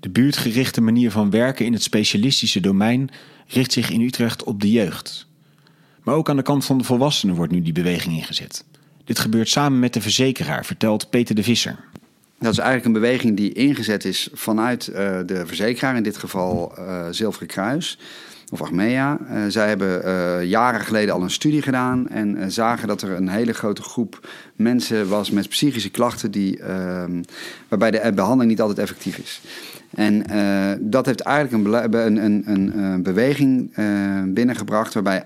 De 0.00 0.10
buurtgerichte 0.10 0.80
manier 0.80 1.10
van 1.10 1.30
werken 1.30 1.66
in 1.66 1.72
het 1.72 1.82
specialistische 1.82 2.60
domein 2.60 3.10
richt 3.46 3.72
zich 3.72 3.90
in 3.90 4.00
Utrecht 4.00 4.44
op 4.44 4.60
de 4.60 4.70
jeugd. 4.70 5.26
Maar 6.02 6.14
ook 6.14 6.28
aan 6.28 6.36
de 6.36 6.42
kant 6.42 6.64
van 6.64 6.78
de 6.78 6.84
volwassenen 6.84 7.34
wordt 7.34 7.52
nu 7.52 7.62
die 7.62 7.72
beweging 7.72 8.14
ingezet. 8.14 8.64
Dit 9.04 9.18
gebeurt 9.18 9.48
samen 9.48 9.78
met 9.78 9.92
de 9.92 10.00
verzekeraar, 10.00 10.64
vertelt 10.64 11.10
Peter 11.10 11.34
de 11.34 11.42
Visser. 11.42 11.78
Dat 12.38 12.52
is 12.52 12.58
eigenlijk 12.58 12.86
een 12.86 13.02
beweging 13.02 13.36
die 13.36 13.52
ingezet 13.52 14.04
is 14.04 14.28
vanuit 14.32 14.86
uh, 14.88 14.94
de 15.26 15.42
verzekeraar, 15.46 15.96
in 15.96 16.02
dit 16.02 16.16
geval 16.16 16.74
uh, 16.78 17.06
Zilveren 17.10 17.48
Kruis 17.48 17.98
of 18.50 18.62
Achmea. 18.62 19.18
Uh, 19.20 19.42
zij 19.48 19.68
hebben 19.68 20.46
jaren 20.46 20.80
geleden 20.80 21.14
al 21.14 21.22
een 21.22 21.30
studie 21.30 21.62
gedaan 21.62 22.08
en 22.08 22.52
zagen 22.52 22.88
dat 22.88 23.02
er 23.02 23.10
een 23.10 23.28
hele 23.28 23.52
grote 23.52 23.82
groep 23.82 24.28
mensen 24.54 25.08
was 25.08 25.30
met 25.30 25.48
psychische 25.48 25.90
klachten 25.90 26.30
die, 26.30 26.58
ehm, 26.58 27.22
waarbij 27.68 27.90
de 27.90 28.12
behandeling 28.14 28.50
niet 28.50 28.60
altijd 28.60 28.78
effectief 28.78 29.18
is. 29.18 29.40
En 29.90 30.24
dat 30.80 31.06
heeft 31.06 31.20
eigenlijk 31.20 31.66
een, 31.66 32.24
een, 32.24 32.42
een, 32.46 32.78
een 32.78 33.02
beweging 33.02 33.74
binnengebracht 34.34 34.94
waarbij 34.94 35.24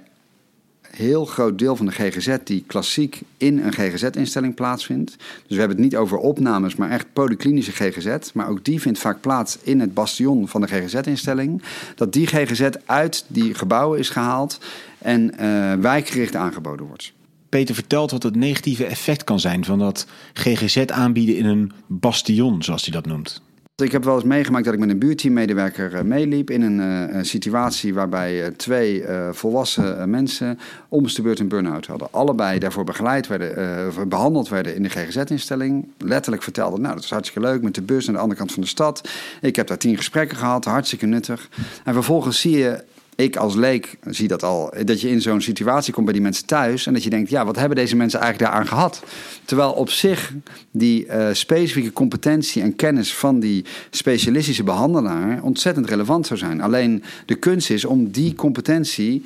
heel 0.90 1.24
groot 1.24 1.59
deel 1.59 1.76
van 1.76 1.87
de 1.87 1.92
GGZ 1.92 2.37
die 2.44 2.64
klassiek 2.66 3.20
in 3.37 3.59
een 3.59 3.72
GGZ-instelling 3.72 4.55
plaatsvindt. 4.55 5.11
Dus 5.16 5.18
we 5.48 5.59
hebben 5.59 5.76
het 5.76 5.85
niet 5.85 5.96
over 5.96 6.18
opnames, 6.18 6.76
maar 6.76 6.90
echt 6.90 7.12
polyklinische 7.12 7.72
GGZ. 7.72 8.33
Maar 8.33 8.48
ook 8.48 8.64
die 8.64 8.81
vindt 8.81 8.98
vaak 8.98 9.20
plaats 9.20 9.59
in 9.62 9.81
het 9.81 9.94
bastion 9.94 10.48
van 10.48 10.61
de 10.61 10.66
GGZ-instelling. 10.66 11.62
Dat 11.94 12.12
die 12.12 12.26
GGZ 12.26 12.68
uit 12.87 13.24
die 13.29 13.55
gebouwen 13.55 13.98
is 13.98 14.09
gehaald 14.09 14.59
en 14.98 15.33
uh, 15.40 15.72
wijkgericht 15.74 16.37
aangeboden 16.37 16.87
wordt. 16.87 17.12
Peter 17.48 17.74
vertelt 17.74 18.11
wat 18.11 18.22
het 18.22 18.37
negatieve 18.37 18.85
effect 18.85 19.24
kan 19.24 19.40
zijn 19.40 19.64
van 19.64 19.79
dat 19.79 20.07
GGZ 20.33 20.85
aanbieden 20.87 21.37
in 21.37 21.44
een 21.44 21.72
bastion, 21.87 22.62
zoals 22.62 22.83
hij 22.83 22.92
dat 22.92 23.07
noemt. 23.07 23.42
Ik 23.81 23.93
heb 23.93 24.05
wel 24.05 24.14
eens 24.14 24.25
meegemaakt 24.25 24.64
dat 24.64 24.75
ik 24.75 24.81
met 24.81 24.90
een 24.90 24.99
buurteammedewerker 24.99 25.95
uh, 25.95 26.01
meeliep 26.01 26.51
in 26.51 26.62
een, 26.62 26.79
een, 27.16 27.27
situatie 27.27 27.95
waarbij 27.95 28.43
uh, 28.43 28.47
twee 28.47 29.05
volwassen 29.31 30.11
mensen 30.11 30.59
om 30.88 31.07
de 31.07 31.23
beurt 31.23 31.38
een 31.38 31.49
burn-out 31.49 31.87
hadden. 31.87 32.09
Allebei 32.11 32.59
daarvoor 32.59 32.85
begeleid 32.85 33.27
werden, 33.27 34.09
behandeld 34.09 34.49
werden 34.49 34.75
in 34.75 34.83
de 34.83 34.88
GGZ-instelling. 34.88 35.88
Letterlijk 35.99 36.43
vertelden, 36.43 36.81
nou 36.81 36.93
dat 36.93 37.03
was 37.03 37.11
hartstikke 37.11 37.49
leuk 37.49 37.62
met 37.62 37.75
de 37.75 37.83
bus 37.83 38.09
aan 38.09 38.14
de 38.14 38.21
andere 38.21 38.38
kant 38.38 38.53
van 38.53 38.62
de 38.62 38.69
stad. 38.69 39.09
Ik 39.40 39.57
heb 39.57 39.66
daar 39.66 39.79
tien 39.79 39.97
gesprekken 39.97 40.37
gehad, 40.37 40.64
hartstikke 40.64 41.07
nuttig. 41.07 41.49
En 41.85 41.93
vervolgens 41.95 42.40
zie 42.40 42.59
je 42.59 42.85
ik 43.22 43.37
als 43.37 43.54
leek 43.54 43.98
zie 44.06 44.28
dat 44.28 44.42
al, 44.42 44.72
dat 44.85 45.00
je 45.00 45.09
in 45.09 45.20
zo'n 45.20 45.40
situatie 45.40 45.92
komt 45.92 46.04
bij 46.04 46.14
die 46.14 46.22
mensen 46.22 46.46
thuis 46.46 46.87
en 46.87 46.92
dat 46.92 47.02
je 47.02 47.11
denkt, 47.11 47.30
ja, 47.30 47.44
wat 47.44 47.56
hebben 47.56 47.76
deze 47.76 47.96
mensen 47.96 48.20
eigenlijk 48.20 48.50
daaraan 48.50 48.68
gehad? 48.68 49.02
Terwijl 49.44 49.72
op 49.72 49.90
zich 49.90 50.35
die 50.70 51.06
uh, 51.06 51.28
specifieke 51.33 51.92
competentie 51.92 52.62
en 52.62 52.76
kennis 52.76 53.14
van 53.14 53.40
die 53.40 53.64
specialistische 53.90 54.62
behandelaar 54.62 55.42
ontzettend 55.42 55.88
relevant 55.88 56.26
zou 56.26 56.38
zijn. 56.38 56.61
Alleen 56.61 57.02
de 57.26 57.35
kunst 57.35 57.70
is 57.70 57.85
om 57.85 58.11
die 58.11 58.35
competentie 58.35 59.24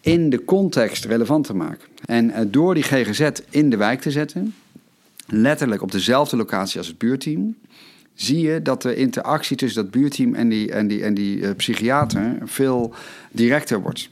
in 0.00 0.30
de 0.30 0.44
context 0.44 1.04
relevant 1.04 1.46
te 1.46 1.54
maken. 1.54 1.88
En 2.04 2.30
uh, 2.30 2.36
door 2.46 2.74
die 2.74 2.82
GGZ 2.82 3.30
in 3.50 3.70
de 3.70 3.76
wijk 3.76 4.00
te 4.00 4.10
zetten, 4.10 4.54
letterlijk 5.26 5.82
op 5.82 5.92
dezelfde 5.92 6.36
locatie 6.36 6.78
als 6.78 6.86
het 6.86 6.98
buurteam, 6.98 7.56
zie 8.14 8.40
je 8.40 8.62
dat 8.62 8.82
de 8.82 8.94
interactie 8.94 9.56
tussen 9.56 9.82
dat 9.82 9.90
buurteam 9.90 10.34
en 10.34 10.48
die, 10.48 10.72
en 10.72 10.86
die, 10.86 11.02
en 11.02 11.14
die 11.14 11.38
uh, 11.38 11.50
psychiater 11.56 12.36
veel 12.44 12.94
directer 13.30 13.80
wordt. 13.80 14.08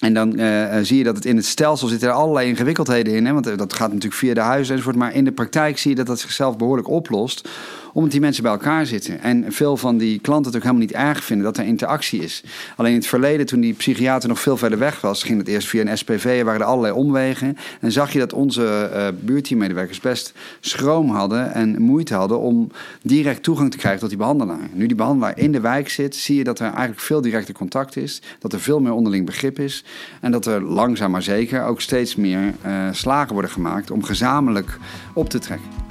En 0.00 0.14
dan 0.14 0.40
uh, 0.40 0.78
zie 0.82 0.98
je 0.98 1.04
dat 1.04 1.16
het 1.16 1.24
in 1.24 1.36
het 1.36 1.44
stelsel 1.44 1.88
zitten 1.88 2.08
er 2.08 2.14
allerlei 2.14 2.48
ingewikkeldheden 2.48 3.14
in. 3.14 3.26
Hè? 3.26 3.32
Want 3.32 3.58
dat 3.58 3.72
gaat 3.72 3.88
natuurlijk 3.88 4.20
via 4.20 4.34
de 4.34 4.40
huizen 4.40 4.72
enzovoort. 4.72 4.96
Maar 4.96 5.14
in 5.14 5.24
de 5.24 5.32
praktijk 5.32 5.78
zie 5.78 5.90
je 5.90 5.96
dat 5.96 6.06
dat 6.06 6.20
zichzelf 6.20 6.56
behoorlijk 6.56 6.88
oplost 6.88 7.48
omdat 7.92 8.10
die 8.10 8.20
mensen 8.20 8.42
bij 8.42 8.52
elkaar 8.52 8.86
zitten. 8.86 9.20
En 9.20 9.52
veel 9.52 9.76
van 9.76 9.98
die 9.98 10.18
klanten 10.18 10.46
het 10.46 10.56
ook 10.56 10.62
helemaal 10.62 10.86
niet 10.86 10.96
erg 10.96 11.24
vinden 11.24 11.44
dat 11.44 11.56
er 11.56 11.64
interactie 11.64 12.22
is. 12.22 12.44
Alleen 12.76 12.90
in 12.90 12.98
het 12.98 13.06
verleden, 13.06 13.46
toen 13.46 13.60
die 13.60 13.74
psychiater 13.74 14.28
nog 14.28 14.40
veel 14.40 14.56
verder 14.56 14.78
weg 14.78 15.00
was, 15.00 15.22
ging 15.22 15.38
het 15.38 15.48
eerst 15.48 15.68
via 15.68 15.86
een 15.86 15.98
SPV, 15.98 16.42
waren 16.42 16.60
er 16.60 16.66
allerlei 16.66 16.94
omwegen. 16.94 17.56
En 17.80 17.92
zag 17.92 18.12
je 18.12 18.18
dat 18.18 18.32
onze 18.32 18.90
uh, 18.94 19.08
buurteammedewerkers 19.20 20.00
best 20.00 20.32
schroom 20.60 21.10
hadden 21.10 21.52
en 21.52 21.82
moeite 21.82 22.14
hadden 22.14 22.38
om 22.38 22.70
direct 23.02 23.42
toegang 23.42 23.70
te 23.70 23.76
krijgen 23.76 24.00
tot 24.00 24.08
die 24.08 24.18
behandelaar. 24.18 24.68
Nu 24.72 24.86
die 24.86 24.96
behandelaar 24.96 25.38
in 25.38 25.52
de 25.52 25.60
wijk 25.60 25.88
zit, 25.88 26.16
zie 26.16 26.36
je 26.36 26.44
dat 26.44 26.58
er 26.58 26.66
eigenlijk 26.66 27.00
veel 27.00 27.20
directer 27.20 27.54
contact 27.54 27.96
is, 27.96 28.22
dat 28.38 28.52
er 28.52 28.60
veel 28.60 28.80
meer 28.80 28.92
onderling 28.92 29.26
begrip 29.26 29.58
is 29.58 29.84
en 30.20 30.30
dat 30.30 30.46
er 30.46 30.62
langzaam 30.62 31.10
maar 31.10 31.22
zeker 31.22 31.64
ook 31.64 31.80
steeds 31.80 32.16
meer 32.16 32.54
uh, 32.66 32.88
slagen 32.92 33.32
worden 33.32 33.50
gemaakt 33.50 33.90
om 33.90 34.02
gezamenlijk 34.02 34.78
op 35.14 35.28
te 35.28 35.38
trekken. 35.38 35.81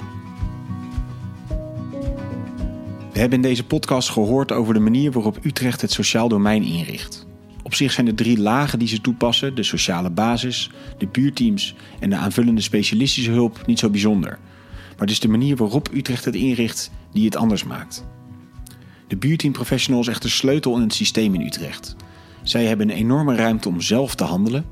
We 3.12 3.20
hebben 3.20 3.38
in 3.38 3.50
deze 3.50 3.64
podcast 3.64 4.10
gehoord 4.10 4.52
over 4.52 4.74
de 4.74 4.80
manier 4.80 5.12
waarop 5.12 5.40
Utrecht 5.46 5.82
het 5.82 5.92
sociaal 5.92 6.28
domein 6.28 6.64
inricht. 6.64 7.26
Op 7.64 7.74
zich 7.74 7.92
zijn 7.92 8.06
de 8.06 8.14
drie 8.14 8.40
lagen 8.40 8.80
die 8.80 8.88
ze 8.88 9.02
toepassen, 9.02 9.56
de 9.56 9.64
sociale 9.64 10.10
basis, 10.10 10.70
de 10.98 11.08
buurteams 11.08 11.76
en 12.00 12.10
de 12.10 12.16
aanvullende 12.16 12.62
specialistische 12.62 13.32
hulp, 13.32 13.66
niet 13.66 13.80
zo 13.80 13.90
bijzonder. 13.90 14.40
Maar 14.90 15.00
het 15.00 15.10
is 15.10 15.20
de 15.20 15.28
manier 15.28 15.56
waarop 15.56 15.90
Utrecht 15.94 16.26
het 16.26 16.36
inricht 16.36 16.92
die 17.12 17.26
het 17.26 17.36
anders 17.36 17.64
maakt. 17.64 18.06
De 19.08 19.18
buurteamprofessional 19.18 20.02
is 20.02 20.08
echt 20.08 20.22
de 20.22 20.30
sleutel 20.30 20.76
in 20.76 20.82
het 20.82 20.94
systeem 20.94 21.34
in 21.34 21.46
Utrecht. 21.46 21.96
Zij 22.44 22.66
hebben 22.66 22.90
een 22.90 22.96
enorme 22.96 23.36
ruimte 23.36 23.70
om 23.70 23.82
zelf 23.82 24.16
te 24.16 24.24
handelen. 24.24 24.66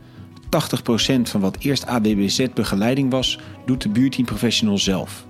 80% 0.45 1.21
van 1.21 1.41
wat 1.41 1.57
eerst 1.59 1.85
AWBZ 1.85 2.45
begeleiding 2.53 3.11
was, 3.11 3.39
doet 3.65 3.81
de 3.81 3.89
buurteamprofessional 3.89 4.77
zelf. 4.77 5.27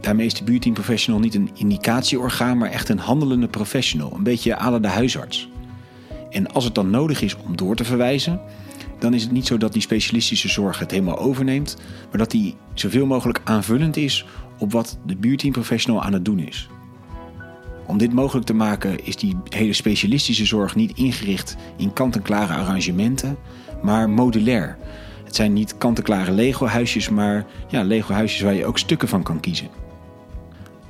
Daarmee 0.00 0.26
is 0.26 0.34
de 0.34 0.44
buurteam 0.44 0.74
professional 0.74 1.20
niet 1.20 1.34
een 1.34 1.50
indicatieorgaan, 1.54 2.58
maar 2.58 2.70
echt 2.70 2.88
een 2.88 2.98
handelende 2.98 3.48
professional. 3.48 4.12
Een 4.14 4.22
beetje 4.22 4.56
aan 4.56 4.82
de 4.82 4.88
huisarts. 4.88 5.48
En 6.30 6.52
als 6.52 6.64
het 6.64 6.74
dan 6.74 6.90
nodig 6.90 7.22
is 7.22 7.36
om 7.36 7.56
door 7.56 7.76
te 7.76 7.84
verwijzen, 7.84 8.40
dan 8.98 9.14
is 9.14 9.22
het 9.22 9.32
niet 9.32 9.46
zo 9.46 9.56
dat 9.56 9.72
die 9.72 9.82
specialistische 9.82 10.48
zorg 10.48 10.78
het 10.78 10.90
helemaal 10.90 11.18
overneemt, 11.18 11.76
maar 12.10 12.18
dat 12.18 12.30
die 12.30 12.56
zoveel 12.74 13.06
mogelijk 13.06 13.40
aanvullend 13.44 13.96
is 13.96 14.26
op 14.58 14.72
wat 14.72 14.98
de 15.06 15.16
buurteamprofessional 15.16 16.02
aan 16.02 16.12
het 16.12 16.24
doen 16.24 16.38
is. 16.38 16.68
Om 17.86 17.98
dit 17.98 18.12
mogelijk 18.12 18.46
te 18.46 18.54
maken 18.54 19.04
is 19.04 19.16
die 19.16 19.36
hele 19.48 19.72
specialistische 19.72 20.46
zorg 20.46 20.74
niet 20.74 20.96
ingericht 20.96 21.56
in 21.76 21.92
kant-en-klare 21.92 22.54
arrangementen, 22.54 23.36
maar 23.82 24.10
modulair. 24.10 24.76
Het 25.24 25.36
zijn 25.36 25.52
niet 25.52 25.78
kant-en-klare 25.78 26.32
Lego-huisjes, 26.32 27.08
maar 27.08 27.46
ja, 27.68 27.82
Lego-huisjes 27.82 28.40
waar 28.40 28.54
je 28.54 28.66
ook 28.66 28.78
stukken 28.78 29.08
van 29.08 29.22
kan 29.22 29.40
kiezen. 29.40 29.77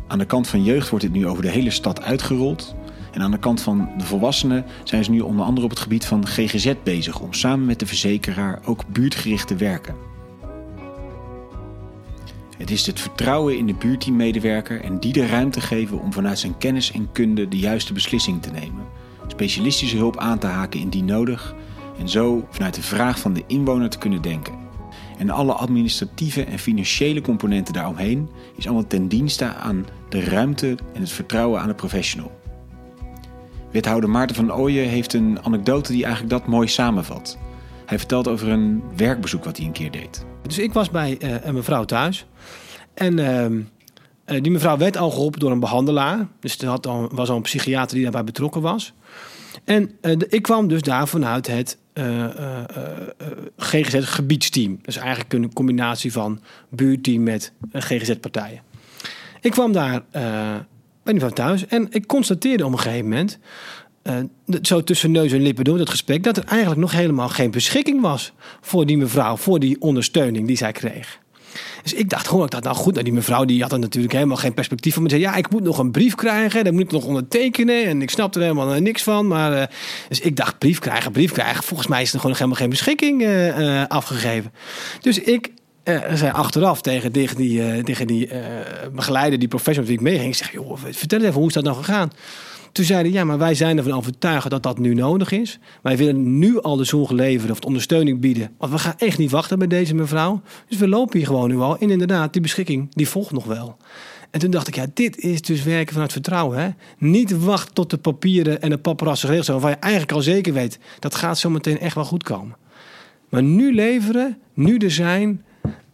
Aan 0.09 0.19
de 0.19 0.25
kant 0.25 0.49
van 0.49 0.65
jeugd 0.65 0.89
wordt 0.89 1.05
dit 1.05 1.15
nu 1.15 1.27
over 1.27 1.43
de 1.43 1.51
hele 1.51 1.71
stad 1.71 2.03
uitgerold. 2.03 2.75
En 3.13 3.23
aan 3.23 3.31
de 3.31 3.39
kant 3.39 3.61
van 3.61 3.89
de 3.99 4.05
volwassenen 4.05 4.65
zijn 4.85 5.05
ze 5.05 5.11
nu 5.11 5.21
onder 5.21 5.45
andere 5.47 5.65
op 5.65 5.71
het 5.71 5.81
gebied 5.81 6.05
van 6.05 6.27
GGZ 6.27 6.73
bezig 6.83 7.21
om 7.21 7.33
samen 7.33 7.67
met 7.67 7.79
de 7.79 7.87
verzekeraar 7.87 8.61
ook 8.65 8.85
buurtgericht 8.89 9.47
te 9.47 9.57
werken. 9.57 9.95
Het 12.59 12.71
is 12.71 12.87
het 12.87 13.01
vertrouwen 13.01 13.59
in 13.59 13.67
de 13.67 13.75
buurteammedewerker 13.75 14.81
en 14.81 14.99
die 14.99 15.13
de 15.13 15.27
ruimte 15.27 15.61
geven 15.61 16.01
om 16.01 16.13
vanuit 16.13 16.39
zijn 16.39 16.59
kennis 16.59 16.93
en 16.93 17.13
kunde 17.13 17.49
de 17.49 17.59
juiste 17.59 17.93
beslissing 17.93 18.43
te 18.43 18.51
nemen, 18.51 18.87
specialistische 19.27 19.97
hulp 19.97 20.17
aan 20.17 20.39
te 20.39 20.47
haken 20.47 20.81
indien 20.81 21.05
nodig 21.05 21.55
en 21.99 22.09
zo 22.09 22.47
vanuit 22.51 22.75
de 22.75 22.83
vraag 22.83 23.19
van 23.19 23.33
de 23.33 23.45
inwoner 23.47 23.89
te 23.89 23.99
kunnen 23.99 24.23
denken. 24.23 24.58
En 25.19 25.31
alle 25.31 25.53
administratieve 25.53 26.45
en 26.45 26.59
financiële 26.59 27.21
componenten 27.21 27.75
daaromheen 27.75 28.29
is 28.57 28.67
allemaal 28.67 28.87
ten 28.87 29.09
dienste 29.09 29.45
aan 29.45 29.87
de 30.09 30.21
ruimte 30.21 30.77
en 30.95 31.01
het 31.01 31.11
vertrouwen 31.11 31.61
aan 31.61 31.69
de 31.69 31.75
professional. 31.75 32.41
Wethouder 33.71 34.11
Maarten 34.11 34.37
van 34.37 34.53
Ooyen 34.53 34.89
heeft 34.89 35.15
een 35.15 35.39
anekdote 35.43 35.93
die 35.93 36.05
eigenlijk 36.05 36.33
dat 36.33 36.47
mooi 36.47 36.69
samenvat. 36.69 37.39
Hij 37.87 37.99
vertelt 37.99 38.29
over 38.29 38.49
een 38.49 38.83
werkbezoek 38.97 39.45
wat 39.45 39.57
hij 39.57 39.67
een 39.67 39.73
keer 39.73 39.91
deed. 39.91 40.25
Dus 40.43 40.59
ik 40.59 40.73
was 40.73 40.91
bij 40.91 41.19
uh, 41.23 41.35
een 41.43 41.55
mevrouw 41.55 41.85
thuis. 41.85 42.27
En 42.95 43.19
uh, 43.19 44.41
die 44.43 44.53
mevrouw 44.53 44.77
werd 44.77 44.97
al 44.97 45.11
geholpen 45.11 45.41
door 45.41 45.51
een 45.51 45.61
behandelaar. 45.61 46.27
Dus 46.41 46.59
er 46.59 46.79
was 47.11 47.29
al 47.29 47.37
een 47.37 47.43
psychiater 47.43 47.95
die 47.95 48.03
daarbij 48.03 48.25
betrokken 48.25 48.61
was. 48.61 48.93
En 49.65 49.91
de, 50.01 50.27
ik 50.29 50.43
kwam 50.43 50.69
dus 50.69 50.83
daar 50.83 51.09
vanuit 51.09 51.47
het 51.47 51.79
GGZ-gebiedsteam. 53.57 54.79
Dus 54.83 54.97
eigenlijk 54.97 55.33
een 55.33 55.53
combinatie 55.53 56.13
van 56.13 56.41
buurteam 56.69 57.23
met 57.23 57.53
GGZ-partijen. 57.73 58.61
Ik 59.41 59.51
kwam 59.51 59.73
daar 59.73 60.03
bij 60.11 60.67
die 61.03 61.15
mevrouw 61.15 61.31
thuis 61.31 61.67
en 61.67 61.87
ik 61.91 62.07
constateerde 62.07 62.67
op 62.67 62.73
een 62.73 62.79
gegeven 62.79 63.09
moment 63.09 63.39
uh, 64.03 64.15
zo 64.63 64.83
tussen 64.83 65.11
neus 65.11 65.33
en 65.33 65.43
lippen 65.43 65.65
door 65.65 65.79
dat 65.79 65.91
gesprek, 65.91 66.23
dat 66.23 66.37
er 66.37 66.45
eigenlijk 66.45 66.81
nog 66.81 66.93
helemaal 66.93 67.29
geen 67.29 67.51
beschikking 67.51 68.01
was 68.01 68.33
voor 68.61 68.87
die 68.87 68.97
mevrouw, 68.97 69.37
voor 69.37 69.59
die 69.59 69.81
ondersteuning 69.81 70.47
die 70.47 70.57
zij 70.57 70.73
kreeg. 70.73 71.19
Dus 71.83 71.93
ik 71.93 72.11
dacht, 72.11 72.27
hoor 72.27 72.45
ik 72.45 72.51
dat 72.51 72.63
nou 72.63 72.77
goed? 72.77 72.93
Nou, 72.93 73.05
die 73.05 73.13
mevrouw 73.13 73.45
die 73.45 73.63
had 73.63 73.73
er 73.73 73.79
natuurlijk 73.79 74.13
helemaal 74.13 74.37
geen 74.37 74.55
perspectief 74.55 74.93
van. 74.93 75.03
Maar 75.03 75.11
zei, 75.11 75.23
ja, 75.23 75.35
ik 75.35 75.51
moet 75.51 75.63
nog 75.63 75.79
een 75.79 75.91
brief 75.91 76.15
krijgen, 76.15 76.65
daar 76.65 76.73
moet 76.73 76.83
ik 76.83 76.91
nog 76.91 77.05
ondertekenen. 77.05 77.85
En 77.85 78.03
ik 78.03 78.11
snapte 78.11 78.39
er 78.39 78.45
helemaal 78.45 78.81
niks 78.81 79.03
van. 79.03 79.27
Maar, 79.27 79.53
uh, 79.53 79.63
dus 80.09 80.21
ik 80.21 80.37
dacht, 80.37 80.59
brief 80.59 80.79
krijgen, 80.79 81.13
brief 81.13 81.33
krijgen. 81.33 81.65
Volgens 81.65 81.89
mij 81.89 82.03
is 82.03 82.13
er 82.13 82.21
gewoon 82.21 82.31
nog 82.31 82.39
helemaal 82.39 82.61
geen 82.61 82.71
beschikking 82.71 83.23
uh, 83.23 83.85
afgegeven. 83.87 84.53
Dus 85.01 85.19
ik 85.19 85.51
zei 86.15 86.33
achteraf 86.33 86.81
tegen, 86.81 87.13
tegen 87.13 87.37
die, 87.37 87.83
tegen 87.83 88.07
die 88.07 88.31
begeleider, 88.93 89.39
die 89.39 89.49
professional 89.49 89.91
die 89.91 89.99
ik 89.99 90.05
meeging. 90.05 90.29
Ik 90.29 90.37
zeg, 90.37 90.53
joh, 90.53 90.79
vertel 90.91 91.21
even, 91.21 91.33
hoe 91.33 91.47
is 91.47 91.53
dat 91.53 91.65
nou 91.65 91.77
gegaan? 91.77 92.11
Toen 92.73 92.85
zeiden 92.85 93.13
ja, 93.13 93.25
maar 93.25 93.39
wij 93.39 93.55
zijn 93.55 93.77
ervan 93.77 93.93
overtuigd 93.93 94.51
dat 94.51 94.63
dat 94.63 94.79
nu 94.79 94.95
nodig 94.95 95.31
is. 95.31 95.59
Wij 95.83 95.97
willen 95.97 96.39
nu 96.39 96.61
al 96.61 96.77
de 96.77 96.85
zorg 96.85 97.11
leveren 97.11 97.51
of 97.51 97.61
de 97.61 97.67
ondersteuning 97.67 98.21
bieden. 98.21 98.51
Want 98.59 98.73
we 98.73 98.79
gaan 98.79 98.95
echt 98.97 99.19
niet 99.19 99.31
wachten 99.31 99.59
bij 99.59 99.69
deze 99.69 99.95
mevrouw. 99.95 100.43
Dus 100.69 100.79
we 100.79 100.89
lopen 100.89 101.19
hier 101.19 101.27
gewoon 101.27 101.49
nu 101.49 101.59
al. 101.59 101.79
En 101.79 101.91
inderdaad, 101.91 102.33
die 102.33 102.43
beschikking, 102.43 102.95
die 102.95 103.09
volgt 103.09 103.33
nog 103.33 103.45
wel. 103.45 103.77
En 104.31 104.41
toen 104.41 104.51
dacht 104.51 104.69
ik, 104.69 104.75
ja, 104.75 104.87
dit 104.95 105.19
is 105.19 105.43
dus 105.43 105.63
werken 105.63 105.93
vanuit 105.93 106.13
vertrouwen. 106.13 106.59
Hè? 106.59 106.69
Niet 106.99 107.45
wachten 107.45 107.75
tot 107.75 107.91
de 107.91 107.99
papieren 107.99 108.63
en 108.63 108.71
de 108.71 108.79
paparazzen 108.79 109.29
geregeld 109.29 109.47
zijn... 109.47 109.61
waarvan 109.61 109.79
je 109.81 109.85
eigenlijk 109.87 110.13
al 110.13 110.23
zeker 110.23 110.53
weet, 110.53 110.79
dat 110.99 111.15
gaat 111.15 111.39
zo 111.39 111.51
meteen 111.51 111.79
echt 111.79 111.95
wel 111.95 112.05
goed 112.05 112.23
komen. 112.23 112.57
Maar 113.29 113.43
nu 113.43 113.75
leveren, 113.75 114.39
nu 114.55 114.77
er 114.77 114.91
zijn, 114.91 115.45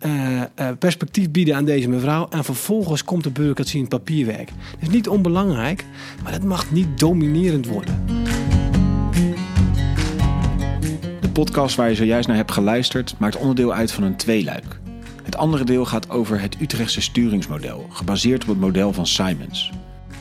uh, 0.07 0.41
uh, 0.41 0.45
perspectief 0.79 1.31
bieden 1.31 1.57
aan 1.57 1.65
deze 1.65 1.89
mevrouw. 1.89 2.27
En 2.31 2.45
vervolgens 2.45 3.05
komt 3.05 3.25
de 3.25 3.31
bureaucratie 3.31 3.75
in 3.75 3.81
het 3.81 3.91
papierwerk. 3.91 4.49
Dat 4.49 4.57
is 4.81 4.89
niet 4.89 5.09
onbelangrijk, 5.09 5.85
maar 6.23 6.33
dat 6.33 6.43
mag 6.43 6.71
niet 6.71 6.99
dominerend 6.99 7.67
worden. 7.67 8.05
De 11.21 11.31
podcast 11.33 11.77
waar 11.77 11.89
je 11.89 11.95
zojuist 11.95 12.29
naar 12.29 12.37
hebt 12.37 12.53
geluisterd 12.53 13.15
maakt 13.19 13.37
onderdeel 13.37 13.75
uit 13.75 13.93
van 13.93 14.03
een 14.03 14.17
tweeluik. 14.17 14.81
Het 15.23 15.37
andere 15.37 15.65
deel 15.65 15.85
gaat 15.85 16.11
over 16.11 16.41
het 16.41 16.57
Utrechtse 16.61 17.01
sturingsmodel, 17.01 17.87
gebaseerd 17.91 18.43
op 18.43 18.49
het 18.49 18.61
model 18.61 18.93
van 18.93 19.07
Simons. 19.07 19.73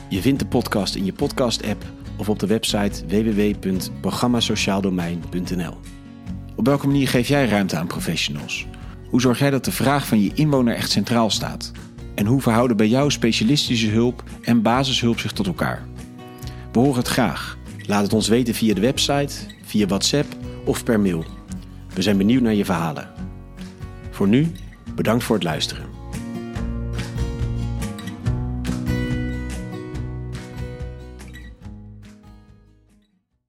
Je 0.08 0.20
vindt 0.20 0.38
de 0.38 0.46
podcast 0.46 0.94
in 0.94 1.04
je 1.04 1.12
podcast-app 1.12 1.84
of 2.16 2.28
op 2.28 2.38
de 2.38 2.46
website 2.46 3.06
www.programmasociaaldomein.nl. 3.06 5.76
Op 6.56 6.66
welke 6.66 6.86
manier 6.86 7.08
geef 7.08 7.28
jij 7.28 7.46
ruimte 7.46 7.76
aan 7.76 7.86
professionals? 7.86 8.66
Hoe 9.14 9.22
zorg 9.22 9.38
jij 9.38 9.50
dat 9.50 9.64
de 9.64 9.72
vraag 9.72 10.06
van 10.06 10.20
je 10.20 10.30
inwoner 10.34 10.74
echt 10.74 10.90
centraal 10.90 11.30
staat? 11.30 11.72
En 12.14 12.26
hoe 12.26 12.40
verhouden 12.40 12.76
bij 12.76 12.88
jou 12.88 13.10
specialistische 13.10 13.88
hulp 13.88 14.22
en 14.42 14.62
basishulp 14.62 15.18
zich 15.18 15.32
tot 15.32 15.46
elkaar? 15.46 15.86
We 16.72 16.78
horen 16.78 16.98
het 16.98 17.08
graag. 17.08 17.58
Laat 17.86 18.02
het 18.02 18.12
ons 18.12 18.28
weten 18.28 18.54
via 18.54 18.74
de 18.74 18.80
website, 18.80 19.34
via 19.62 19.86
WhatsApp 19.86 20.26
of 20.64 20.84
per 20.84 21.00
mail. 21.00 21.24
We 21.94 22.02
zijn 22.02 22.16
benieuwd 22.16 22.42
naar 22.42 22.54
je 22.54 22.64
verhalen. 22.64 23.10
Voor 24.10 24.28
nu, 24.28 24.52
bedankt 24.94 25.24
voor 25.24 25.34
het 25.34 25.44
luisteren. 25.44 25.93